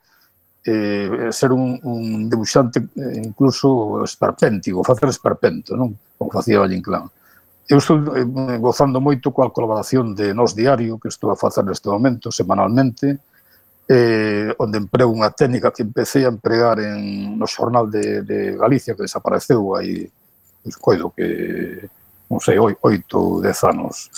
eh, 0.68 1.32
ser 1.32 1.56
un, 1.56 1.80
un 1.80 2.28
dibuixante 2.28 2.84
incluso 3.16 4.04
esperpéntico, 4.04 4.84
facer 4.84 5.08
esperpento, 5.08 5.72
non? 5.72 5.96
Como 6.20 6.28
facía 6.28 6.60
Valle 6.60 6.76
Inclán. 6.76 7.08
Eu 7.72 7.78
estou 7.78 7.96
eh, 8.14 8.20
eh, 8.20 8.58
gozando 8.58 9.00
moito 9.00 9.32
coa 9.32 9.48
colaboración 9.48 10.12
de 10.12 10.34
Nos 10.36 10.52
Diario, 10.52 11.00
que 11.00 11.08
estou 11.08 11.32
a 11.32 11.40
facer 11.40 11.64
neste 11.64 11.88
momento, 11.88 12.28
semanalmente, 12.28 13.16
eh, 13.88 14.52
onde 14.60 14.76
emprego 14.76 15.08
unha 15.08 15.32
técnica 15.32 15.72
que 15.72 15.80
empecé 15.80 16.28
a 16.28 16.32
empregar 16.36 16.76
en, 16.84 17.32
no 17.40 17.48
xornal 17.48 17.88
de, 17.88 18.28
de 18.28 18.60
Galicia, 18.60 18.92
que 18.92 19.08
desapareceu 19.08 19.72
aí, 19.72 20.04
pois, 20.60 20.76
coido 20.76 21.16
que, 21.16 21.88
non 22.28 22.44
sei, 22.44 22.60
oito, 22.60 23.40
dez 23.40 23.64
anos. 23.64 24.12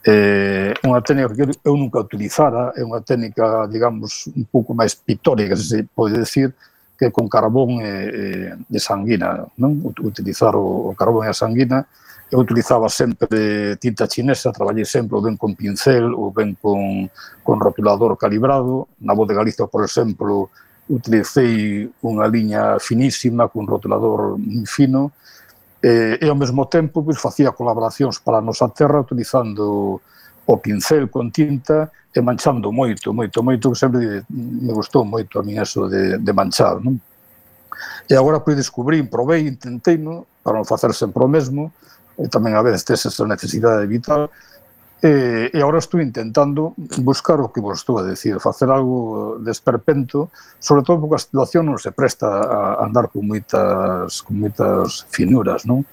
Eh, 0.00 0.72
unha 0.80 1.04
técnica 1.04 1.36
que 1.36 1.44
eu 1.68 1.76
nunca 1.76 2.00
utilizara, 2.00 2.72
é 2.72 2.80
unha 2.80 3.04
técnica, 3.04 3.68
digamos, 3.68 4.32
un 4.32 4.48
pouco 4.48 4.72
máis 4.72 4.96
pitórica, 4.96 5.52
se 5.52 5.84
pode 5.84 6.16
decir, 6.16 6.56
que 6.96 7.12
con 7.12 7.28
carbón 7.28 7.76
e, 7.84 7.92
e, 7.92 8.24
e 8.56 8.78
sanguina, 8.80 9.44
non? 9.60 9.84
utilizar 10.00 10.56
o, 10.56 10.88
o 10.88 10.96
carbón 10.96 11.28
e 11.28 11.30
a 11.32 11.36
sanguina, 11.36 11.84
eu 12.30 12.40
utilizaba 12.40 12.88
sempre 12.88 13.76
tinta 13.78 14.06
chinesa, 14.06 14.52
traballei 14.52 14.84
sempre 14.84 15.14
ou 15.16 15.22
ben 15.22 15.36
con 15.36 15.54
pincel 15.54 16.10
ou 16.14 16.32
ben 16.32 16.54
con, 16.58 17.08
con 17.42 17.60
rotulador 17.60 18.18
calibrado. 18.18 18.88
Na 19.00 19.14
voz 19.14 19.28
de 19.28 19.34
Galicia, 19.34 19.66
por 19.66 19.84
exemplo, 19.84 20.50
utilicei 20.90 21.86
unha 22.02 22.26
liña 22.26 22.78
finísima 22.78 23.46
cun 23.48 23.66
rotulador 23.66 24.38
moi 24.38 24.66
fino 24.66 25.14
e, 25.82 26.18
e 26.18 26.26
ao 26.26 26.38
mesmo 26.38 26.66
tempo 26.66 27.02
pois, 27.02 27.18
facía 27.18 27.54
colaboracións 27.54 28.18
para 28.18 28.38
a 28.38 28.44
nosa 28.44 28.70
terra 28.70 29.02
utilizando 29.02 30.00
o 30.46 30.54
pincel 30.58 31.10
con 31.10 31.30
tinta 31.30 31.90
e 32.14 32.22
manchando 32.22 32.72
moito, 32.72 33.12
moito, 33.12 33.42
moito, 33.42 33.70
que 33.70 33.78
sempre 33.78 34.24
me 34.30 34.72
gustou 34.72 35.04
moito 35.04 35.38
a 35.38 35.42
mí 35.42 35.58
eso 35.58 35.86
de, 35.86 36.18
de 36.18 36.32
manchar. 36.32 36.82
Non? 36.82 36.98
E 38.08 38.14
agora 38.14 38.40
pois, 38.40 38.56
descubrí, 38.56 39.02
probei, 39.02 39.46
intentei, 39.46 39.98
non? 39.98 40.24
para 40.42 40.62
non 40.62 40.64
facer 40.64 40.94
sempre 40.94 41.22
o 41.22 41.28
mesmo, 41.28 41.74
e 42.16 42.28
tamén 42.32 42.56
a 42.56 42.64
vez 42.64 42.80
tes 42.84 43.04
esa 43.04 43.28
necesidade 43.28 43.84
de 43.84 43.92
e, 45.02 45.08
eh, 45.08 45.50
e 45.52 45.58
agora 45.60 45.78
estou 45.78 46.00
intentando 46.00 46.72
buscar 47.04 47.40
o 47.40 47.52
que 47.52 47.60
vos 47.60 47.78
estou 47.78 47.98
a 47.98 48.02
decir, 48.02 48.40
facer 48.40 48.70
algo 48.70 49.38
de 49.38 49.50
esperpento, 49.52 50.30
sobre 50.58 50.82
todo 50.82 51.00
porque 51.00 51.20
a 51.20 51.26
situación 51.26 51.68
non 51.68 51.76
se 51.76 51.92
presta 51.92 52.26
a 52.26 52.80
andar 52.80 53.12
con 53.12 53.28
moitas, 53.28 54.24
con 54.24 54.40
moitas 54.40 55.04
finuras, 55.12 55.68
non? 55.68 55.84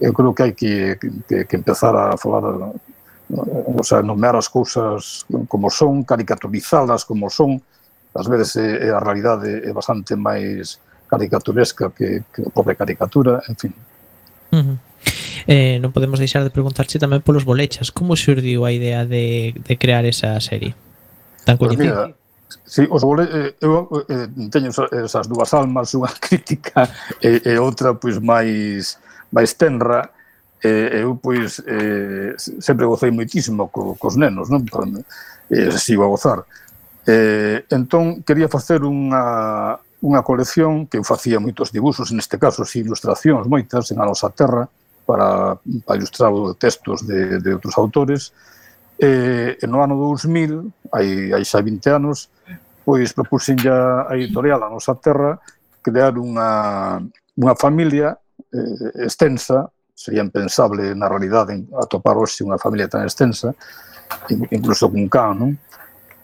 Eu 0.00 0.12
creo 0.16 0.32
que 0.32 0.42
hai 0.44 0.52
que, 0.56 0.96
que, 1.28 1.44
que 1.44 1.56
empezar 1.56 1.92
a 1.96 2.16
falar, 2.16 2.72
o 3.28 3.84
sea, 3.84 4.00
nomear 4.00 4.36
as 4.36 4.48
cousas 4.48 5.28
como 5.48 5.68
son, 5.68 6.04
caricaturizadas 6.04 7.04
como 7.04 7.28
son, 7.28 7.60
ás 8.16 8.28
veces 8.28 8.56
é, 8.56 8.88
a 8.88 9.00
realidade 9.00 9.68
é 9.68 9.72
bastante 9.76 10.16
máis 10.16 10.80
caricaturesca 11.04 11.92
que, 11.92 12.24
que 12.32 12.40
a 12.40 12.50
propia 12.50 12.74
caricatura, 12.74 13.44
en 13.48 13.56
fin. 13.56 13.72
Uh 14.52 14.64
-huh 14.64 14.76
eh, 15.46 15.78
non 15.78 15.94
podemos 15.94 16.18
deixar 16.18 16.42
de 16.42 16.50
preguntarche 16.50 16.98
tamén 16.98 17.22
polos 17.22 17.46
bolechas. 17.46 17.94
Como 17.94 18.18
surdiu 18.18 18.66
a 18.66 18.74
idea 18.74 19.06
de, 19.06 19.54
de 19.54 19.74
crear 19.78 20.04
esa 20.04 20.34
serie? 20.42 20.74
Tan 21.46 21.56
pues. 21.56 21.78
Mira, 21.78 22.14
Sí, 22.64 22.86
os 22.90 23.02
vole, 23.02 23.26
eh, 23.30 23.54
eu 23.60 23.90
eh, 24.08 24.26
teño 24.50 24.70
esas 24.70 25.26
dúas 25.26 25.54
almas, 25.54 25.94
unha 25.94 26.10
crítica 26.24 26.86
e, 27.22 27.42
e 27.42 27.52
outra 27.58 27.94
pois 27.94 28.18
máis 28.22 28.98
máis 29.30 29.54
tenra. 29.54 30.10
Eh, 30.62 31.02
eu 31.06 31.18
pois 31.18 31.62
eh, 31.62 32.34
sempre 32.38 32.86
gozei 32.86 33.10
moitísimo 33.10 33.70
co, 33.70 33.94
cos 33.98 34.18
nenos, 34.18 34.50
non? 34.50 34.66
Para, 34.66 34.86
eh, 35.50 35.70
sigo 35.78 36.06
a 36.06 36.10
gozar. 36.10 36.46
Eh, 37.06 37.66
entón 37.70 38.22
quería 38.26 38.50
facer 38.50 38.82
unha 38.82 39.78
unha 40.02 40.20
colección 40.22 40.86
que 40.86 40.98
eu 40.98 41.04
facía 41.06 41.42
moitos 41.42 41.70
dibuxos, 41.74 42.10
neste 42.14 42.38
caso, 42.38 42.62
si 42.66 42.82
ilustracións 42.82 43.46
moitas 43.50 43.90
en 43.90 43.98
a 44.02 44.06
nosa 44.06 44.30
terra, 44.30 44.70
para, 45.06 45.56
para 45.86 45.96
ilustrar 45.96 46.32
textos 46.58 47.06
de, 47.06 47.38
de 47.38 47.50
outros 47.54 47.78
autores. 47.78 48.34
E, 48.98 49.56
e 49.60 49.64
no 49.70 49.80
ano 49.80 49.94
2000, 49.94 50.90
hai, 50.92 51.32
hai 51.32 51.44
xa 51.46 51.62
20 51.62 51.86
anos, 51.94 52.28
pois 52.82 53.14
propuxen 53.14 53.56
a 53.70 54.10
editorial 54.18 54.62
a 54.62 54.72
nosa 54.72 54.98
terra 54.98 55.38
crear 55.82 56.18
unha, 56.18 56.98
unha 57.38 57.54
familia 57.54 58.18
eh, 58.50 59.06
extensa, 59.06 59.70
sería 59.94 60.22
impensable 60.22 60.94
na 60.94 61.08
realidade 61.08 61.56
atopar 61.78 62.18
hoxe 62.18 62.42
unha 62.42 62.58
familia 62.58 62.90
tan 62.90 63.06
extensa, 63.06 63.54
incluso 64.50 64.90
cun 64.90 65.06
can, 65.06 65.32
non? 65.38 65.50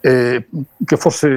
Eh, 0.03 0.43
que 0.83 0.99
fose 0.99 1.31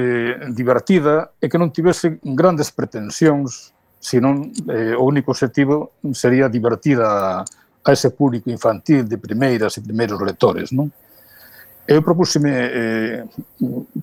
divertida 0.50 1.38
e 1.38 1.46
que 1.46 1.54
non 1.54 1.70
tivese 1.70 2.18
grandes 2.34 2.74
pretensións 2.74 3.75
senón 4.06 4.54
eh, 4.70 4.94
o 4.94 5.02
único 5.02 5.34
objetivo 5.34 5.98
sería 6.14 6.46
divertir 6.46 7.02
a, 7.02 7.42
a 7.42 7.88
ese 7.90 8.14
público 8.14 8.46
infantil 8.54 9.02
de 9.02 9.18
primeiras 9.18 9.74
e 9.78 9.82
primeiros 9.82 10.22
lectores, 10.22 10.70
non? 10.70 10.86
Eu 11.86 12.02
propuseme 12.02 12.50
eh, 12.50 13.18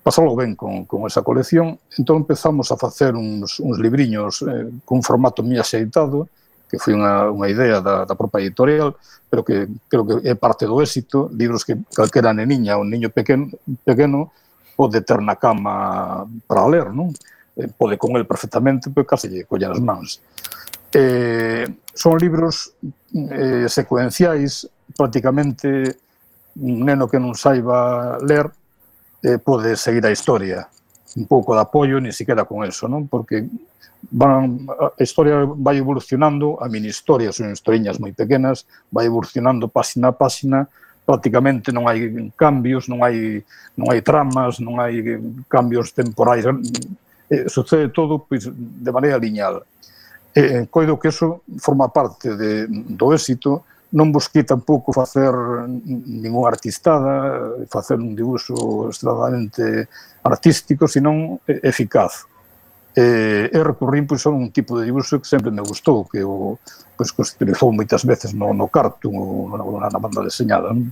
pasalo 0.04 0.36
ben 0.36 0.56
con, 0.56 0.84
con 0.84 1.08
esa 1.08 1.24
colección, 1.24 1.80
entón 1.96 2.24
empezamos 2.24 2.68
a 2.72 2.76
facer 2.76 3.16
uns, 3.16 3.60
uns 3.60 3.76
libriños 3.80 4.44
eh, 4.44 4.68
con 4.84 5.00
formato 5.00 5.40
moi 5.40 5.56
axeitado, 5.56 6.28
que 6.68 6.76
foi 6.76 6.92
unha, 6.92 7.32
unha 7.32 7.48
idea 7.48 7.80
da, 7.80 8.04
da 8.04 8.12
propia 8.16 8.44
editorial, 8.44 8.92
pero 9.28 9.40
que 9.40 9.68
creo 9.88 10.04
que 10.04 10.14
é 10.20 10.36
parte 10.36 10.68
do 10.68 10.84
éxito, 10.84 11.32
libros 11.32 11.64
que 11.64 11.80
calquera 11.96 12.36
neniña 12.36 12.76
ou 12.76 12.84
niño 12.84 13.08
pequeno, 13.08 13.52
pequeno 13.84 14.32
pode 14.76 15.00
ter 15.00 15.20
na 15.24 15.36
cama 15.40 16.28
para 16.44 16.68
ler, 16.68 16.92
non? 16.92 17.12
eh, 17.56 17.68
pode 17.68 17.98
con 17.98 18.16
el 18.16 18.26
perfectamente, 18.26 18.90
pois 18.90 19.06
case 19.06 19.28
lle 19.28 19.44
colle 19.44 19.66
as 19.66 19.80
mans. 19.80 20.20
Eh, 20.94 21.66
son 21.92 22.18
libros 22.18 22.74
eh, 23.14 23.66
secuenciais, 23.68 24.68
prácticamente 24.96 25.98
un 26.56 26.86
neno 26.86 27.10
que 27.10 27.18
non 27.18 27.34
saiba 27.34 28.18
ler 28.22 28.46
eh, 29.22 29.38
pode 29.42 29.74
seguir 29.74 30.06
a 30.06 30.14
historia 30.14 30.68
un 31.16 31.26
pouco 31.26 31.54
de 31.54 31.62
apoio, 31.62 32.00
ni 32.00 32.12
siquiera 32.12 32.44
con 32.44 32.64
eso, 32.66 32.88
non? 32.88 33.06
Porque 33.06 33.46
van, 34.10 34.66
a 34.68 35.02
historia 35.02 35.46
vai 35.46 35.78
evolucionando, 35.78 36.58
a 36.60 36.68
mini 36.68 36.88
historia 36.88 37.32
son 37.32 37.50
historiñas 37.50 37.98
moi 38.02 38.12
pequenas, 38.12 38.66
vai 38.90 39.06
evolucionando 39.06 39.70
páxina 39.70 40.10
a 40.10 40.16
páxina, 40.16 40.66
prácticamente 41.06 41.70
non 41.70 41.86
hai 41.86 42.10
cambios, 42.34 42.90
non 42.90 43.02
hai 43.06 43.42
non 43.78 43.90
hai 43.90 44.02
tramas, 44.02 44.58
non 44.58 44.82
hai 44.82 44.98
eh, 45.00 45.20
cambios 45.46 45.92
temporais 45.94 46.44
eh, 47.34 47.48
sucede 47.50 47.90
todo 47.90 48.22
pois, 48.22 48.46
de 48.46 48.90
maneira 48.92 49.18
lineal. 49.18 49.66
Eh, 50.34 50.62
eh, 50.62 50.66
coido 50.70 50.98
que 50.98 51.08
eso 51.08 51.42
forma 51.58 51.88
parte 51.90 52.36
de, 52.36 52.66
do 52.70 53.10
éxito, 53.10 53.66
non 53.94 54.10
busquei 54.10 54.42
tampouco 54.42 54.90
facer 54.90 55.30
ningún 55.70 56.50
artistada, 56.50 57.54
facer 57.70 58.02
un 58.02 58.18
dibuixo 58.18 58.90
extremadamente 58.90 59.86
artístico, 60.26 60.90
senón 60.90 61.38
eh, 61.46 61.62
eficaz. 61.62 62.26
Eh, 62.94 63.50
e 63.50 63.58
recurrín 63.62 64.06
pois, 64.06 64.26
a 64.26 64.30
un 64.30 64.50
tipo 64.50 64.78
de 64.78 64.90
dibuixo 64.90 65.22
que 65.22 65.30
sempre 65.30 65.54
me 65.54 65.62
gustou, 65.62 66.06
que 66.10 66.26
o, 66.26 66.58
pois, 66.98 67.14
que 67.14 67.22
se 67.22 67.38
utilizou 67.38 67.70
moitas 67.70 68.02
veces 68.02 68.34
no, 68.34 68.50
no 68.50 68.66
cartoon 68.66 69.14
ou 69.14 69.78
na, 69.78 69.86
na 69.86 70.02
banda 70.02 70.26
deseñada. 70.26 70.74
Non? 70.74 70.90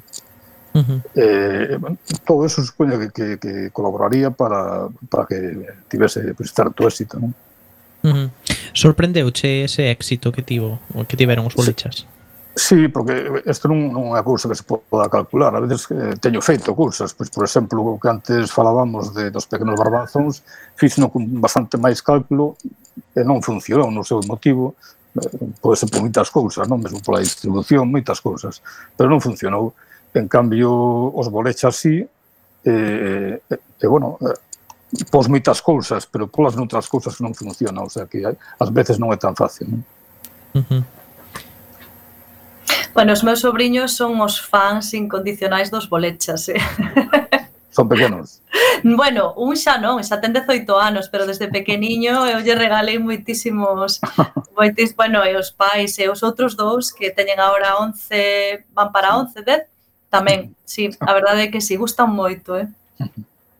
Uh 0.72 0.80
-huh. 0.80 1.00
eh, 1.14 1.78
todo 2.24 2.46
eso 2.48 2.64
supoño 2.64 2.96
que, 2.98 3.10
que, 3.12 3.26
que 3.36 3.70
colaboraría 3.70 4.30
para, 4.32 4.88
para 5.10 5.26
que 5.28 5.68
tivese 5.88 6.32
pues, 6.32 6.52
certo 6.52 6.88
éxito 6.88 7.20
non? 7.20 7.36
Uh 8.02 8.08
-huh. 8.08 8.28
Sorprendeuche 8.72 9.64
ese 9.64 9.90
éxito 9.92 10.32
que 10.32 10.42
tivo 10.42 10.80
que 11.08 11.16
tiveron 11.16 11.46
os 11.46 11.54
bolichas? 11.54 12.08
Sí, 12.56 12.86
sí 12.86 12.88
porque 12.88 13.44
isto 13.44 13.68
non, 13.68 13.92
non 13.92 14.16
é 14.16 14.20
unha 14.20 14.24
cousa 14.24 14.48
que 14.48 14.56
se 14.56 14.64
poda 14.64 15.12
calcular. 15.12 15.52
A 15.52 15.60
veces 15.60 15.86
eh, 15.92 16.16
teño 16.16 16.40
feito 16.40 16.72
cousas, 16.72 17.12
pois 17.12 17.28
por 17.28 17.44
exemplo, 17.44 18.00
que 18.00 18.08
antes 18.08 18.48
falábamos 18.48 19.12
de 19.12 19.28
dos 19.28 19.44
pequenos 19.44 19.76
barbanzóns, 19.76 20.40
fixno 20.76 21.12
con 21.12 21.28
bastante 21.40 21.76
máis 21.76 22.00
cálculo 22.00 22.56
e 23.16 23.20
non 23.24 23.44
funcionou 23.44 23.92
no 23.92 24.02
seu 24.04 24.24
motivo, 24.24 24.74
eh, 25.20 25.28
pode 25.60 25.76
ser 25.76 25.88
por 25.92 26.00
moitas 26.00 26.32
cousas, 26.32 26.64
non 26.64 26.80
mesmo 26.80 27.04
pola 27.04 27.20
distribución, 27.20 27.92
moitas 27.92 28.24
cousas, 28.24 28.64
pero 28.96 29.12
non 29.12 29.20
funcionou. 29.20 29.76
En 30.14 30.28
cambio, 30.28 30.70
os 31.14 31.28
bolechas 31.30 31.76
sí, 31.76 32.04
eh, 32.64 33.40
e, 33.48 33.86
bueno, 33.86 34.18
pos 35.10 35.28
moitas 35.28 35.64
cousas, 35.64 36.04
pero 36.04 36.28
polas 36.28 36.54
noutras 36.54 36.84
cousas 36.86 37.16
non 37.24 37.32
funciona, 37.32 37.80
o 37.80 37.88
sea 37.88 38.04
que 38.04 38.20
ás 38.28 38.70
veces 38.70 39.00
non 39.00 39.08
é 39.08 39.16
tan 39.16 39.32
fácil. 39.32 39.72
Non? 39.72 39.82
Uh 40.52 40.64
-huh. 40.68 40.82
Bueno, 42.92 43.16
os 43.16 43.24
meus 43.24 43.40
sobrinhos 43.40 43.96
son 43.96 44.20
os 44.20 44.36
fans 44.36 44.92
incondicionais 44.92 45.72
dos 45.72 45.88
bolechas, 45.88 46.48
eh? 46.52 46.60
Son 47.72 47.88
pequenos. 47.88 48.42
Bueno, 48.84 49.32
un 49.40 49.56
xa 49.56 49.80
non, 49.80 50.04
xa 50.04 50.20
ten 50.20 50.36
18 50.36 50.68
anos, 50.76 51.08
pero 51.08 51.24
desde 51.24 51.48
pequeniño 51.48 52.28
eu 52.28 52.44
lle 52.44 52.52
regalei 52.52 53.00
moitísimos, 53.00 53.96
moitis, 54.56 54.92
bueno, 54.92 55.24
e 55.24 55.32
os 55.40 55.56
pais 55.56 55.96
e 55.96 56.04
os 56.04 56.20
outros 56.20 56.52
dous 56.52 56.92
que 56.92 57.08
teñen 57.08 57.40
agora 57.40 57.80
11, 57.80 58.68
van 58.76 58.92
para 58.92 59.16
11, 59.16 59.40
10, 59.40 59.71
Tamén, 60.12 60.52
sí, 60.68 60.92
a 61.00 61.16
verdade 61.16 61.48
é 61.48 61.50
que 61.50 61.64
sí, 61.64 61.80
gustan 61.80 62.12
moito, 62.12 62.52
eh? 62.60 62.68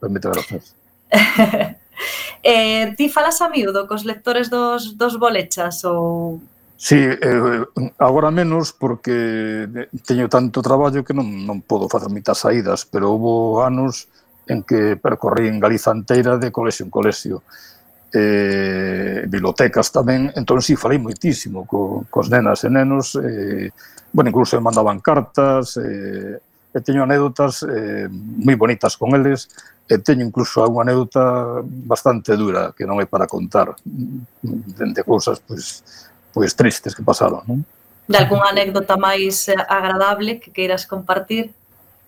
Pois 0.03 0.13
grazas. 0.13 0.75
eh, 2.43 2.93
ti 2.99 3.09
falas 3.09 3.41
a 3.41 3.49
miúdo 3.49 3.87
cos 3.89 4.05
lectores 4.05 4.51
dos, 4.51 4.99
dos 4.99 5.17
bolechas 5.17 5.81
ou 5.89 6.43
Sí, 6.83 6.99
eh, 6.99 7.63
agora 8.03 8.35
menos 8.35 8.75
porque 8.75 9.71
teño 10.03 10.27
tanto 10.27 10.67
traballo 10.67 11.07
que 11.07 11.15
non, 11.15 11.47
non 11.47 11.63
podo 11.63 11.87
facer 11.87 12.11
mitas 12.11 12.43
saídas, 12.43 12.83
pero 12.83 13.15
houve 13.15 13.63
anos 13.63 14.11
en 14.51 14.67
que 14.67 14.99
percorrí 14.99 15.47
en 15.47 15.63
Galiza 15.63 15.95
inteira 15.95 16.43
de 16.43 16.51
colexio 16.51 16.85
en 16.85 16.91
colexio. 16.91 17.37
Uh 17.41 17.72
eh, 18.13 19.25
bibliotecas 19.27 19.89
tamén, 19.89 20.29
entón 20.37 20.61
si 20.61 20.77
sí, 20.77 20.81
falei 20.81 21.01
moitísimo 21.01 21.65
co, 21.65 22.05
cos 22.13 22.29
nenas 22.29 22.63
e 22.65 22.71
nenos, 22.71 23.17
eh, 23.17 23.73
bueno, 24.13 24.29
incluso 24.29 24.61
me 24.61 24.69
mandaban 24.69 25.01
cartas, 25.01 25.81
eh, 25.81 26.37
e 26.73 26.81
teño 26.81 27.05
anécdotas 27.05 27.65
eh, 27.69 28.09
moi 28.09 28.57
bonitas 28.57 28.97
con 28.97 29.13
eles, 29.17 29.49
e 29.89 30.01
teño 30.01 30.25
incluso 30.25 30.65
unha 30.65 30.85
anécdota 30.89 31.61
bastante 31.65 32.37
dura, 32.37 32.73
que 32.77 32.89
non 32.89 33.01
é 33.01 33.07
para 33.09 33.29
contar, 33.29 33.77
de, 33.85 34.85
de 34.93 35.03
cousas 35.05 35.41
pois, 35.41 35.85
pois 36.33 36.53
tristes 36.57 36.97
que 36.97 37.05
pasaron. 37.05 37.45
Non? 37.49 37.61
De 38.09 38.17
algunha 38.17 38.53
anécdota 38.53 38.97
máis 38.97 39.49
eh, 39.49 39.57
agradable 39.57 40.41
que 40.41 40.53
queiras 40.53 40.89
compartir? 40.89 41.53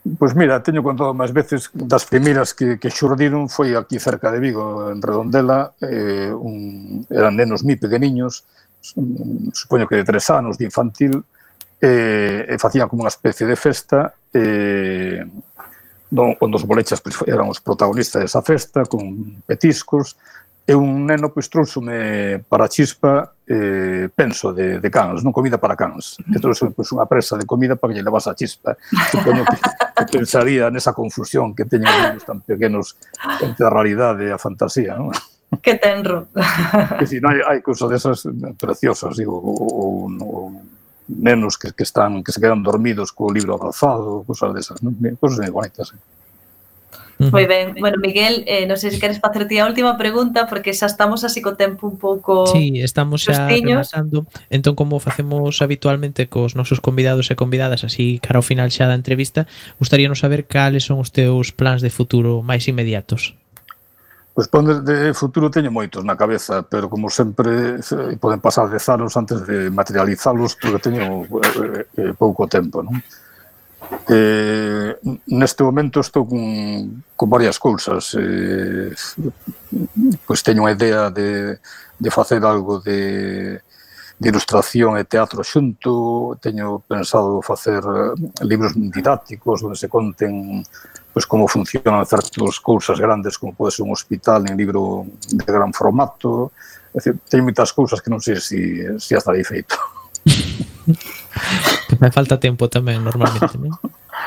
Pois 0.05 0.37
mira, 0.37 0.61
teño 0.61 0.85
contado 0.85 1.17
máis 1.17 1.33
veces 1.33 1.73
das 1.73 2.05
primeiras 2.05 2.53
que, 2.53 2.77
que 2.77 2.93
xurdiron 2.93 3.49
foi 3.49 3.73
aquí 3.73 3.97
cerca 3.97 4.29
de 4.29 4.37
Vigo, 4.37 4.93
en 4.93 5.01
Redondela, 5.01 5.73
eh, 5.81 6.29
un, 6.29 7.09
eran 7.09 7.33
nenos 7.41 7.65
mi 7.65 7.81
pequeniños, 7.81 8.45
supoño 9.57 9.89
que 9.89 9.97
de 9.97 10.05
tres 10.05 10.29
anos, 10.29 10.61
de 10.61 10.69
infantil, 10.69 11.25
eh, 11.81 12.45
e 12.45 12.55
facían 12.61 12.85
como 12.85 13.01
unha 13.01 13.09
especie 13.09 13.49
de 13.49 13.57
festa, 13.57 14.13
eh, 14.37 15.25
don, 16.13 16.37
onde 16.37 16.61
os 16.61 16.69
bolechas 16.69 17.01
pois, 17.01 17.17
eran 17.25 17.49
os 17.49 17.65
protagonistas 17.65 18.21
desa 18.21 18.45
festa, 18.45 18.85
con 18.85 19.41
petiscos, 19.49 20.21
é 20.67 20.75
un 20.75 21.05
neno 21.05 21.29
pois 21.29 21.53
trouxome 21.53 22.41
para 22.49 22.65
a 22.65 22.73
chispa 22.73 23.37
eh, 23.45 24.09
penso 24.17 24.53
de, 24.57 24.81
de 24.81 24.91
cans, 24.91 25.21
non 25.21 25.37
comida 25.37 25.61
para 25.61 25.77
cans. 25.77 26.17
E 26.25 26.41
trouxome 26.41 26.73
pois, 26.73 26.89
unha 26.97 27.05
presa 27.05 27.37
de 27.37 27.45
comida 27.45 27.77
para 27.77 27.93
que 27.93 28.01
lle 28.01 28.07
levas 28.07 28.25
a 28.25 28.33
chispa. 28.33 28.73
Supoño 29.13 29.45
que, 29.45 29.57
que 29.61 30.05
pensaría 30.09 30.73
nesa 30.73 30.97
confusión 30.97 31.53
que 31.53 31.69
teñen 31.69 32.17
os 32.17 32.25
tan 32.25 32.41
pequenos 32.41 32.97
entre 33.45 33.69
a 33.69 33.73
realidade 33.73 34.25
e 34.25 34.33
a 34.33 34.41
fantasía, 34.41 34.97
non? 34.97 35.13
Que 35.61 35.77
tenro. 35.77 36.33
Que 36.97 37.05
si, 37.05 37.21
non 37.21 37.37
hai, 37.37 37.45
hai 37.45 37.61
cousas 37.61 37.93
desas 37.93 38.25
preciosas, 38.57 39.21
digo, 39.21 39.37
ou, 39.37 40.09
ou, 40.09 40.49
nenos 41.13 41.61
que, 41.61 41.77
que 41.77 41.85
están 41.85 42.25
que 42.25 42.33
se 42.33 42.41
quedan 42.41 42.65
dormidos 42.65 43.13
co 43.13 43.29
libro 43.29 43.61
abrazado, 43.61 44.25
cousas 44.25 44.57
desas, 44.57 44.81
non? 44.81 44.97
Cousas 45.21 45.45
moi 45.45 45.53
bonitas. 45.53 45.93
Eh? 45.93 46.14
Moi 47.19 47.47
ben, 47.47 47.75
bueno, 47.79 47.99
Miguel, 48.03 48.43
eh, 48.47 48.67
non 48.67 48.75
sei 48.75 48.91
se 48.91 48.99
queres 48.99 49.23
facer 49.23 49.47
ti 49.47 49.63
a 49.63 49.71
última 49.71 49.95
pregunta 49.95 50.51
porque 50.51 50.75
xa 50.75 50.91
estamos 50.91 51.23
así 51.23 51.39
co 51.39 51.55
tempo 51.55 51.87
un 51.87 51.95
pouco 51.95 52.51
Sí, 52.51 52.83
estamos 52.83 53.23
xa 53.23 53.47
sostiños. 53.47 53.87
rematando 53.87 54.27
entón 54.51 54.75
como 54.75 54.99
facemos 54.99 55.63
habitualmente 55.63 56.27
cos 56.27 56.59
nosos 56.59 56.83
convidados 56.83 57.31
e 57.31 57.39
convidadas 57.39 57.87
así 57.87 58.19
cara 58.19 58.43
ao 58.43 58.47
final 58.47 58.75
xa 58.75 58.91
da 58.91 58.99
entrevista 58.99 59.47
gustaríanos 59.79 60.27
saber 60.27 60.51
cales 60.51 60.91
son 60.91 60.99
os 60.99 61.15
teus 61.15 61.55
plans 61.55 61.87
de 61.87 61.95
futuro 61.95 62.43
máis 62.43 62.67
inmediatos 62.67 63.39
Pois 64.35 64.51
plans 64.51 64.83
de 64.83 65.15
futuro 65.15 65.47
teño 65.47 65.71
moitos 65.71 66.03
na 66.03 66.19
cabeza, 66.19 66.67
pero 66.67 66.91
como 66.91 67.07
sempre 67.07 67.79
eh, 67.79 68.19
poden 68.19 68.43
pasar 68.43 68.67
dez 68.67 68.83
anos 68.91 69.15
antes 69.15 69.47
de 69.47 69.71
materializalos 69.71 70.59
porque 70.59 70.83
teño 70.83 71.23
eh, 71.23 71.87
eh, 71.95 72.11
eh 72.11 72.13
pouco 72.19 72.51
tempo, 72.51 72.83
non? 72.83 72.99
Eh, 74.09 74.97
neste 75.33 75.63
momento 75.65 76.01
estou 76.01 76.27
con, 76.29 77.05
con 77.17 77.29
varias 77.31 77.59
cousas. 77.59 78.15
Eh, 78.19 78.93
pois 80.27 80.43
teño 80.43 80.67
a 80.67 80.73
idea 80.73 81.11
de, 81.11 81.59
de 81.99 82.11
facer 82.11 82.45
algo 82.45 82.81
de, 82.81 83.61
de 84.19 84.29
ilustración 84.29 84.97
e 85.01 85.05
teatro 85.05 85.43
xunto, 85.43 86.37
teño 86.39 86.85
pensado 86.87 87.43
facer 87.43 87.83
eh, 87.83 88.45
libros 88.45 88.77
didácticos 88.77 89.65
onde 89.65 89.77
se 89.77 89.89
conten 89.89 90.63
pois, 91.13 91.27
como 91.27 91.49
funcionan 91.49 92.05
certas 92.07 92.61
cousas 92.61 93.01
grandes 93.01 93.39
como 93.39 93.55
pode 93.55 93.73
ser 93.73 93.87
un 93.87 93.93
hospital 93.93 94.45
en 94.51 94.57
libro 94.57 95.07
de 95.33 95.45
gran 95.45 95.73
formato. 95.73 96.53
É 96.95 97.01
dicir, 97.01 97.19
teño 97.27 97.49
moitas 97.49 97.73
cousas 97.73 97.99
que 98.05 98.13
non 98.13 98.23
sei 98.23 98.39
se, 98.39 98.61
se 99.01 99.13
as 99.17 99.25
darei 99.25 99.43
feito. 99.43 99.75
que 101.89 101.97
me 102.01 102.11
falta 102.11 102.41
tempo 102.41 102.69
tamén 102.69 103.03
normalmente, 103.05 103.57
non? 103.59 103.75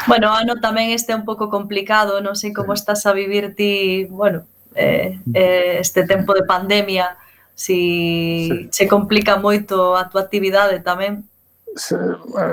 Bueno, 0.06 0.30
ano 0.36 0.60
tamén 0.62 0.92
este 0.94 1.12
é 1.12 1.18
un 1.18 1.26
pouco 1.26 1.50
complicado, 1.50 2.20
non 2.22 2.36
sei 2.38 2.54
como 2.54 2.76
estás 2.76 3.08
a 3.08 3.16
vivir 3.16 3.56
ti, 3.56 4.06
bueno, 4.08 4.46
eh, 4.76 5.20
eh, 5.34 5.80
este 5.80 6.06
tempo 6.06 6.36
de 6.38 6.44
pandemia, 6.44 7.18
si 7.58 8.70
sí. 8.70 8.86
complica 8.86 9.42
moito 9.42 9.98
a 9.98 10.06
tua 10.12 10.22
actividade 10.22 10.80
tamén 10.86 11.26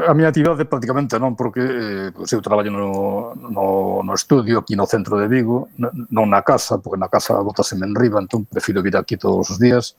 a 0.09 0.13
miña 0.13 0.29
actividade 0.29 0.69
prácticamente 0.69 1.17
non, 1.17 1.33
porque 1.33 1.63
eh, 1.65 2.09
pois 2.13 2.29
eu 2.33 2.45
traballo 2.45 2.69
no, 2.69 3.33
no, 3.37 3.67
no 4.05 4.13
estudio 4.13 4.61
aquí 4.61 4.77
no 4.77 4.85
centro 4.85 5.17
de 5.17 5.29
Vigo, 5.29 5.73
non 5.81 6.29
na 6.29 6.45
casa, 6.45 6.77
porque 6.77 7.01
na 7.01 7.09
casa 7.09 7.41
botaseme 7.41 7.89
en 7.89 7.97
riba, 7.97 8.21
entón 8.21 8.45
prefiro 8.45 8.85
vir 8.85 8.97
aquí 9.01 9.17
todos 9.17 9.49
os 9.49 9.57
días. 9.57 9.97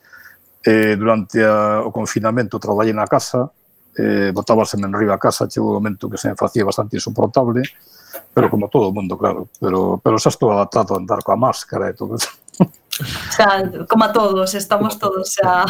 Eh, 0.61 0.97
durante 0.97 1.41
a, 1.41 1.81
o 1.81 1.89
confinamento 1.89 2.61
traballei 2.61 2.93
na 2.93 3.09
casa, 3.09 3.49
eh, 3.97 4.31
botábase 4.33 4.77
enriba 4.77 5.15
a 5.15 5.19
casa, 5.19 5.47
chegou 5.47 5.71
o 5.71 5.77
momento 5.79 6.09
que 6.09 6.17
se 6.17 6.29
me 6.29 6.35
facía 6.35 6.65
bastante 6.65 6.97
insoportable, 6.97 7.63
pero 8.33 8.49
como 8.49 8.69
todo 8.69 8.89
o 8.89 8.95
mundo, 8.95 9.17
claro, 9.17 9.47
pero, 9.59 9.99
pero 10.03 10.19
xa 10.19 10.29
estou 10.29 10.51
adaptado 10.51 10.95
a 10.95 10.99
andar 10.99 11.23
coa 11.23 11.39
máscara 11.39 11.89
e 11.89 11.93
todo 11.95 12.15
eso. 12.15 12.31
Xa, 13.35 13.63
como 13.87 14.03
a 14.03 14.11
todos, 14.11 14.55
estamos 14.55 14.99
todos 14.99 15.31
xa... 15.31 15.65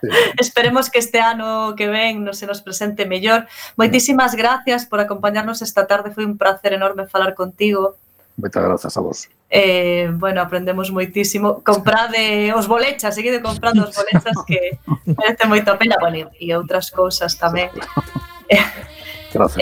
Esperemos 0.40 0.88
que 0.88 0.98
este 0.98 1.20
ano 1.20 1.76
que 1.76 1.86
ven 1.86 2.24
nos 2.24 2.40
se 2.40 2.48
nos 2.48 2.64
presente 2.64 3.04
mellor. 3.04 3.44
Moitísimas 3.76 4.32
gracias 4.32 4.88
por 4.88 4.96
acompañarnos 4.96 5.60
esta 5.60 5.84
tarde, 5.84 6.12
foi 6.16 6.24
un 6.24 6.40
placer 6.40 6.72
enorme 6.72 7.04
falar 7.04 7.36
contigo. 7.36 8.00
Moitas 8.40 8.64
grazas 8.64 8.96
a 8.96 9.00
vos. 9.04 9.28
Eh, 9.50 10.08
bueno, 10.16 10.40
aprendemos 10.40 10.88
moitísimo. 10.90 11.60
Comprade 11.60 12.48
os 12.56 12.64
bolechas, 12.64 13.14
seguide 13.14 13.44
comprando 13.44 13.84
os 13.84 13.92
bolechas 13.92 14.36
que 14.48 14.80
merece 15.04 15.44
moito 15.44 15.76
pena, 15.76 16.00
bueno, 16.00 16.32
e 16.40 16.48
outras 16.56 16.88
cousas 16.88 17.36
tamén. 17.36 17.68
Gracias. 18.48 18.88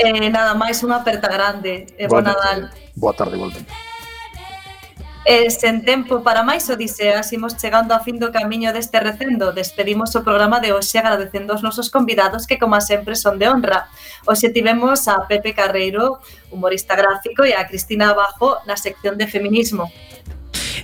Eh, 0.00 0.30
nada 0.32 0.56
máis, 0.56 0.80
unha 0.80 1.04
aperta 1.04 1.28
grande. 1.28 1.84
Eh, 2.00 2.08
boa, 2.08 2.24
boa 2.24 2.32
Nadal. 2.32 2.60
Boa 2.96 3.12
tarde, 3.12 3.36
igualmente. 3.36 3.87
E 5.26 5.50
sen 5.50 5.84
tempo 5.84 6.22
para 6.22 6.46
máis 6.46 6.70
odiseas, 6.70 7.32
imos 7.34 7.58
chegando 7.58 7.92
a 7.92 8.00
fin 8.00 8.16
do 8.16 8.32
camiño 8.32 8.72
deste 8.72 8.96
recendo. 9.02 9.52
Despedimos 9.52 10.14
o 10.16 10.24
programa 10.24 10.62
de 10.62 10.72
hoxe 10.72 10.96
agradecendo 10.96 11.52
aos 11.52 11.60
nosos 11.60 11.90
convidados 11.90 12.46
que, 12.46 12.56
como 12.56 12.78
sempre, 12.80 13.12
son 13.18 13.36
de 13.36 13.50
honra. 13.50 13.92
Hoxe 14.24 14.48
tivemos 14.48 15.04
a 15.10 15.28
Pepe 15.28 15.52
Carreiro, 15.52 16.22
humorista 16.48 16.96
gráfico, 16.96 17.44
e 17.44 17.52
a 17.52 17.66
Cristina 17.68 18.16
Abajo 18.16 18.62
na 18.64 18.80
sección 18.80 19.20
de 19.20 19.28
feminismo. 19.28 19.92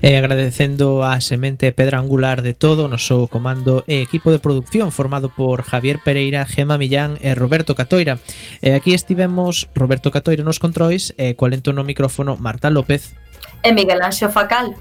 E 0.04 0.20
agradecendo 0.20 1.00
a 1.00 1.16
semente 1.24 1.72
pedra 1.72 1.96
angular 1.96 2.44
de 2.44 2.52
todo 2.52 2.84
o 2.84 2.92
noso 2.92 3.24
comando 3.32 3.88
e 3.88 4.04
equipo 4.04 4.28
de 4.28 4.42
producción 4.42 4.92
formado 4.92 5.32
por 5.32 5.64
Javier 5.64 6.04
Pereira, 6.04 6.44
Gema 6.44 6.76
Millán 6.76 7.16
e 7.24 7.32
Roberto 7.32 7.72
Catoira. 7.72 8.20
E 8.60 8.76
aquí 8.76 8.92
estivemos 8.92 9.72
Roberto 9.72 10.12
Catoira 10.12 10.44
nos 10.44 10.60
controis 10.60 11.16
e 11.16 11.32
coalento 11.32 11.72
no 11.72 11.88
micrófono 11.88 12.36
Marta 12.36 12.68
López 12.68 13.16
e 13.62 13.72
Miguel 13.72 14.02
Anxo 14.02 14.28
Facal. 14.30 14.74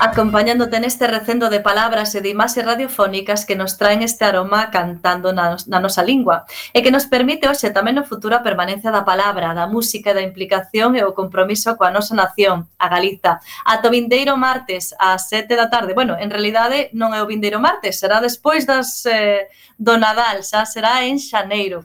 acompañándote 0.00 0.80
neste 0.80 1.04
recendo 1.06 1.52
de 1.52 1.60
palabras 1.60 2.16
e 2.16 2.24
de 2.24 2.32
imaxes 2.32 2.64
radiofónicas 2.64 3.44
que 3.44 3.52
nos 3.52 3.76
traen 3.76 4.00
este 4.00 4.24
aroma 4.24 4.72
cantando 4.72 5.36
na, 5.36 5.60
na 5.68 5.76
nosa 5.76 6.00
lingua 6.00 6.48
e 6.72 6.80
que 6.80 6.88
nos 6.88 7.04
permite 7.04 7.44
hoxe 7.44 7.68
tamén 7.68 8.00
no 8.00 8.08
futuro 8.08 8.32
a 8.32 8.40
permanencia 8.40 8.88
da 8.88 9.04
palabra, 9.04 9.52
da 9.52 9.68
música, 9.68 10.16
da 10.16 10.24
implicación 10.24 10.96
e 10.96 11.04
o 11.04 11.12
compromiso 11.12 11.76
coa 11.76 11.92
nosa 11.92 12.16
nación, 12.16 12.64
a 12.80 12.88
Galiza. 12.88 13.44
Ato 13.68 13.92
vindeiro 13.92 14.40
martes 14.40 14.96
ás 14.96 15.28
7 15.28 15.52
da 15.52 15.68
tarde. 15.68 15.92
Bueno, 15.92 16.16
en 16.16 16.32
realidade 16.32 16.88
non 16.96 17.12
é 17.12 17.20
o 17.20 17.28
vindeiro 17.28 17.60
martes, 17.60 18.00
será 18.00 18.24
despois 18.24 18.64
das 18.64 19.04
eh, 19.04 19.52
do 19.76 20.00
Nadal, 20.00 20.40
xa 20.40 20.64
será 20.64 21.04
en 21.04 21.20
xaneiro. 21.20 21.84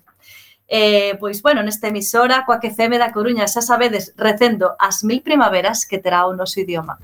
Eh, 0.71 1.19
pois, 1.19 1.43
bueno, 1.43 1.59
nesta 1.67 1.91
emisora, 1.91 2.47
coa 2.47 2.63
que 2.63 2.71
FM 2.71 2.95
da 2.95 3.11
Coruña, 3.11 3.43
xa 3.43 3.59
sabedes, 3.59 4.15
recendo 4.15 4.71
as 4.79 5.03
mil 5.03 5.19
primaveras 5.19 5.83
que 5.83 5.99
terá 5.99 6.23
o 6.23 6.31
noso 6.31 6.63
idioma. 6.63 6.95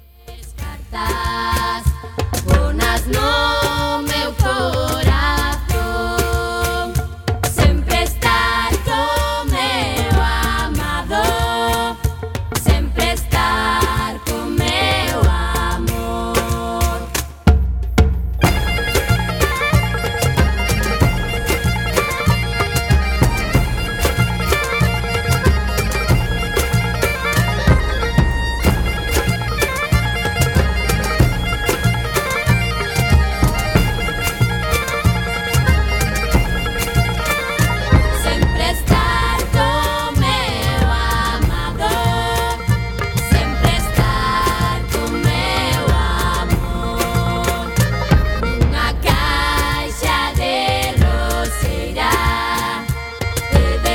Buenas 2.46 3.08
noches. 3.08 3.61